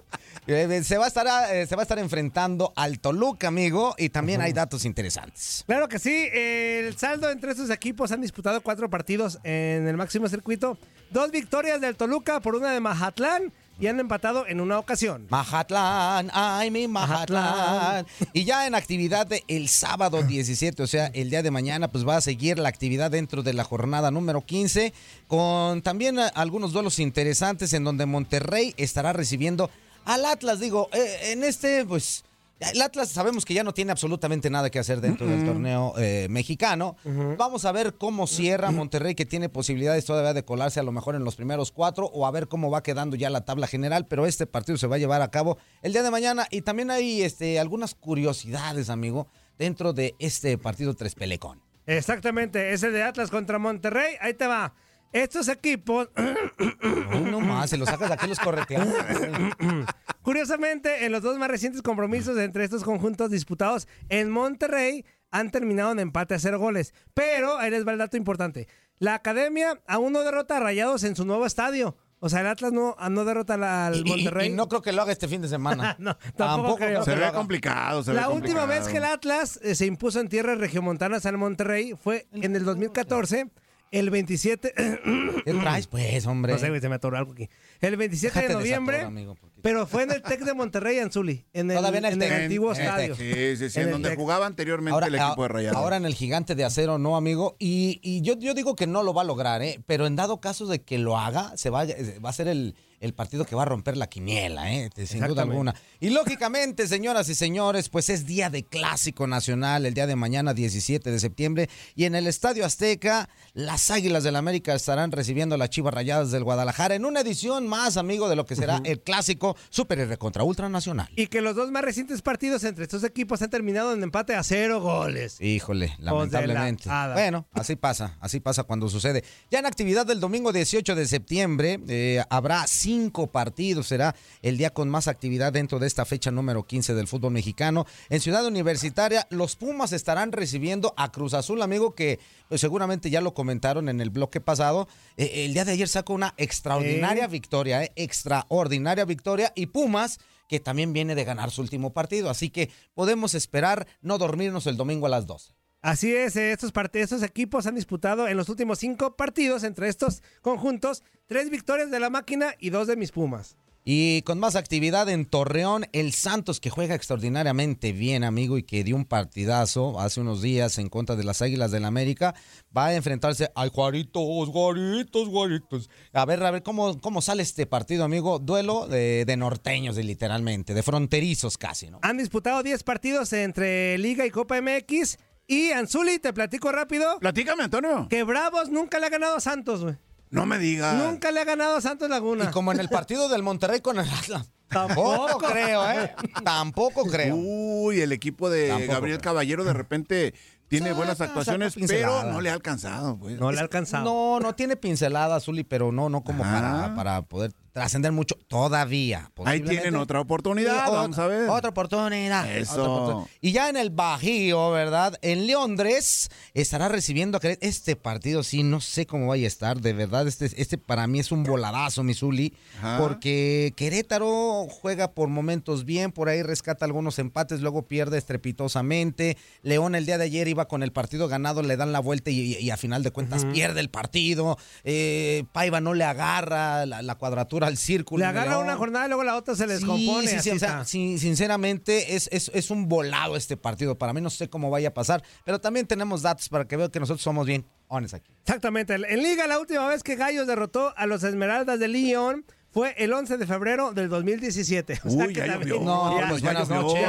Eh, 0.47 0.83
se, 0.83 0.97
va 0.97 1.05
a 1.05 1.07
estar, 1.09 1.27
eh, 1.53 1.67
se 1.67 1.75
va 1.75 1.81
a 1.81 1.83
estar 1.83 1.99
enfrentando 1.99 2.71
al 2.75 2.99
Toluca, 2.99 3.49
amigo, 3.49 3.95
y 3.97 4.09
también 4.09 4.41
hay 4.41 4.53
datos 4.53 4.85
interesantes. 4.85 5.63
Claro 5.67 5.89
que 5.89 5.99
sí, 5.99 6.29
el 6.33 6.97
saldo 6.97 7.29
entre 7.29 7.51
estos 7.51 7.69
equipos 7.69 8.11
han 8.11 8.21
disputado 8.21 8.61
cuatro 8.61 8.89
partidos 8.89 9.39
en 9.43 9.87
el 9.87 9.97
máximo 9.97 10.29
circuito, 10.29 10.77
dos 11.11 11.31
victorias 11.31 11.81
del 11.81 11.95
Toluca 11.95 12.39
por 12.39 12.55
una 12.55 12.71
de 12.71 12.79
Mazatlán 12.79 13.51
y 13.79 13.87
han 13.87 13.99
empatado 13.99 14.47
en 14.47 14.59
una 14.59 14.79
ocasión. 14.79 15.27
Mazatlán, 15.29 16.29
ay 16.33 16.71
mi 16.71 16.87
Mazatlán. 16.87 18.05
Y 18.33 18.43
ya 18.43 18.65
en 18.65 18.75
actividad 18.75 19.27
de 19.27 19.43
el 19.47 19.67
sábado 19.67 20.23
17, 20.23 20.81
o 20.81 20.87
sea, 20.87 21.07
el 21.07 21.29
día 21.29 21.43
de 21.43 21.51
mañana, 21.51 21.89
pues 21.89 22.07
va 22.07 22.17
a 22.17 22.21
seguir 22.21 22.57
la 22.57 22.69
actividad 22.69 23.11
dentro 23.11 23.43
de 23.43 23.53
la 23.53 23.63
jornada 23.63 24.11
número 24.11 24.41
15, 24.41 24.93
con 25.27 25.81
también 25.81 26.17
eh, 26.19 26.31
algunos 26.33 26.73
duelos 26.73 26.99
interesantes 26.99 27.73
en 27.73 27.83
donde 27.83 28.05
Monterrey 28.05 28.73
estará 28.77 29.13
recibiendo 29.13 29.69
al 30.07 30.25
Atlas. 30.25 30.59
Digo, 30.59 30.89
eh, 30.93 31.31
en 31.31 31.43
este, 31.43 31.85
pues. 31.85 32.23
El 32.59 32.81
Atlas 32.81 33.09
sabemos 33.09 33.45
que 33.45 33.53
ya 33.53 33.63
no 33.63 33.71
tiene 33.71 33.91
absolutamente 33.91 34.49
nada 34.49 34.71
que 34.71 34.79
hacer 34.79 34.99
dentro 34.99 35.27
del 35.27 35.45
torneo 35.45 35.93
eh, 35.99 36.25
mexicano. 36.27 36.95
Vamos 37.37 37.65
a 37.65 37.71
ver 37.71 37.93
cómo 37.99 38.25
cierra 38.25 38.71
Monterrey, 38.71 39.13
que 39.13 39.27
tiene 39.27 39.47
posibilidades 39.47 40.05
todavía 40.05 40.33
de 40.33 40.43
colarse 40.43 40.79
a 40.79 40.83
lo 40.83 40.91
mejor 40.91 41.13
en 41.13 41.23
los 41.23 41.35
primeros 41.35 41.71
cuatro, 41.71 42.07
o 42.07 42.25
a 42.25 42.31
ver 42.31 42.47
cómo 42.47 42.71
va 42.71 42.81
quedando 42.81 43.15
ya 43.15 43.29
la 43.29 43.45
tabla 43.45 43.67
general. 43.67 44.07
Pero 44.07 44.25
este 44.25 44.47
partido 44.47 44.79
se 44.79 44.87
va 44.87 44.95
a 44.95 44.97
llevar 44.97 45.21
a 45.21 45.29
cabo 45.29 45.59
el 45.83 45.93
día 45.93 46.01
de 46.01 46.09
mañana. 46.09 46.47
Y 46.49 46.63
también 46.63 46.89
hay 46.89 47.21
este, 47.21 47.59
algunas 47.59 47.93
curiosidades, 47.93 48.89
amigo, 48.89 49.27
dentro 49.59 49.93
de 49.93 50.15
este 50.17 50.57
partido 50.57 50.95
Tres 50.95 51.13
Pelecón. 51.13 51.61
Exactamente, 51.85 52.73
ese 52.73 52.89
de 52.89 53.03
Atlas 53.03 53.29
contra 53.29 53.59
Monterrey, 53.59 54.15
ahí 54.19 54.33
te 54.33 54.47
va. 54.47 54.73
Estos 55.13 55.47
equipos, 55.47 56.09
no 57.31 57.39
más, 57.39 57.69
se 57.69 57.77
los 57.77 57.87
sacas 57.89 58.09
de 58.09 58.13
aquí 58.15 58.27
los 58.27 58.39
correteados. 58.39 58.93
curiosamente, 60.21 61.05
en 61.05 61.11
los 61.11 61.21
dos 61.21 61.37
más 61.37 61.49
recientes 61.49 61.81
compromisos 61.81 62.37
entre 62.37 62.63
estos 62.63 62.83
conjuntos 62.83 63.31
disputados 63.31 63.87
en 64.09 64.29
Monterrey, 64.29 65.05
han 65.31 65.51
terminado 65.51 65.91
en 65.91 65.99
empate 65.99 66.35
a 66.35 66.39
cero 66.39 66.59
goles. 66.59 66.93
Pero, 67.13 67.57
ahí 67.57 67.71
les 67.71 67.85
va 67.87 67.91
el 67.93 67.97
dato 67.97 68.17
importante. 68.17 68.67
La 68.99 69.13
academia 69.15 69.79
aún 69.87 70.13
no 70.13 70.21
derrota 70.21 70.57
a 70.57 70.59
Rayados 70.59 71.03
en 71.03 71.15
su 71.15 71.25
nuevo 71.25 71.45
estadio. 71.45 71.95
O 72.19 72.29
sea, 72.29 72.41
el 72.41 72.47
Atlas 72.47 72.71
no, 72.71 72.95
no 73.11 73.25
derrota 73.25 73.53
al 73.87 73.95
Y- 73.95 73.99
y- 73.99 74.03
Monterrey. 74.09 74.47
Y, 74.49 74.53
no 74.53 74.67
creo 74.67 74.81
que 74.81 74.91
lo 74.91 75.03
haga 75.03 75.11
este 75.11 75.27
fin 75.27 75.41
de 75.41 75.47
semana. 75.47 75.95
No, 75.99 76.17
tampoco 76.35 76.77
creo 76.77 77.03
Se 77.03 77.13
ve 77.13 77.31
complicado, 77.31 78.01
se 78.03 78.11
ve 78.11 78.17
La 78.17 78.29
última 78.29 78.61
complicado. 78.61 78.67
vez 78.85 78.87
que 78.91 78.97
el 78.97 79.03
Atlas 79.05 79.59
eh, 79.61 79.75
se 79.75 79.85
impuso 79.85 80.19
en 80.19 80.27
tierras 80.27 80.57
regiomontanas 80.57 81.25
al 81.27 81.37
Monterrey 81.37 81.93
fue 82.01 82.27
en 82.31 82.55
el 82.55 82.65
2014, 82.65 83.51
el 83.91 84.09
27... 84.09 84.73
¿Qué 85.45 85.53
traes, 85.53 85.87
pues, 85.87 86.25
hombre? 86.25 86.53
No 86.53 86.59
sé, 86.59 86.69
güey, 86.69 86.81
se 86.81 86.89
me 86.89 86.95
atoró 86.95 87.17
algo 87.17 87.33
aquí. 87.33 87.49
El 87.81 87.97
27 87.97 88.33
Déjate 88.33 88.47
de 88.47 88.53
noviembre, 88.59 88.97
desatora, 88.97 89.07
amigo, 89.19 89.35
porque- 89.35 89.56
pero 89.61 89.87
fue 89.87 90.03
en 90.03 90.11
el 90.11 90.21
TEC 90.21 90.41
de 90.41 90.53
Monterrey, 90.53 90.99
Anzuli, 90.99 91.45
en 91.53 91.71
el, 91.71 91.77
Todavía 91.77 91.99
en 91.99 92.05
el 92.05 92.13
en 92.13 92.21
el 92.23 92.41
antiguo 92.43 92.73
En 92.73 92.81
el 92.81 92.87
estadio. 92.87 93.15
Sí, 93.15 93.57
sí, 93.57 93.69
sí, 93.69 93.79
En 93.79 93.91
donde 93.91 94.15
jugaba 94.15 94.45
anteriormente 94.45 95.05
el 95.07 95.15
equipo 95.15 95.43
de 95.43 95.47
Rayados. 95.47 95.77
ahora 95.77 95.97
en 95.97 96.05
el 96.05 96.13
gigante 96.15 96.55
de 96.55 96.63
acero, 96.63 96.97
no, 96.97 97.15
amigo. 97.15 97.55
Y, 97.59 97.99
y 98.03 98.21
yo, 98.21 98.37
yo 98.37 98.53
digo 98.53 98.75
que 98.75 98.87
no 98.87 99.03
lo 99.03 99.13
va 99.13 99.21
a 99.23 99.25
lograr, 99.25 99.61
¿eh? 99.61 99.81
Pero 99.85 100.05
en 100.07 100.15
dado 100.15 100.39
caso 100.39 100.67
de 100.67 100.81
que 100.81 100.97
lo 100.97 101.17
haga, 101.17 101.55
se 101.57 101.69
va, 101.69 101.85
va 101.85 102.29
a 102.29 102.33
ser 102.33 102.47
el, 102.47 102.75
el 102.99 103.13
partido 103.13 103.45
que 103.45 103.55
va 103.55 103.61
a 103.61 103.65
romper 103.65 103.95
la 103.95 104.07
quiniela, 104.07 104.73
¿eh? 104.73 104.89
Sin 105.05 105.25
duda 105.25 105.43
alguna. 105.43 105.75
Y 105.99 106.09
lógicamente, 106.09 106.87
señoras 106.87 107.29
y 107.29 107.35
señores, 107.35 107.89
pues 107.89 108.09
es 108.09 108.25
día 108.25 108.49
de 108.49 108.63
clásico 108.63 109.27
nacional, 109.27 109.85
el 109.85 109.93
día 109.93 110.07
de 110.07 110.15
mañana, 110.15 110.53
17 110.53 111.11
de 111.11 111.19
septiembre. 111.19 111.69
Y 111.95 112.05
en 112.05 112.15
el 112.15 112.25
Estadio 112.27 112.65
Azteca, 112.65 113.29
las 113.53 113.91
Águilas 113.91 114.23
del 114.23 114.35
América 114.35 114.73
estarán 114.73 115.11
recibiendo 115.11 115.55
a 115.55 115.57
las 115.57 115.69
Chivas 115.69 115.93
Rayadas 115.93 116.31
del 116.31 116.43
Guadalajara 116.43 116.95
en 116.95 117.05
una 117.05 117.21
edición 117.21 117.67
más, 117.67 117.97
amigo, 117.97 118.29
de 118.29 118.35
lo 118.35 118.45
que 118.45 118.55
será 118.55 118.81
el 118.83 118.99
clásico 119.01 119.46
Super 119.69 119.99
R 119.99 120.17
contra 120.17 120.43
Ultra 120.43 120.67
Nacional. 120.69 121.07
Y 121.15 121.27
que 121.27 121.41
los 121.41 121.55
dos 121.55 121.71
más 121.71 121.83
recientes 121.83 122.21
partidos 122.21 122.63
entre 122.63 122.83
estos 122.83 123.03
equipos 123.03 123.41
han 123.41 123.49
terminado 123.49 123.93
en 123.93 124.03
empate 124.03 124.35
a 124.35 124.43
cero 124.43 124.81
goles. 124.81 125.39
Híjole, 125.41 125.93
la 125.99 126.11
lamentablemente. 126.11 126.89
Bueno, 127.13 127.45
así 127.53 127.75
pasa, 127.75 128.17
así 128.19 128.39
pasa 128.39 128.63
cuando 128.63 128.89
sucede. 128.89 129.23
Ya 129.51 129.59
en 129.59 129.65
actividad 129.65 130.05
del 130.05 130.19
domingo 130.19 130.51
18 130.51 130.95
de 130.95 131.05
septiembre 131.07 131.79
eh, 131.87 132.23
habrá 132.29 132.65
cinco 132.67 133.27
partidos, 133.27 133.87
será 133.87 134.15
el 134.41 134.57
día 134.57 134.71
con 134.71 134.89
más 134.89 135.07
actividad 135.07 135.53
dentro 135.53 135.79
de 135.79 135.87
esta 135.87 136.05
fecha 136.05 136.31
número 136.31 136.65
15 136.65 136.93
del 136.93 137.07
fútbol 137.07 137.31
mexicano. 137.33 137.85
En 138.09 138.19
Ciudad 138.21 138.45
Universitaria, 138.45 139.27
los 139.29 139.55
Pumas 139.55 139.91
estarán 139.93 140.31
recibiendo 140.31 140.93
a 140.97 141.11
Cruz 141.11 141.33
Azul, 141.33 141.61
amigo, 141.61 141.95
que 141.95 142.19
pues, 142.49 142.61
seguramente 142.61 143.09
ya 143.09 143.21
lo 143.21 143.33
comentaron 143.33 143.89
en 143.89 144.01
el 144.01 144.09
bloque 144.09 144.41
pasado. 144.41 144.87
Eh, 145.17 145.45
el 145.45 145.53
día 145.53 145.65
de 145.65 145.73
ayer 145.73 145.87
sacó 145.87 146.13
una 146.13 146.33
extraordinaria 146.37 147.25
Eh. 147.25 147.27
victoria, 147.27 147.83
eh, 147.83 147.91
extraordinaria 147.95 149.05
victoria, 149.05 149.36
y 149.55 149.67
Pumas 149.67 150.19
que 150.47 150.59
también 150.59 150.93
viene 150.93 151.15
de 151.15 151.25
ganar 151.25 151.51
su 151.51 151.61
último 151.61 151.93
partido, 151.93 152.29
así 152.29 152.49
que 152.49 152.71
podemos 152.93 153.33
esperar 153.33 153.87
no 154.01 154.17
dormirnos 154.17 154.65
el 154.67 154.77
domingo 154.77 155.05
a 155.05 155.09
las 155.09 155.25
12. 155.25 155.53
Así 155.81 156.13
es, 156.13 156.35
eh, 156.35 156.51
estos, 156.51 156.71
estos 156.93 157.23
equipos 157.23 157.67
han 157.67 157.75
disputado 157.75 158.27
en 158.27 158.35
los 158.35 158.49
últimos 158.49 158.79
cinco 158.79 159.15
partidos 159.15 159.63
entre 159.63 159.87
estos 159.87 160.23
conjuntos 160.41 161.03
tres 161.27 161.49
victorias 161.49 161.91
de 161.91 161.99
la 161.99 162.09
máquina 162.09 162.55
y 162.59 162.71
dos 162.71 162.87
de 162.87 162.95
mis 162.95 163.11
Pumas. 163.11 163.57
Y 163.89 164.21
con 164.23 164.37
más 164.37 164.57
actividad 164.57 165.07
en 165.07 165.25
Torreón, 165.25 165.85
el 165.93 166.11
Santos 166.11 166.59
que 166.59 166.69
juega 166.69 166.93
extraordinariamente 166.93 167.93
bien, 167.93 168.25
amigo, 168.25 168.57
y 168.57 168.63
que 168.63 168.83
dio 168.83 168.97
un 168.97 169.05
partidazo 169.05 170.01
hace 170.01 170.19
unos 170.19 170.41
días 170.41 170.77
en 170.77 170.89
contra 170.89 171.15
de 171.15 171.23
las 171.23 171.41
Águilas 171.41 171.71
del 171.71 171.85
América, 171.85 172.35
va 172.77 172.87
a 172.87 172.95
enfrentarse 172.95 173.49
al 173.55 173.69
Juaritos, 173.69 174.49
Juaritos, 174.49 175.29
Juaritos. 175.29 175.89
A 176.11 176.25
ver, 176.25 176.43
a 176.43 176.51
ver 176.51 176.63
cómo, 176.63 176.99
cómo 176.99 177.21
sale 177.21 177.43
este 177.43 177.65
partido, 177.65 178.03
amigo. 178.03 178.39
Duelo 178.39 178.87
de, 178.87 179.23
de 179.23 179.37
norteños, 179.37 179.95
de 179.95 180.03
literalmente, 180.03 180.73
de 180.73 180.83
fronterizos 180.83 181.57
casi, 181.57 181.89
¿no? 181.89 181.99
Han 182.01 182.17
disputado 182.17 182.63
10 182.63 182.83
partidos 182.83 183.31
entre 183.31 183.97
Liga 183.99 184.25
y 184.25 184.31
Copa 184.31 184.59
MX. 184.61 185.17
Y 185.47 185.71
Anzuli, 185.71 186.19
te 186.19 186.33
platico 186.33 186.73
rápido. 186.73 187.19
Platícame, 187.19 187.63
Antonio. 187.63 188.07
Que 188.09 188.23
Bravos 188.23 188.69
nunca 188.69 188.99
le 188.99 189.05
ha 189.05 189.09
ganado 189.09 189.37
a 189.37 189.39
Santos, 189.39 189.81
güey. 189.81 189.95
No 190.29 190.45
me 190.45 190.59
digas. 190.59 190.95
Nunca 190.95 191.31
le 191.31 191.41
ha 191.41 191.45
ganado 191.45 191.77
a 191.77 191.81
Santos 191.81 192.09
Laguna. 192.09 192.45
Y 192.45 192.47
como 192.51 192.71
en 192.71 192.79
el 192.79 192.89
partido 192.89 193.29
del 193.29 193.43
Monterrey 193.43 193.81
con 193.81 193.99
el 193.99 194.09
Atlas. 194.09 194.51
Tampoco. 194.67 195.39
Creo, 195.39 195.89
¿eh? 195.91 196.13
Tampoco 196.43 197.05
creo. 197.05 197.35
Uy, 197.35 198.01
el 198.01 198.11
equipo 198.11 198.49
de 198.49 198.67
Tampoco. 198.67 198.91
Gabriel 198.91 199.21
Caballero 199.21 199.63
de 199.63 199.73
repente 199.73 200.33
tiene 200.67 200.91
buenas 200.91 201.21
actuaciones, 201.21 201.75
pero 201.87 202.23
no 202.23 202.41
le 202.41 202.49
ha 202.49 202.53
alcanzado. 202.53 203.17
Pues. 203.17 203.39
No 203.39 203.51
le 203.51 203.59
ha 203.59 203.61
alcanzado. 203.61 204.03
No, 204.03 204.39
no 204.41 204.55
tiene 204.55 204.75
pincelada, 204.75 205.39
Zuli, 205.39 205.63
pero 205.63 205.91
no, 205.93 206.09
no 206.09 206.23
como 206.23 206.43
para, 206.43 206.93
para 206.95 207.21
poder 207.21 207.53
trascender 207.77 208.11
mucho 208.11 208.35
todavía. 208.47 209.29
Ahí 209.45 209.61
tienen 209.61 209.97
otra 209.97 210.19
oportunidad, 210.19 210.85
Sí, 210.87 210.91
vamos 210.91 211.19
a 211.19 211.27
ver. 211.27 211.47
Otra 211.47 211.69
oportunidad. 211.69 212.57
Eso. 212.57 212.71
otra 212.81 212.91
oportunidad. 212.91 213.29
Y 213.39 213.51
ya 213.51 213.69
en 213.69 213.77
el 213.77 213.91
Bajío, 213.91 214.71
¿verdad? 214.71 215.19
En 215.21 215.45
Londres 215.45 216.29
estará 216.55 216.87
recibiendo 216.87 217.37
a 217.37 217.47
este 217.61 217.95
partido, 217.95 218.41
sí, 218.41 218.63
no 218.63 218.81
sé 218.81 219.05
cómo 219.05 219.27
vaya 219.27 219.43
a 219.43 219.47
estar, 219.47 219.79
de 219.79 219.93
verdad, 219.93 220.27
este, 220.27 220.49
este 220.59 220.79
para 220.79 221.05
mí 221.05 221.19
es 221.19 221.31
un 221.31 221.43
voladazo, 221.43 222.01
mi 222.01 222.15
Zuli, 222.15 222.51
Ajá. 222.79 222.97
porque 222.97 223.73
Querétaro 223.75 224.65
juega 224.67 225.11
por 225.11 225.27
momentos 225.29 225.85
bien, 225.85 226.11
por 226.11 226.29
ahí 226.29 226.41
rescata 226.41 226.83
algunos 226.83 227.19
empates, 227.19 227.61
luego 227.61 227.83
pierde 227.83 228.17
estrepitosamente. 228.17 229.37
León 229.61 229.93
el 229.93 230.07
día 230.07 230.17
de 230.17 230.23
ayer 230.23 230.47
iba 230.47 230.67
con 230.67 230.81
el 230.81 230.91
partido 230.91 231.27
ganado, 231.27 231.61
le 231.61 231.77
dan 231.77 231.91
la 231.91 231.99
vuelta 231.99 232.31
y, 232.31 232.55
y 232.55 232.71
a 232.71 232.77
final 232.77 233.03
de 233.03 233.11
cuentas 233.11 233.45
pierde 233.45 233.81
el 233.81 233.91
partido. 233.91 234.57
Eh, 234.83 235.43
Paiva 235.51 235.79
no 235.79 235.93
le 235.93 236.05
agarra 236.05 236.87
la, 236.87 237.03
la 237.03 237.15
cuadratura 237.15 237.66
al 237.67 237.77
círculo. 237.77 238.19
Le 238.21 238.25
agarra 238.25 238.51
León. 238.51 238.63
una 238.65 238.75
jornada 238.77 239.05
y 239.05 239.09
luego 239.09 239.23
la 239.23 239.35
otra 239.35 239.55
se 239.55 239.67
les 239.67 239.79
Sí, 239.81 239.85
compone. 239.85 240.27
sí, 240.27 240.35
así 240.35 240.49
sí, 240.49 240.55
o 240.55 240.59
sea, 240.59 240.69
está. 240.69 240.85
sí, 240.85 241.17
sinceramente 241.19 242.15
es, 242.15 242.29
es, 242.31 242.49
es 242.53 242.71
un 242.71 242.87
volado 242.89 243.35
este 243.35 243.57
partido. 243.57 243.97
Para 243.97 244.13
mí 244.13 244.21
no 244.21 244.29
sé 244.29 244.49
cómo 244.49 244.69
vaya 244.69 244.89
a 244.89 244.93
pasar, 244.93 245.23
pero 245.45 245.59
también 245.61 245.85
tenemos 245.87 246.21
datos 246.21 246.49
para 246.49 246.65
que 246.67 246.75
vean 246.77 246.89
que 246.89 246.99
nosotros 246.99 247.21
somos 247.21 247.45
bien 247.45 247.65
honest 247.87 248.15
aquí. 248.15 248.31
Exactamente. 248.41 248.95
En 248.95 249.21
Liga, 249.23 249.47
la 249.47 249.59
última 249.59 249.87
vez 249.87 250.03
que 250.03 250.15
Gallos 250.15 250.47
derrotó 250.47 250.93
a 250.97 251.05
los 251.05 251.23
Esmeraldas 251.23 251.79
de 251.79 251.87
Lyon 251.87 252.45
fue 252.69 252.93
el 252.97 253.11
11 253.13 253.37
de 253.37 253.47
febrero 253.47 253.93
del 253.93 254.09
2017. 254.09 254.99
O 255.05 255.09
sea 255.09 255.25
Uy, 255.25 255.33
que 255.33 255.39
ya 255.47 255.53
también-. 255.53 255.83
No, 255.85 256.19
ya- 256.19 256.29
pues 256.29 256.41
ya 256.41 256.51
buenas 256.51 256.69
noches. 256.69 257.05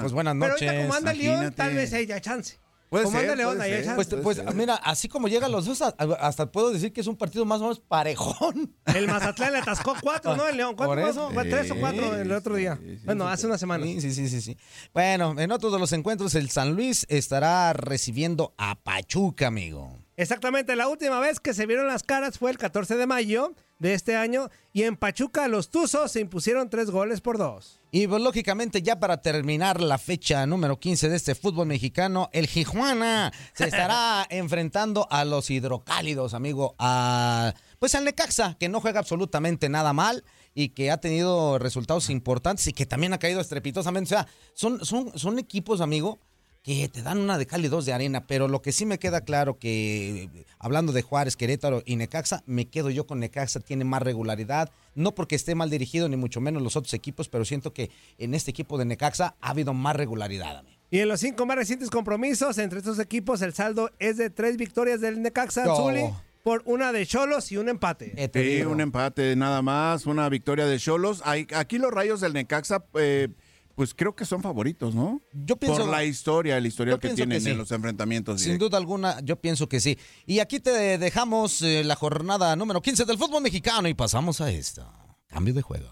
Pues 0.00 0.12
buenas 0.12 0.34
noches. 0.36 0.52
Pues 0.52 0.60
Pero 0.60 0.70
ahorita 0.70 0.82
como 0.82 0.94
anda 0.94 1.12
Lyon, 1.12 1.32
imagínate. 1.34 1.56
tal 1.56 1.74
vez 1.74 1.92
haya 1.92 2.20
chance. 2.20 2.58
Puede 2.88 3.06
ser, 3.08 3.20
anda 3.20 3.34
León, 3.36 3.56
puede 3.56 3.64
ahí 3.64 3.72
hay 3.72 3.76
ser. 3.78 3.84
chance. 3.86 3.96
Pues, 3.96 4.08
pues, 4.22 4.36
Puede 4.36 4.48
ser. 4.48 4.54
mira, 4.54 4.74
así 4.76 5.08
como 5.08 5.28
llegan 5.28 5.50
los 5.50 5.64
dos, 5.66 5.82
hasta 5.82 6.50
puedo 6.52 6.70
decir 6.70 6.92
que 6.92 7.00
es 7.00 7.06
un 7.06 7.16
partido 7.16 7.44
más 7.44 7.58
o 7.60 7.64
menos 7.64 7.80
parejón. 7.80 8.72
El 8.94 9.06
Mazatlán 9.08 9.52
le 9.52 9.58
atascó 9.58 9.94
cuatro, 10.00 10.36
¿no? 10.36 10.46
El 10.48 10.56
León. 10.56 10.74
¿Cuánto 10.76 10.94
Por 10.94 11.00
fue? 11.02 11.10
eso. 11.10 11.30
Tres 11.56 11.70
o 11.70 11.76
cuatro 11.76 12.14
el 12.16 12.30
otro 12.32 12.54
día. 12.54 12.78
sí, 12.80 12.96
sí, 12.96 13.02
bueno, 13.04 13.28
hace 13.28 13.46
una 13.46 13.58
semana. 13.58 13.84
Sí, 13.84 14.00
sí, 14.00 14.12
sí, 14.12 14.28
sí, 14.28 14.40
sí. 14.40 14.56
Bueno, 14.94 15.34
en 15.38 15.50
otro 15.52 15.70
de 15.70 15.78
los 15.78 15.92
encuentros, 15.92 16.34
el 16.34 16.48
San 16.50 16.74
Luis 16.74 17.06
estará 17.08 17.72
recibiendo 17.72 18.54
a 18.56 18.76
Pachuca, 18.76 19.48
amigo. 19.48 19.98
Exactamente, 20.16 20.76
la 20.76 20.88
última 20.88 21.20
vez 21.20 21.40
que 21.40 21.52
se 21.52 21.66
vieron 21.66 21.86
las 21.88 22.02
caras 22.02 22.38
fue 22.38 22.50
el 22.50 22.56
14 22.56 22.96
de 22.96 23.06
mayo 23.06 23.52
de 23.78 23.94
este 23.94 24.16
año 24.16 24.48
y 24.72 24.82
en 24.82 24.96
Pachuca 24.96 25.48
los 25.48 25.70
Tuzos 25.70 26.12
se 26.12 26.20
impusieron 26.20 26.70
tres 26.70 26.90
goles 26.90 27.20
por 27.20 27.38
dos. 27.38 27.80
Y 27.90 28.06
pues, 28.06 28.20
lógicamente 28.20 28.82
ya 28.82 28.98
para 28.98 29.22
terminar 29.22 29.80
la 29.80 29.98
fecha 29.98 30.46
número 30.46 30.78
15 30.78 31.08
de 31.08 31.16
este 31.16 31.34
fútbol 31.34 31.66
mexicano, 31.66 32.28
el 32.32 32.48
Tijuana 32.48 33.32
se 33.54 33.64
estará 33.64 34.26
enfrentando 34.30 35.06
a 35.10 35.24
los 35.24 35.50
hidrocálidos, 35.50 36.34
amigo, 36.34 36.74
a 36.78 37.54
pues 37.78 37.94
al 37.94 38.04
Necaxa, 38.04 38.56
que 38.58 38.68
no 38.68 38.80
juega 38.80 39.00
absolutamente 39.00 39.68
nada 39.68 39.92
mal 39.92 40.24
y 40.54 40.70
que 40.70 40.90
ha 40.90 40.98
tenido 40.98 41.58
resultados 41.58 42.08
importantes 42.10 42.66
y 42.66 42.72
que 42.72 42.86
también 42.86 43.12
ha 43.12 43.18
caído 43.18 43.40
estrepitosamente. 43.40 44.14
O 44.14 44.18
sea, 44.18 44.26
son, 44.54 44.84
son, 44.84 45.16
son 45.18 45.38
equipos, 45.38 45.80
amigo, 45.80 46.18
que 46.66 46.88
te 46.88 47.00
dan 47.00 47.18
una 47.18 47.38
de 47.38 47.46
cal 47.46 47.64
y 47.64 47.68
dos 47.68 47.86
de 47.86 47.92
arena, 47.92 48.26
pero 48.26 48.48
lo 48.48 48.60
que 48.60 48.72
sí 48.72 48.86
me 48.86 48.98
queda 48.98 49.20
claro 49.20 49.56
que 49.56 50.28
hablando 50.58 50.92
de 50.92 51.02
Juárez, 51.02 51.36
Querétaro 51.36 51.80
y 51.86 51.94
Necaxa, 51.94 52.42
me 52.44 52.66
quedo 52.66 52.90
yo 52.90 53.06
con 53.06 53.20
Necaxa, 53.20 53.60
tiene 53.60 53.84
más 53.84 54.02
regularidad, 54.02 54.72
no 54.96 55.14
porque 55.14 55.36
esté 55.36 55.54
mal 55.54 55.70
dirigido 55.70 56.08
ni 56.08 56.16
mucho 56.16 56.40
menos 56.40 56.60
los 56.64 56.74
otros 56.74 56.92
equipos, 56.92 57.28
pero 57.28 57.44
siento 57.44 57.72
que 57.72 57.90
en 58.18 58.34
este 58.34 58.50
equipo 58.50 58.78
de 58.78 58.84
Necaxa 58.84 59.36
ha 59.40 59.50
habido 59.50 59.74
más 59.74 59.94
regularidad. 59.94 60.58
amigo. 60.58 60.76
Y 60.90 60.98
en 60.98 61.08
los 61.08 61.20
cinco 61.20 61.46
más 61.46 61.56
recientes 61.56 61.88
compromisos 61.88 62.58
entre 62.58 62.80
estos 62.80 62.98
equipos, 62.98 63.42
el 63.42 63.54
saldo 63.54 63.92
es 64.00 64.16
de 64.16 64.30
tres 64.30 64.56
victorias 64.56 65.00
del 65.00 65.22
Necaxa 65.22 65.66
No. 65.66 65.76
Zuli 65.76 66.02
por 66.42 66.62
una 66.64 66.90
de 66.92 67.06
Cholos 67.06 67.50
y 67.52 67.58
un 67.58 67.68
empate. 67.68 68.12
Eh, 68.16 68.28
Sí, 68.32 68.64
un 68.64 68.80
empate 68.80 69.36
nada 69.36 69.62
más, 69.62 70.04
una 70.06 70.28
victoria 70.28 70.66
de 70.66 70.78
Cholos. 70.80 71.22
Aquí 71.24 71.78
los 71.78 71.92
rayos 71.92 72.20
del 72.20 72.32
Necaxa, 72.32 72.84
eh, 72.94 73.28
pues 73.76 73.92
creo 73.94 74.16
que 74.16 74.24
son 74.24 74.42
favoritos, 74.42 74.94
¿no? 74.94 75.20
Yo 75.32 75.56
pienso- 75.56 75.82
Por 75.82 75.90
la 75.90 76.02
historia, 76.02 76.56
el 76.56 76.64
historial 76.66 76.98
que 76.98 77.10
tienen 77.10 77.38
que 77.38 77.44
sí. 77.44 77.50
en 77.50 77.58
los 77.58 77.70
enfrentamientos. 77.70 78.40
Sin 78.40 78.52
directos. 78.52 78.70
duda 78.70 78.78
alguna, 78.78 79.20
yo 79.20 79.36
pienso 79.38 79.68
que 79.68 79.80
sí. 79.80 79.98
Y 80.24 80.38
aquí 80.40 80.58
te 80.60 80.96
dejamos 80.98 81.60
eh, 81.60 81.84
la 81.84 81.94
jornada 81.94 82.56
número 82.56 82.80
15 82.80 83.04
del 83.04 83.18
fútbol 83.18 83.42
mexicano 83.42 83.86
y 83.86 83.92
pasamos 83.94 84.40
a 84.40 84.50
esta. 84.50 84.90
Cambio 85.28 85.52
de 85.52 85.60
juego. 85.60 85.86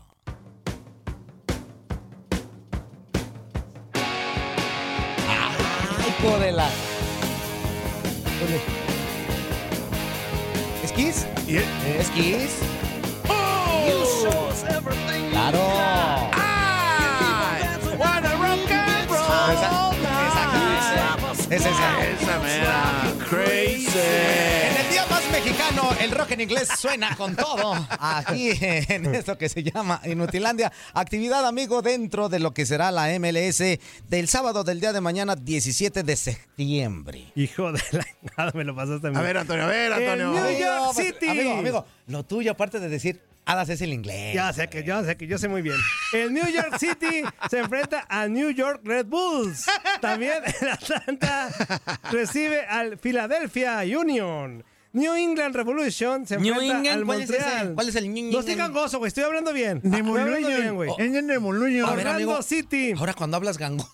¡Ay, 5.28 6.08
hijo 6.08 6.38
de 6.38 6.52
la... 6.52 6.68
¿Esquís? 10.82 11.26
Y 11.46 11.56
el- 11.56 11.64
¿Esquís? 11.98 12.50
¡Claro! 15.30 15.73
Mexicano, 25.74 25.96
el 26.00 26.10
rock 26.10 26.32
en 26.32 26.40
inglés 26.42 26.68
suena 26.78 27.16
con 27.16 27.34
todo. 27.36 27.74
Aquí 27.98 28.52
en 28.60 29.14
esto 29.14 29.36
que 29.36 29.48
se 29.48 29.62
llama 29.62 30.00
Inutilandia. 30.04 30.72
Actividad, 30.92 31.46
amigo, 31.46 31.82
dentro 31.82 32.28
de 32.28 32.38
lo 32.38 32.52
que 32.52 32.66
será 32.66 32.90
la 32.90 33.08
MLS 33.18 33.62
del 34.08 34.28
sábado 34.28 34.64
del 34.64 34.80
día 34.80 34.92
de 34.92 35.00
mañana, 35.00 35.36
17 35.36 36.02
de 36.02 36.16
septiembre. 36.16 37.32
Hijo 37.34 37.72
de 37.72 37.82
la 37.92 38.06
nada, 38.36 38.52
me 38.54 38.64
lo 38.64 38.74
pasaste 38.74 39.08
a 39.08 39.10
mí. 39.10 39.16
A 39.16 39.22
ver, 39.22 39.38
Antonio, 39.38 39.64
a 39.64 39.68
ver, 39.68 39.86
El 39.86 39.92
Antonio. 39.92 40.32
New 40.32 40.58
York 40.58 40.76
Amigo, 40.76 40.92
pues, 40.94 41.06
City. 41.06 41.28
Amigo, 41.28 41.52
amigo, 41.52 41.86
lo 42.06 42.24
tuyo, 42.24 42.52
aparte 42.52 42.80
de 42.80 42.88
decir, 42.88 43.20
hadas 43.44 43.68
es 43.68 43.80
el 43.80 43.92
inglés. 43.92 44.34
Ya 44.34 44.52
sé 44.52 44.68
que 44.68 44.84
yo 44.84 45.02
sé 45.04 45.16
que 45.16 45.26
yo 45.26 45.38
sé 45.38 45.48
muy 45.48 45.62
bien. 45.62 45.76
El 46.12 46.32
New 46.32 46.46
York 46.48 46.78
City 46.78 47.22
se 47.50 47.58
enfrenta 47.58 48.06
a 48.08 48.28
New 48.28 48.50
York 48.50 48.80
Red 48.84 49.06
Bulls. 49.06 49.66
También 50.00 50.42
el 50.60 50.68
Atlanta 50.68 51.48
recibe 52.10 52.64
al 52.66 52.98
Philadelphia 52.98 53.82
Union. 53.82 54.64
New 54.94 55.12
England 55.14 55.54
Revolution 55.56 56.26
se 56.26 56.38
New 56.38 56.52
enfrenta 56.54 56.76
England, 56.78 56.98
al 57.00 57.04
¿cuál 57.04 57.20
es? 57.20 57.30
Montreal. 57.30 57.74
¿Cuál 57.74 57.88
es 57.88 57.96
el 57.96 58.14
New 58.14 58.32
No 58.32 58.38
estoy 58.38 58.52
England? 58.54 58.74
gangoso, 58.74 58.98
güey. 58.98 59.08
Estoy 59.08 59.24
hablando 59.24 59.52
bien. 59.52 59.80
Estoy 59.84 60.00
hablando 60.00 60.48
bien, 60.48 60.74
güey. 60.76 60.90
de 60.96 61.38
Moluño. 61.40 61.86
A 61.86 61.90
ver, 61.96 62.06
Orlando 62.06 62.10
amigo. 62.32 62.42
City. 62.42 62.94
Ahora 62.96 63.12
cuando 63.12 63.36
hablas 63.36 63.58
gango. 63.58 63.86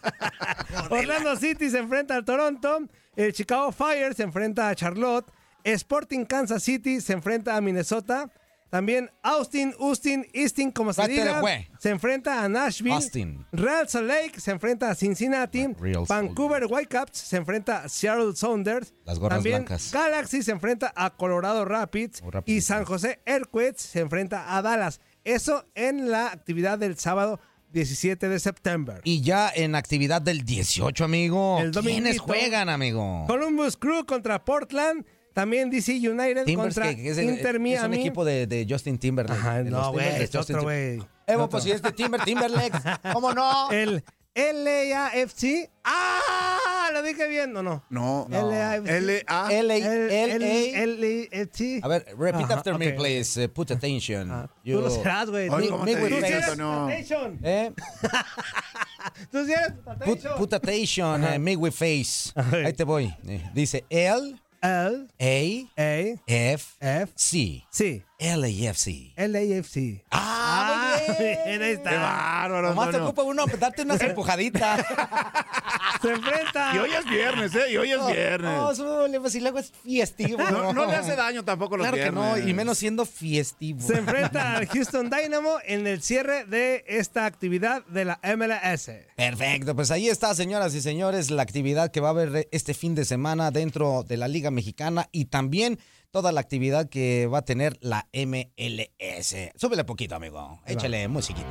Orlando 0.90 1.36
City 1.36 1.68
se 1.70 1.78
enfrenta 1.78 2.14
al 2.14 2.24
Toronto. 2.24 2.78
El 3.16 3.32
Chicago 3.32 3.72
Fire 3.72 4.14
se 4.14 4.22
enfrenta 4.22 4.68
a 4.68 4.74
Charlotte. 4.74 5.30
Sporting 5.64 6.24
Kansas 6.24 6.62
City 6.62 7.00
se 7.00 7.12
enfrenta 7.12 7.56
a 7.56 7.60
Minnesota. 7.60 8.30
También 8.70 9.10
Austin, 9.22 9.74
Austin, 9.80 10.26
Easton, 10.32 10.70
como 10.70 10.92
se 10.92 11.06
diga, 11.08 11.42
se 11.78 11.90
enfrenta 11.90 12.44
a 12.44 12.48
Nashville. 12.48 12.94
Austin. 12.94 13.44
Real 13.50 13.88
Salt 13.88 14.06
Lake 14.06 14.40
se 14.40 14.52
enfrenta 14.52 14.90
a 14.90 14.94
Cincinnati. 14.94 15.66
Real 15.78 16.04
Vancouver 16.08 16.66
Whitecaps 16.68 17.18
se 17.18 17.36
enfrenta 17.36 17.82
a 17.82 17.88
Seattle 17.88 18.36
Sounders. 18.36 18.94
Las 19.04 19.18
gorras 19.18 19.38
También 19.38 19.64
blancas. 19.64 19.90
Galaxy 19.92 20.42
se 20.42 20.52
enfrenta 20.52 20.92
a 20.94 21.10
Colorado 21.10 21.64
Rapids. 21.64 22.22
Oh, 22.24 22.30
y 22.46 22.60
San 22.60 22.84
José 22.84 23.20
Earthquakes 23.26 23.80
se 23.82 24.00
enfrenta 24.00 24.56
a 24.56 24.62
Dallas. 24.62 25.00
Eso 25.24 25.66
en 25.74 26.10
la 26.10 26.28
actividad 26.28 26.78
del 26.78 26.96
sábado 26.96 27.40
17 27.72 28.28
de 28.28 28.38
septiembre. 28.38 29.00
Y 29.04 29.20
ya 29.20 29.50
en 29.54 29.74
actividad 29.74 30.22
del 30.22 30.44
18, 30.44 31.04
amigo. 31.04 31.58
El 31.60 31.72
¿Quiénes 31.72 32.20
juegan, 32.20 32.68
amigo? 32.68 33.24
Columbus 33.26 33.76
Crew 33.76 34.04
contra 34.06 34.44
Portland. 34.44 35.04
También 35.32 35.70
DC 35.70 35.92
United 35.96 36.44
Timbers, 36.44 36.74
contra 36.74 36.94
que, 36.94 37.02
que 37.02 37.10
es, 37.10 37.18
el- 37.18 37.30
Inter 37.30 37.50
es 37.50 37.56
un 37.56 37.62
Miami. 37.62 38.00
equipo 38.00 38.24
de, 38.24 38.46
de 38.46 38.66
Justin 38.68 38.98
Timberlake. 38.98 39.38
Ajá, 39.38 39.62
de 39.62 39.70
los 39.70 39.80
no, 39.80 39.92
güey, 39.92 40.06
es 40.22 40.30
Justin 40.32 40.56
otro, 40.56 40.62
güey. 40.64 40.96
Evo, 41.26 41.44
Otro. 41.44 41.48
pues 41.50 41.64
si 41.64 41.70
es 41.70 41.80
de 41.82 41.92
Timber, 41.92 42.20
Timberlake. 42.22 42.76
¿Cómo 43.12 43.32
no? 43.32 43.70
El 43.70 44.02
LAFC. 44.34 45.70
¡Ah! 45.84 46.88
Lo 46.92 47.02
dije 47.02 47.28
bien, 47.28 47.56
¿o 47.56 47.62
no? 47.62 47.84
No. 47.88 48.26
LAFC. 48.30 48.88
L-A. 48.88 49.48
L 49.52 49.76
L 49.76 50.82
el- 50.82 51.00
LAFC. 51.30 51.80
A 51.84 51.88
ver, 51.88 52.06
repeat 52.18 52.44
Ajá, 52.44 52.54
after 52.54 52.76
me, 52.78 52.88
ok. 52.90 52.96
please. 52.96 53.44
Uh, 53.44 53.48
put 53.48 53.70
attention. 53.70 54.30
Ah, 54.30 54.48
You- 54.64 54.76
Tú 54.78 54.82
lo 54.82 54.90
serás, 54.90 55.30
güey. 55.30 55.48
Oye, 55.48 55.66
Tú- 55.66 55.72
¿cómo 55.72 55.84
me 55.84 55.94
te 55.94 56.34
Antonio? 56.34 56.84
attention. 56.86 57.38
Eh, 57.42 57.72
Tú 59.30 59.44
sí 59.46 59.52
eres 59.52 59.72
put, 59.84 59.88
attention. 59.88 60.36
put 60.36 60.52
attention, 60.54 61.24
eh, 61.24 61.38
me 61.38 61.56
with 61.56 61.72
face. 61.72 62.32
Ahí 62.64 62.72
te 62.72 62.84
voy. 62.84 63.14
Eh, 63.26 63.48
Dice 63.54 63.84
L 63.88 64.34
L 64.62 65.08
A 65.20 65.66
A 65.78 66.20
F 66.26 66.76
F 66.80 67.10
C 67.16 67.64
C. 67.70 68.02
L 68.18 68.44
A 68.44 68.68
F 68.68 68.76
C. 68.76 69.12
LAFC. 69.16 70.02
Ah, 70.10 70.66
muy 70.68 70.89
Bien, 71.18 71.62
ahí 71.62 71.72
está. 71.72 71.90
Qué 71.90 71.96
bárbaro, 71.96 72.68
Nomás 72.68 72.90
te 72.90 72.96
ocupa 72.98 73.22
uno 73.22 73.44
darte 73.58 73.82
unas 73.82 74.00
empujaditas. 74.02 74.84
Se 76.02 76.10
enfrenta. 76.10 76.74
Y 76.74 76.78
hoy 76.78 76.90
es 76.92 77.04
viernes, 77.08 77.54
¿eh? 77.54 77.72
Y 77.72 77.76
hoy 77.76 77.92
es 77.92 78.06
viernes. 78.06 78.50
No, 78.50 78.74
súbele, 78.74 79.20
pues, 79.20 79.34
y 79.34 79.40
luego 79.40 79.58
es 79.58 79.72
festivo. 79.84 80.38
No, 80.50 80.72
no 80.72 80.86
le 80.86 80.94
hace 80.94 81.14
daño 81.16 81.44
tampoco 81.44 81.76
los 81.76 81.86
Claro 81.86 82.02
que 82.02 82.10
no, 82.10 82.34
viernes. 82.34 82.48
y 82.48 82.54
menos 82.54 82.78
siendo 82.78 83.04
festivo. 83.04 83.86
Se 83.86 83.98
enfrenta 83.98 84.56
al 84.56 84.66
Houston 84.68 85.10
Dynamo 85.10 85.58
en 85.64 85.86
el 85.86 86.02
cierre 86.02 86.44
de 86.44 86.84
esta 86.86 87.26
actividad 87.26 87.84
de 87.86 88.04
la 88.04 88.20
MLS. 88.36 88.90
Perfecto, 89.16 89.74
pues 89.76 89.90
ahí 89.90 90.08
está, 90.08 90.34
señoras 90.34 90.74
y 90.74 90.80
señores, 90.80 91.30
la 91.30 91.42
actividad 91.42 91.90
que 91.90 92.00
va 92.00 92.08
a 92.08 92.12
haber 92.12 92.48
este 92.50 92.74
fin 92.74 92.94
de 92.94 93.04
semana 93.04 93.50
dentro 93.50 94.02
de 94.02 94.16
la 94.16 94.28
Liga 94.28 94.50
Mexicana 94.50 95.08
y 95.12 95.26
también 95.26 95.78
toda 96.10 96.32
la 96.32 96.40
actividad 96.40 96.88
que 96.88 97.26
va 97.26 97.38
a 97.38 97.42
tener 97.42 97.78
la 97.80 98.06
MLS. 98.12 99.36
Súbele 99.56 99.84
poquito, 99.84 100.14
amigo. 100.16 100.60
Échale 100.66 101.06
musiquita. 101.08 101.46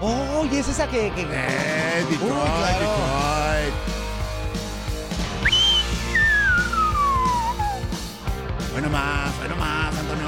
Oh, 0.00 0.44
y 0.50 0.56
es 0.56 0.68
esa 0.68 0.86
que... 0.88 1.12
que... 1.14 1.22
Eh, 1.22 2.04
Detroit, 2.10 2.22
Uh, 2.22 2.58
claro. 2.58 2.78
Detroit. 2.80 3.74
Bueno 8.72 8.88
más, 8.90 9.36
bueno 9.38 9.56
más, 9.56 9.96
Antonio. 9.96 10.26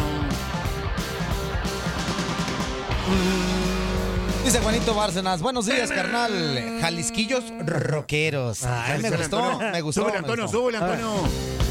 Dice 4.45 4.61
Juanito 4.61 4.95
Bárcenas, 4.95 5.41
buenos 5.41 5.67
días, 5.67 5.91
carnal. 5.91 6.79
Jalisquillos 6.81 7.45
rockeros. 7.65 8.63
Ay, 8.65 8.99
me 9.01 9.09
Súbele, 9.09 9.17
gustó, 9.23 9.45
Antonio. 9.45 9.73
me 9.73 9.81
gustó. 9.81 10.01
Súbele, 10.03 10.13
me 10.13 10.19
Antonio, 10.19 10.43
gustó. 10.45 10.59
súbele, 10.59 10.79
A 10.79 10.81
ver. 10.85 10.91
Antonio. 11.01 11.64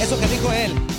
Eso 0.00 0.18
que 0.18 0.26
dijo 0.26 0.52
él. 0.52 0.89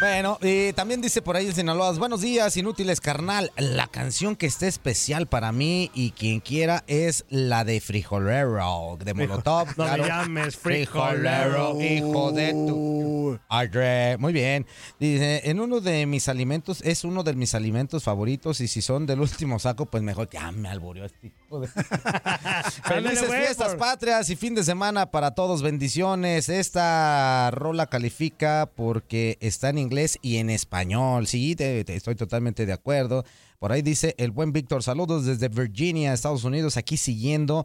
Bueno, 0.00 0.38
y 0.42 0.72
también 0.72 1.00
dice 1.00 1.22
por 1.22 1.36
ahí 1.36 1.46
el 1.46 1.54
Sinaloa, 1.54 1.92
buenos 1.92 2.20
días, 2.20 2.56
inútiles, 2.56 3.00
carnal. 3.00 3.52
La 3.56 3.86
canción 3.86 4.36
que 4.36 4.46
esté 4.46 4.66
especial 4.66 5.26
para 5.26 5.52
mí 5.52 5.90
y 5.94 6.10
quien 6.12 6.40
quiera 6.40 6.84
es 6.86 7.24
la 7.28 7.64
de 7.64 7.80
Frijolero, 7.80 8.98
de 9.02 9.14
Molotov. 9.14 9.68
No 9.76 9.84
me 9.84 9.90
claro. 9.90 10.06
llames 10.06 10.56
Frijolero, 10.56 11.80
hijo 11.80 12.32
de 12.32 12.52
tu... 12.52 13.38
Arre, 13.48 14.16
Muy 14.18 14.32
bien. 14.32 14.66
Dice, 14.98 15.42
en 15.48 15.60
uno 15.60 15.80
de 15.80 16.06
mis 16.06 16.28
alimentos, 16.28 16.80
es 16.82 17.04
uno 17.04 17.22
de 17.22 17.34
mis 17.34 17.54
alimentos 17.54 18.04
favoritos 18.04 18.60
y 18.60 18.68
si 18.68 18.82
son 18.82 19.06
del 19.06 19.20
último 19.20 19.58
saco, 19.58 19.86
pues 19.86 20.02
mejor 20.02 20.28
que... 20.28 20.38
Ah, 20.38 20.52
me 20.52 20.68
alburió 20.68 21.04
este 21.04 21.28
hijo 21.28 21.60
de... 21.60 21.68
Felices 22.84 23.30
fiestas 23.30 23.74
patrias 23.76 24.28
y 24.30 24.36
fin 24.36 24.54
de 24.54 24.64
semana 24.64 25.10
para 25.10 25.34
todos. 25.34 25.62
Bendiciones. 25.62 26.48
Esta 26.48 27.50
rola 27.52 27.86
califica 27.86 28.70
porque 28.74 29.38
está 29.40 29.70
en 29.70 29.78
inglés 29.84 30.18
y 30.22 30.36
en 30.38 30.50
español. 30.50 31.26
Sí, 31.26 31.54
te- 31.54 31.84
estoy 31.94 32.14
totalmente 32.16 32.66
de 32.66 32.72
acuerdo. 32.72 33.24
Por 33.58 33.72
ahí 33.72 33.80
dice 33.82 34.14
el 34.18 34.30
buen 34.30 34.52
Víctor, 34.52 34.82
saludos 34.82 35.24
desde 35.24 35.48
Virginia, 35.48 36.12
Estados 36.12 36.44
Unidos, 36.44 36.76
aquí 36.76 36.96
siguiendo, 36.96 37.64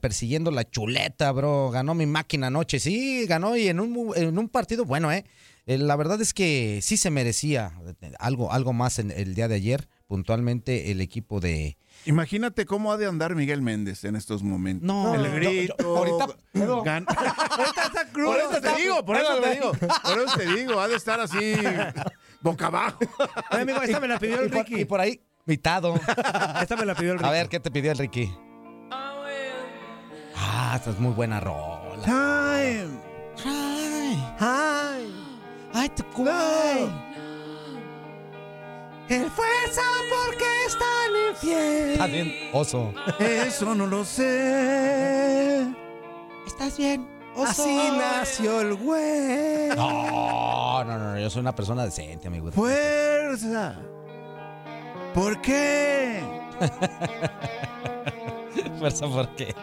persiguiendo 0.00 0.50
la 0.50 0.68
chuleta, 0.68 1.30
bro. 1.32 1.70
Ganó 1.70 1.94
mi 1.94 2.06
máquina 2.06 2.48
anoche. 2.48 2.78
Sí, 2.80 3.26
ganó 3.26 3.56
y 3.56 3.68
en 3.68 3.78
un, 3.80 4.12
en 4.16 4.38
un 4.38 4.48
partido 4.48 4.84
bueno, 4.84 5.12
¿eh? 5.12 5.24
Eh, 5.66 5.78
La 5.78 5.94
verdad 5.96 6.20
es 6.20 6.34
que 6.34 6.80
sí 6.82 6.96
se 6.96 7.10
merecía 7.10 7.72
algo, 8.18 8.52
algo 8.52 8.72
más 8.72 8.98
en 8.98 9.10
el 9.12 9.34
día 9.34 9.46
de 9.48 9.54
ayer, 9.56 9.88
puntualmente 10.16 10.90
el 10.90 11.00
equipo 11.00 11.40
de, 11.40 11.78
Imagínate 12.04 12.66
cómo 12.66 12.92
ha 12.92 12.98
de 12.98 13.06
andar 13.06 13.34
Miguel 13.34 13.62
Méndez 13.62 14.04
en 14.04 14.14
estos 14.14 14.42
momentos. 14.42 14.86
No, 14.86 15.14
el 15.14 15.26
grito. 15.32 15.74
yo- 15.78 15.96
ahorita- 15.96 16.26
gan- 16.84 17.06
Ahorita 17.50 17.82
está 17.86 18.06
crudo. 18.12 18.32
Por 18.32 18.38
eso 18.40 18.60
te 18.60 18.76
digo, 18.82 19.04
por 19.06 19.16
eso 19.16 19.40
te 19.40 19.54
digo. 19.54 19.72
Por 20.02 20.18
eso 20.20 20.36
te 20.36 20.46
digo, 20.54 20.78
ha 20.80 20.88
de 20.88 20.96
estar 20.96 21.18
así 21.18 21.54
boca 22.42 22.66
abajo. 22.66 22.98
Ay, 23.48 23.62
amigo, 23.62 23.80
esta 23.80 24.00
me 24.00 24.08
la 24.08 24.18
pidió 24.18 24.36
y 24.42 24.44
el 24.44 24.50
por, 24.50 24.58
Ricky. 24.66 24.80
y 24.82 24.84
por 24.84 25.00
ahí, 25.00 25.22
mitado. 25.46 25.94
Esta 26.60 26.76
me 26.76 26.84
la 26.84 26.94
pidió 26.94 27.12
el 27.12 27.18
Ricky. 27.18 27.28
A 27.28 27.32
ver, 27.32 27.48
¿qué 27.48 27.58
te 27.58 27.70
pidió 27.70 27.92
el 27.92 27.96
Ricky? 27.98 28.30
Ah, 30.36 30.74
esta 30.76 30.90
es 30.90 30.98
muy 30.98 31.12
buena 31.14 31.40
rola. 31.40 32.02
Time. 32.04 33.00
Ay, 34.38 35.10
Ay, 35.72 35.88
te 35.88 36.02
cuay. 36.04 37.11
El 39.12 39.30
fuerza 39.30 39.82
porque 40.10 40.44
es 40.66 40.78
tan 40.78 41.10
infiel. 41.30 41.92
Estás 41.92 42.10
bien, 42.10 42.34
oso. 42.52 42.92
Eso 43.18 43.74
no 43.74 43.86
lo 43.86 44.04
sé. 44.04 45.66
¿Estás 46.46 46.76
bien? 46.76 47.08
Así 47.36 47.76
nació 47.96 48.60
el 48.60 48.74
güey. 48.74 49.68
No, 49.76 50.84
no, 50.84 50.98
no, 50.98 51.18
yo 51.18 51.30
soy 51.30 51.40
una 51.40 51.54
persona 51.54 51.84
decente, 51.84 52.28
amigo. 52.28 52.52
Fuerza. 52.52 53.76
¿Por 55.14 55.40
qué? 55.40 56.20
Fuerza, 58.78 59.06
¿por 59.06 59.28
qué? 59.34 59.54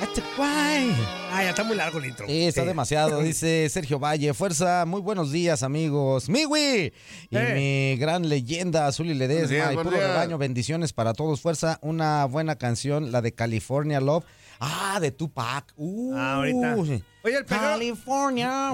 Este. 0.00 0.22
Ah, 0.40 1.42
ya 1.42 1.50
está 1.50 1.64
muy 1.64 1.76
largo 1.76 1.98
el 1.98 2.06
intro. 2.06 2.26
Sí, 2.26 2.44
está 2.46 2.64
demasiado. 2.64 3.20
Dice 3.22 3.68
Sergio 3.68 3.98
Valle. 3.98 4.32
Fuerza, 4.32 4.84
muy 4.86 5.00
buenos 5.00 5.32
días, 5.32 5.62
amigos. 5.62 6.28
Miwi 6.28 6.92
y 7.30 7.36
Eh. 7.36 7.94
mi 7.96 8.00
gran 8.00 8.28
leyenda, 8.28 8.86
Azul 8.86 9.08
y 9.08 9.14
Ledesma. 9.14 9.48
días, 9.48 9.72
y 9.72 9.76
puro 9.76 9.90
rebaño. 9.90 10.38
Bendiciones 10.38 10.92
para 10.92 11.14
todos. 11.14 11.40
Fuerza, 11.40 11.78
una 11.82 12.24
buena 12.26 12.56
canción, 12.56 13.10
la 13.12 13.22
de 13.22 13.32
California 13.32 14.00
Love. 14.00 14.24
Ah, 14.60 14.98
de 15.00 15.10
Tupac. 15.12 15.72
Uh, 15.76 16.14
Ah, 16.16 16.34
ahorita. 16.36 16.76
Oye, 16.76 17.36
el 17.36 17.44
peguero, 17.44 17.68
California. 17.72 18.72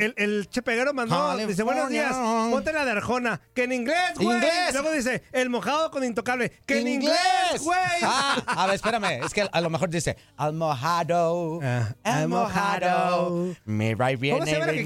El, 0.00 0.14
el 0.16 0.48
Che 0.48 0.62
Peguero 0.62 0.92
mandó, 0.92 1.36
dice, 1.46 1.62
buenos 1.62 1.88
días, 1.88 2.10
California. 2.12 2.50
ponte 2.50 2.72
la 2.72 2.84
de 2.84 2.90
Arjona, 2.90 3.40
que 3.54 3.64
en 3.64 3.72
inglés, 3.72 4.14
güey. 4.16 4.36
Inglés. 4.36 4.72
Luego 4.72 4.90
dice, 4.92 5.22
el 5.32 5.50
mojado 5.50 5.90
con 5.90 6.02
intocable, 6.04 6.50
que 6.66 6.80
en 6.80 6.88
inglés, 6.88 7.16
güey. 7.62 7.78
Ah, 8.02 8.42
a 8.46 8.66
ver, 8.66 8.74
espérame. 8.76 9.24
Es 9.24 9.32
que 9.32 9.42
a 9.50 9.60
lo 9.60 9.70
mejor 9.70 9.88
dice 9.90 10.16
al 10.36 10.54
mojado. 10.54 11.60
Ah, 11.62 11.94
al 12.02 12.12
al 12.22 12.28
mojado. 12.28 13.54
Mira, 13.64 14.06
ahí 14.06 14.16
viene 14.16 14.38
¿Cómo 14.40 14.50
el 14.50 14.84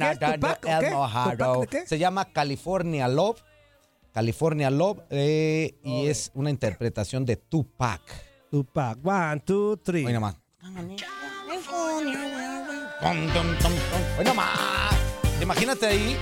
qué? 0.59 0.91
mojado. 0.91 1.65
Se 1.87 1.99
llama 1.99 2.27
California 2.27 3.09
Love. 3.09 3.43
California 4.13 4.71
Love. 4.71 5.01
eh, 5.11 5.79
y 5.83 6.07
es 6.07 6.31
una 6.35 6.51
interpretación 6.51 7.25
de 7.25 7.37
Tupac. 7.37 8.01
Tupac, 8.61 8.97
one, 9.05 9.41
two, 9.45 9.77
three. 9.85 10.07
Hoy 10.07 10.15
nomás. 10.15 10.35
Hoy 14.19 14.25
nomás. 14.25 14.49
Imagínate 15.43 15.85
ahí. 15.87 16.19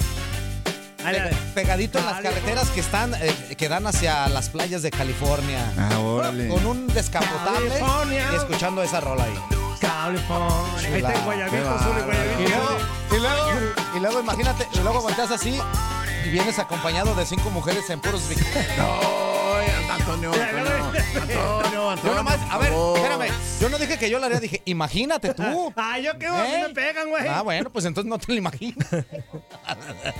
Pe- 0.96 1.36
pegadito 1.54 2.00
en 2.00 2.06
las 2.06 2.20
carreteras 2.20 2.70
que 2.70 2.80
están 2.80 3.14
eh, 3.20 3.54
que 3.56 3.68
dan 3.68 3.86
hacia 3.86 4.28
las 4.30 4.48
playas 4.48 4.82
de 4.82 4.90
California. 4.90 5.60
Ah, 5.78 5.96
órale. 6.00 6.48
Con 6.48 6.66
un 6.66 6.88
descapotable 6.88 7.68
California. 7.68 8.28
y 8.32 8.34
escuchando 8.36 8.82
esa 8.82 8.98
rola 9.00 9.22
ahí. 9.24 9.38
California. 9.80 10.88
Ahí 10.88 10.94
está 10.96 11.12
Qué 11.12 11.18
azul 11.58 11.94
y 11.94 12.00
Y 12.00 12.04
guayabito. 12.04 12.48
luego, 12.48 12.78
y 13.12 13.20
luego, 13.20 13.72
y 13.96 14.00
luego 14.00 14.20
imagínate, 14.20 14.66
y 14.72 14.78
luego 14.80 15.02
volteas 15.02 15.30
así 15.30 15.56
y 16.24 16.30
vienes 16.30 16.58
acompañado 16.58 17.14
de 17.14 17.26
cinco 17.26 17.50
mujeres 17.50 17.88
en 17.90 18.00
puros 18.00 18.28
bikinis. 18.28 18.50
Ay, 18.56 19.66
Antonio, 19.90 20.32
Antonio, 21.14 21.54
Antonio, 21.54 21.90
Antonio. 21.90 22.12
Yo 22.12 22.14
nomás, 22.16 22.38
a 22.50 22.58
ver, 22.58 22.72
espérame. 22.72 23.32
Yo 23.60 23.68
no 23.68 23.78
dije 23.78 23.98
que 23.98 24.10
yo 24.10 24.18
lo 24.18 24.26
haría, 24.26 24.40
dije, 24.40 24.62
imagínate 24.64 25.34
tú. 25.34 25.42
Ah, 25.76 25.98
yo 25.98 26.18
qué, 26.18 26.26
a 26.26 26.32
mí 26.32 26.48
¿Eh? 26.52 26.64
me 26.68 26.74
pegan, 26.74 27.08
güey. 27.08 27.26
Ah, 27.28 27.42
bueno, 27.42 27.70
pues 27.70 27.84
entonces 27.84 28.08
no 28.08 28.18
te 28.18 28.32
lo 28.32 28.38
imaginas. 28.38 28.88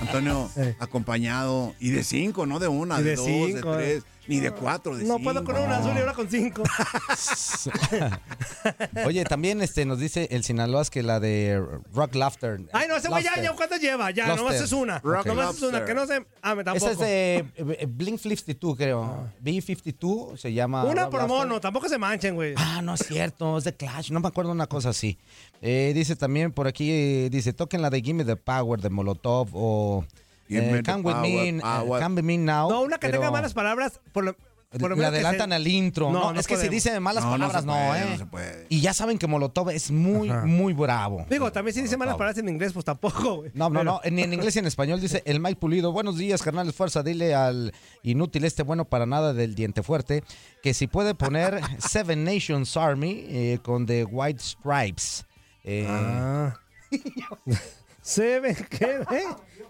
Antonio, 0.01 0.49
acompañado. 0.79 1.73
Y 1.79 1.89
de 1.89 2.03
cinco, 2.03 2.45
no 2.45 2.59
de 2.59 2.67
una, 2.67 2.97
de, 2.97 3.03
de 3.03 3.15
dos, 3.15 3.25
cinco, 3.25 3.75
de 3.75 4.01
tres, 4.01 4.03
ni 4.27 4.39
de 4.39 4.51
cuatro, 4.51 4.95
de 4.95 5.03
No 5.03 5.17
cinco. 5.17 5.23
puedo 5.23 5.43
con 5.43 5.57
una 5.57 5.77
azul 5.77 5.91
y 5.95 5.99
ahora 5.99 6.13
con 6.13 6.29
cinco. 6.29 6.63
Oye, 9.05 9.23
también 9.25 9.61
este 9.61 9.85
nos 9.85 9.99
dice 9.99 10.27
el 10.31 10.43
Sinaloas 10.43 10.89
que 10.89 11.03
la 11.03 11.19
de 11.19 11.63
Rock 11.93 12.15
Laughter. 12.15 12.61
Ay, 12.73 12.87
no, 12.87 12.95
ese 12.97 13.09
güey 13.09 13.23
ya, 13.23 13.41
ya, 13.41 13.53
¿cuántas 13.53 13.81
lleva? 13.81 14.11
Ya, 14.11 14.27
Lobster. 14.27 14.45
nomás 14.45 14.61
es 14.61 14.71
una. 14.71 14.99
Rock 14.99 15.25
nomás 15.27 15.55
es 15.55 15.61
una, 15.61 15.85
que 15.85 15.93
no 15.93 16.05
sé. 16.07 16.25
Ah, 16.41 16.55
me 16.55 16.63
tampoco. 16.63 16.91
Esa 16.91 16.93
es 16.93 16.99
de 16.99 17.45
eh, 17.55 17.85
Blink 17.87 18.19
52, 18.19 18.77
creo. 18.77 19.29
B52 19.43 20.37
se 20.37 20.53
llama. 20.53 20.83
una 20.85 21.03
Rock 21.03 21.11
por 21.11 21.27
mono, 21.27 21.59
tampoco 21.59 21.89
se 21.89 21.97
manchen, 21.97 22.35
güey. 22.35 22.53
Ah, 22.57 22.81
no 22.81 22.93
es 22.95 23.01
cierto, 23.01 23.57
es 23.57 23.63
de 23.63 23.75
Clash, 23.75 24.11
no 24.11 24.19
me 24.19 24.27
acuerdo 24.27 24.51
una 24.51 24.67
cosa 24.67 24.89
así. 24.89 25.17
Eh, 25.61 25.91
dice 25.95 26.15
también 26.15 26.51
por 26.51 26.67
aquí, 26.67 26.89
eh, 26.91 27.29
dice, 27.31 27.53
toquen 27.53 27.81
la 27.81 27.89
de 27.89 28.01
Gimme 28.01 28.25
the 28.25 28.35
Power 28.35 28.79
de 28.81 28.89
Molotov 28.89 29.49
o 29.53 30.05
eh, 30.49 30.81
Come 30.85 31.01
With 31.01 31.13
power, 31.13 31.21
Me, 31.21 31.49
eh, 31.49 31.59
power. 31.61 32.03
Come 32.03 32.15
With 32.15 32.23
Me 32.25 32.37
Now. 32.37 32.69
No, 32.69 32.81
una 32.81 32.97
que 32.97 33.07
pero- 33.07 33.19
tenga 33.19 33.31
malas 33.31 33.53
palabras, 33.53 33.99
por 34.11 34.23
lo- 34.23 34.35
Por 34.71 34.89
lo 34.89 34.95
Le 34.97 35.03
menos 35.03 35.13
adelantan 35.13 35.49
se- 35.51 35.55
al 35.55 35.67
intro. 35.67 36.11
No, 36.11 36.19
No, 36.19 36.33
no 36.33 36.39
es 36.39 36.47
que 36.47 36.57
si 36.57 36.67
dice 36.67 36.99
malas 36.99 37.23
No, 37.23 37.31
palabras, 37.31 37.63
no, 37.63 37.71
puede, 37.71 38.01
¿eh? 38.01 38.05
no 38.09 38.17
se 38.17 38.25
puede. 38.25 38.65
Y 38.67 38.81
ya 38.81 38.93
saben 38.93 39.17
que 39.17 39.25
Molotov 39.25 39.69
es 39.69 39.89
muy, 39.89 40.29
Ajá. 40.29 40.45
muy 40.45 40.73
bravo. 40.73 41.25
Digo, 41.29 41.49
también 41.49 41.73
si 41.73 41.81
dice 41.81 41.95
malas 41.95 42.15
palabras 42.15 42.37
en 42.39 42.49
inglés, 42.49 42.73
pues 42.73 42.83
tampoco, 42.83 43.35
güey. 43.37 43.51
No, 43.53 43.69
no, 43.69 43.79
Pero- 43.79 43.83
no. 43.85 44.01
En, 44.03 44.19
en 44.19 44.33
inglés 44.33 44.53
y 44.57 44.59
en 44.59 44.65
español 44.65 44.99
dice 44.99 45.23
el 45.25 45.39
Mike 45.39 45.61
Pulido. 45.61 45.93
Buenos 45.93 46.17
días, 46.17 46.41
carnales. 46.41 46.75
Fuerza. 46.75 47.03
Dile 47.03 47.33
al 47.33 47.71
inútil 48.03 48.43
este 48.43 48.63
bueno 48.63 48.83
para 48.83 49.05
nada 49.05 49.33
del 49.33 49.55
diente 49.55 49.81
fuerte 49.81 50.25
que 50.61 50.73
si 50.73 50.87
puede 50.87 51.15
poner 51.15 51.61
Seven 51.79 52.25
Nations 52.25 52.75
Army 52.75 53.23
eh, 53.29 53.59
con 53.63 53.85
The 53.85 54.03
White 54.03 54.41
Stripes. 54.43 55.25
Eh, 55.63 55.87
Ah. 55.89 56.53
Seven, 58.01 58.55
¿qué? 58.69 58.99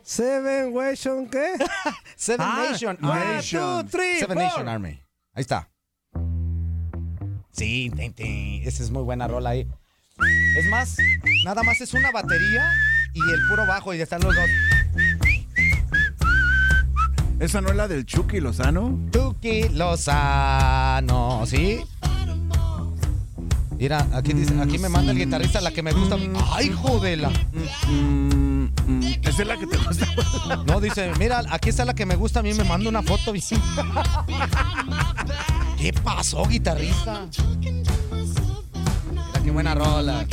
Seven 0.08 0.72
Nation, 0.72 1.28
¿qué? 1.28 1.54
Seven 2.16 2.46
Ah, 2.48 2.68
Nation 2.70 2.96
one, 3.02 3.12
Army. 3.12 3.42
two, 3.44 3.84
three, 3.90 4.20
Seven 4.20 4.38
four. 4.38 4.44
Nation 4.46 4.68
Army. 4.70 5.02
Ahí 5.34 5.42
está. 5.42 5.68
Sí, 7.52 7.92
esa 8.64 8.84
es 8.84 8.92
muy 8.92 9.02
buena 9.02 9.28
rola 9.28 9.50
ahí. 9.50 9.68
Es 10.60 10.68
más, 10.70 10.96
nada 11.44 11.64
más 11.64 11.82
es 11.82 11.94
una 11.96 12.12
batería 12.12 12.70
y 13.14 13.20
el 13.34 13.48
puro 13.50 13.66
bajo 13.66 13.94
y 13.96 13.98
ya 13.98 14.04
están 14.04 14.22
los 14.22 14.36
dos. 14.36 14.46
¿Esa 17.40 17.62
no 17.62 17.70
es 17.70 17.76
la 17.76 17.88
del 17.88 18.06
Chucky 18.06 18.40
Lozano? 18.42 19.00
Tuki 19.12 19.70
Lozano, 19.70 21.46
¿sí? 21.48 21.84
Mira, 23.78 24.08
aquí, 24.14 24.34
dice, 24.34 24.54
aquí 24.62 24.78
me 24.78 24.90
manda 24.90 25.12
el 25.12 25.18
guitarrista 25.18 25.60
la 25.62 25.72
que 25.72 25.84
me 25.84 25.92
gusta. 25.92 26.18
¡Ay, 26.54 26.70
jodela! 26.72 27.30
¿Esa 29.22 29.42
es 29.42 29.48
la 29.48 29.58
que 29.58 29.68
te 29.68 29.78
gusta? 29.78 30.08
No, 30.66 30.80
dice, 30.80 31.12
mira, 31.20 31.44
aquí 31.50 31.70
está 31.70 31.84
la 31.86 31.94
que 31.94 32.06
me 32.06 32.16
gusta. 32.16 32.40
A 32.40 32.44
mí 32.44 32.54
me 32.54 32.64
manda 32.64 32.90
una 32.90 33.04
foto. 33.04 33.34
¿Qué 35.78 35.92
pasó, 35.94 36.46
guitarrista? 36.46 37.28
Mira 39.12 39.44
qué 39.44 39.52
buena 39.52 39.76
rola. 39.76 40.26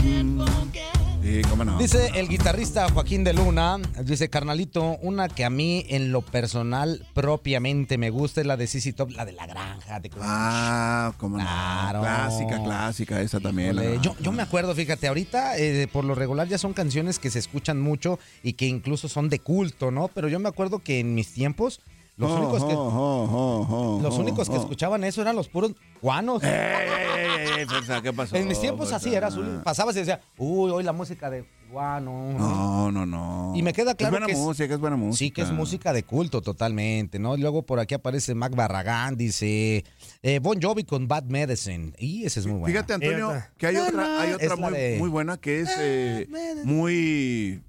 Sí, 1.23 1.41
cómo 1.49 1.64
no. 1.64 1.79
Dice 1.79 2.11
el 2.16 2.29
guitarrista 2.29 2.91
Joaquín 2.91 3.23
de 3.23 3.33
Luna, 3.33 3.79
dice, 4.05 4.29
carnalito, 4.29 4.99
una 5.03 5.29
que 5.29 5.45
a 5.45 5.51
mí 5.51 5.85
en 5.89 6.11
lo 6.11 6.20
personal 6.23 7.07
propiamente 7.14 7.97
me 7.97 8.11
gusta 8.11 8.41
es 8.41 8.47
la 8.47 8.57
de 8.57 8.66
CC 8.66 8.93
Top, 8.93 9.11
la 9.11 9.25
de 9.25 9.33
la 9.33 9.47
granja. 9.47 10.01
De 10.01 10.11
Ah, 10.20 11.12
cómo 11.18 11.39
no. 11.39 11.45
Claro. 11.45 12.01
Clásica, 12.01 12.62
clásica, 12.62 13.20
esa 13.20 13.39
también. 13.39 13.77
la 13.77 13.95
yo, 14.03 14.16
yo 14.20 14.33
me 14.33 14.43
acuerdo, 14.43 14.75
fíjate, 14.75 15.07
ahorita 15.07 15.57
eh, 15.59 15.87
por 15.93 16.05
lo 16.05 16.16
regular 16.16 16.49
ya 16.49 16.59
son 16.59 16.73
canciones 16.73 17.20
que 17.20 17.31
se 17.31 17.39
escuchan 17.39 17.81
mucho 17.81 18.18
y 18.43 18.55
que 18.55 18.66
incluso 18.66 19.09
son 19.09 19.29
de 19.29 19.39
culto, 19.39 19.93
¿no? 19.93 20.09
Pero 20.09 20.29
yo 20.29 20.41
me 20.41 20.49
acuerdo 20.49 20.81
que 20.81 20.99
en 21.01 21.14
mis 21.14 21.33
tiempos 21.33 21.81
los 22.18 22.31
Oh, 22.31 22.37
únicos 22.37 22.64
que 22.64 22.75
oh, 22.75 23.68
oh, 23.70 24.01
los 24.03 24.18
únicos 24.18 24.51
que 24.51 24.57
escuchaban 24.57 25.03
eso 25.03 25.23
eran 25.23 25.35
los 25.35 25.49
puros 25.49 25.73
guanos. 26.03 26.43
Ey, 26.43 26.51
ey, 26.51 27.31
ey, 27.41 27.41
Fuerza, 27.85 28.03
¿qué 28.03 28.12
pasó? 28.12 28.37
En 28.37 28.49
mis 28.49 28.61
tiempos 28.61 28.89
Fuerza? 28.91 28.97
así 28.97 29.14
era, 29.14 29.30
Zuli. 29.30 29.61
pasabas 29.64 29.95
y 29.97 30.01
decía, 30.01 30.20
uy, 30.39 30.70
hoy 30.70 30.83
la 30.85 30.93
música 30.93 31.28
de 31.30 31.45
guano. 31.70 32.35
No, 32.39 32.93
no, 32.93 33.07
no. 33.07 33.53
Y 33.57 33.62
me 33.62 33.72
queda 33.72 33.95
claro 33.95 34.16
es 34.16 34.20
buena 34.20 34.26
que 34.26 34.33
es- 34.33 34.39
música, 34.39 34.74
es 34.74 34.80
buena 34.80 34.97
música. 34.97 35.18
Sí, 35.18 35.30
que 35.30 35.43
es 35.43 35.51
música 35.51 35.93
de 35.93 36.03
culto 36.03 36.43
totalmente, 36.43 37.18
¿no? 37.18 37.37
Luego 37.37 37.62
por 37.62 37.80
aquí 37.80 37.95
aparece 37.95 38.35
Mac 38.35 38.55
Barragán, 38.55 39.16
dice 39.16 39.85
eh, 40.22 40.39
Bon 40.41 40.61
Jovi 40.61 40.85
con 40.85 41.09
Bad 41.09 41.24
Medicine. 41.24 41.93
Y 41.99 42.24
ese 42.26 42.41
es 42.41 42.47
muy 42.47 42.59
bueno. 42.59 42.66
Fíjate, 42.66 42.93
Antonio, 42.93 43.30
Esa. 43.33 43.51
que 43.57 43.66
hay 43.68 43.76
otra, 43.76 44.20
hay 44.20 44.33
otra 44.35 44.70
de- 44.70 44.97
muy 44.99 45.09
buena 45.09 45.39
que 45.39 45.61
es 45.61 45.70
eh, 45.78 46.28
muy, 46.64 47.62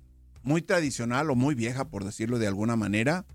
muy 0.44 0.62
tradicional 0.62 1.30
o 1.30 1.36
muy 1.36 1.56
vieja, 1.56 1.86
por 1.86 2.04
decirlo 2.04 2.40
de 2.40 2.48
alguna 2.48 2.76
manera. 2.76 3.26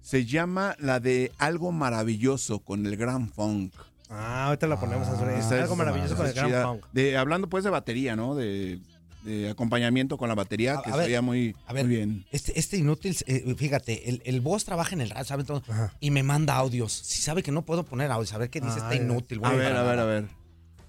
Se 0.00 0.24
llama 0.24 0.74
la 0.78 1.00
de 1.00 1.32
Algo 1.36 1.70
Maravilloso 1.70 2.60
con 2.60 2.86
el 2.86 2.96
Gran 2.96 3.28
Funk. 3.28 3.74
Ah, 4.10 4.46
ahorita 4.46 4.66
la 4.66 4.78
ponemos 4.80 5.06
a 5.08 5.16
sonar. 5.16 5.34
Esa 5.34 5.60
Algo 5.60 5.72
es- 5.74 5.78
maravilloso 5.78 6.16
con 6.16 6.26
el 6.26 6.32
Gran 6.32 6.52
es. 6.54 6.62
Funk. 6.62 6.84
De, 6.92 7.16
hablando 7.16 7.48
pues 7.48 7.64
de 7.64 7.70
batería, 7.70 8.16
¿no? 8.16 8.34
De, 8.34 8.80
de 9.24 9.50
acompañamiento 9.50 10.16
con 10.16 10.28
la 10.28 10.34
batería, 10.34 10.78
A- 10.78 10.82
que 10.82 10.90
a 10.90 10.92
se 10.92 10.98
ver, 10.98 11.06
veía 11.08 11.20
muy, 11.22 11.54
A 11.66 11.72
ver, 11.72 11.84
muy 11.86 11.96
bien. 11.96 12.26
Este, 12.30 12.58
este 12.58 12.76
inútil, 12.78 13.16
eh, 13.26 13.54
fíjate, 13.58 14.08
el, 14.08 14.22
el 14.24 14.40
voz 14.40 14.64
trabaja 14.64 14.94
en 14.94 15.02
el 15.02 15.10
radio, 15.10 15.24
¿sabe 15.24 15.44
todo? 15.44 15.62
Y 16.00 16.10
me 16.10 16.22
manda 16.22 16.54
audios. 16.54 16.92
Si 16.92 17.20
sabe 17.22 17.42
que 17.42 17.52
no 17.52 17.62
puedo 17.66 17.84
poner 17.84 18.10
audios, 18.10 18.32
a 18.32 18.38
ver 18.38 18.48
qué 18.50 18.60
dice 18.60 18.78
Ah, 18.80 18.84
este 18.90 18.96
ya. 18.98 19.02
inútil, 19.04 19.40
A 19.44 19.48
güey. 19.48 19.58
ver, 19.58 19.68
para 19.72 19.80
a 19.80 19.84
ver, 19.84 19.98
a 19.98 20.04
ver. 20.04 20.24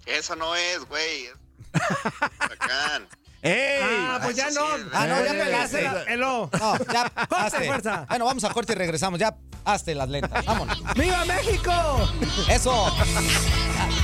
Eso 0.05 0.35
no 0.35 0.55
es, 0.55 0.79
güey. 0.87 1.25
Bacán. 2.39 3.07
¡Ey! 3.41 3.79
Ah, 3.81 4.19
pues 4.21 4.35
ya 4.35 4.49
no. 4.51 4.61
Ah, 4.93 5.07
no, 5.07 5.23
ya 5.25 5.31
pegaste. 5.31 5.87
hazla- 5.87 6.03
Elo. 6.07 6.49
No, 6.59 6.77
ya, 6.91 7.11
hazte. 7.29 7.65
fuerza. 7.67 8.05
Bueno, 8.09 8.25
vamos 8.25 8.43
a 8.43 8.49
corte 8.53 8.73
y 8.73 8.75
regresamos. 8.75 9.19
Ya, 9.19 9.35
hazte 9.65 9.95
las 9.95 10.09
lentas. 10.09 10.45
Vámonos. 10.45 10.77
¡Viva 10.95 11.23
México! 11.25 11.71
Eso. 12.49 12.93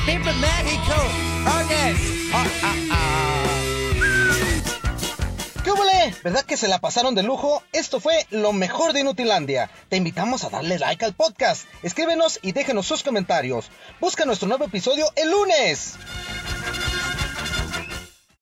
¡Viva 0.06 0.32
México! 0.34 0.94
Oye. 1.58 1.96
Ah, 2.34 2.46
ah, 2.64 2.74
ah. 2.92 3.44
¿Qué 5.64 5.72
huele? 5.72 6.16
¿Verdad 6.24 6.44
que 6.46 6.58
se 6.58 6.68
la 6.68 6.80
pasaron 6.80 7.16
de 7.16 7.24
lujo? 7.24 7.64
Esto 7.74 8.00
fue 8.00 8.28
lo 8.30 8.54
mejor 8.54 8.94
de 8.94 9.00
Inutilandia. 9.02 9.70
Te 9.90 9.98
invitamos 9.98 10.44
a 10.44 10.50
darle 10.50 10.78
like 10.80 11.04
al 11.04 11.14
podcast. 11.14 11.66
Escríbenos 11.84 12.40
y 12.42 12.52
déjenos 12.52 12.86
sus 12.86 13.04
comentarios. 13.04 13.70
Busca 14.00 14.26
nuestro 14.26 14.48
nuevo 14.48 14.66
episodio 14.66 15.12
el 15.16 15.32
lunes. 15.32 15.96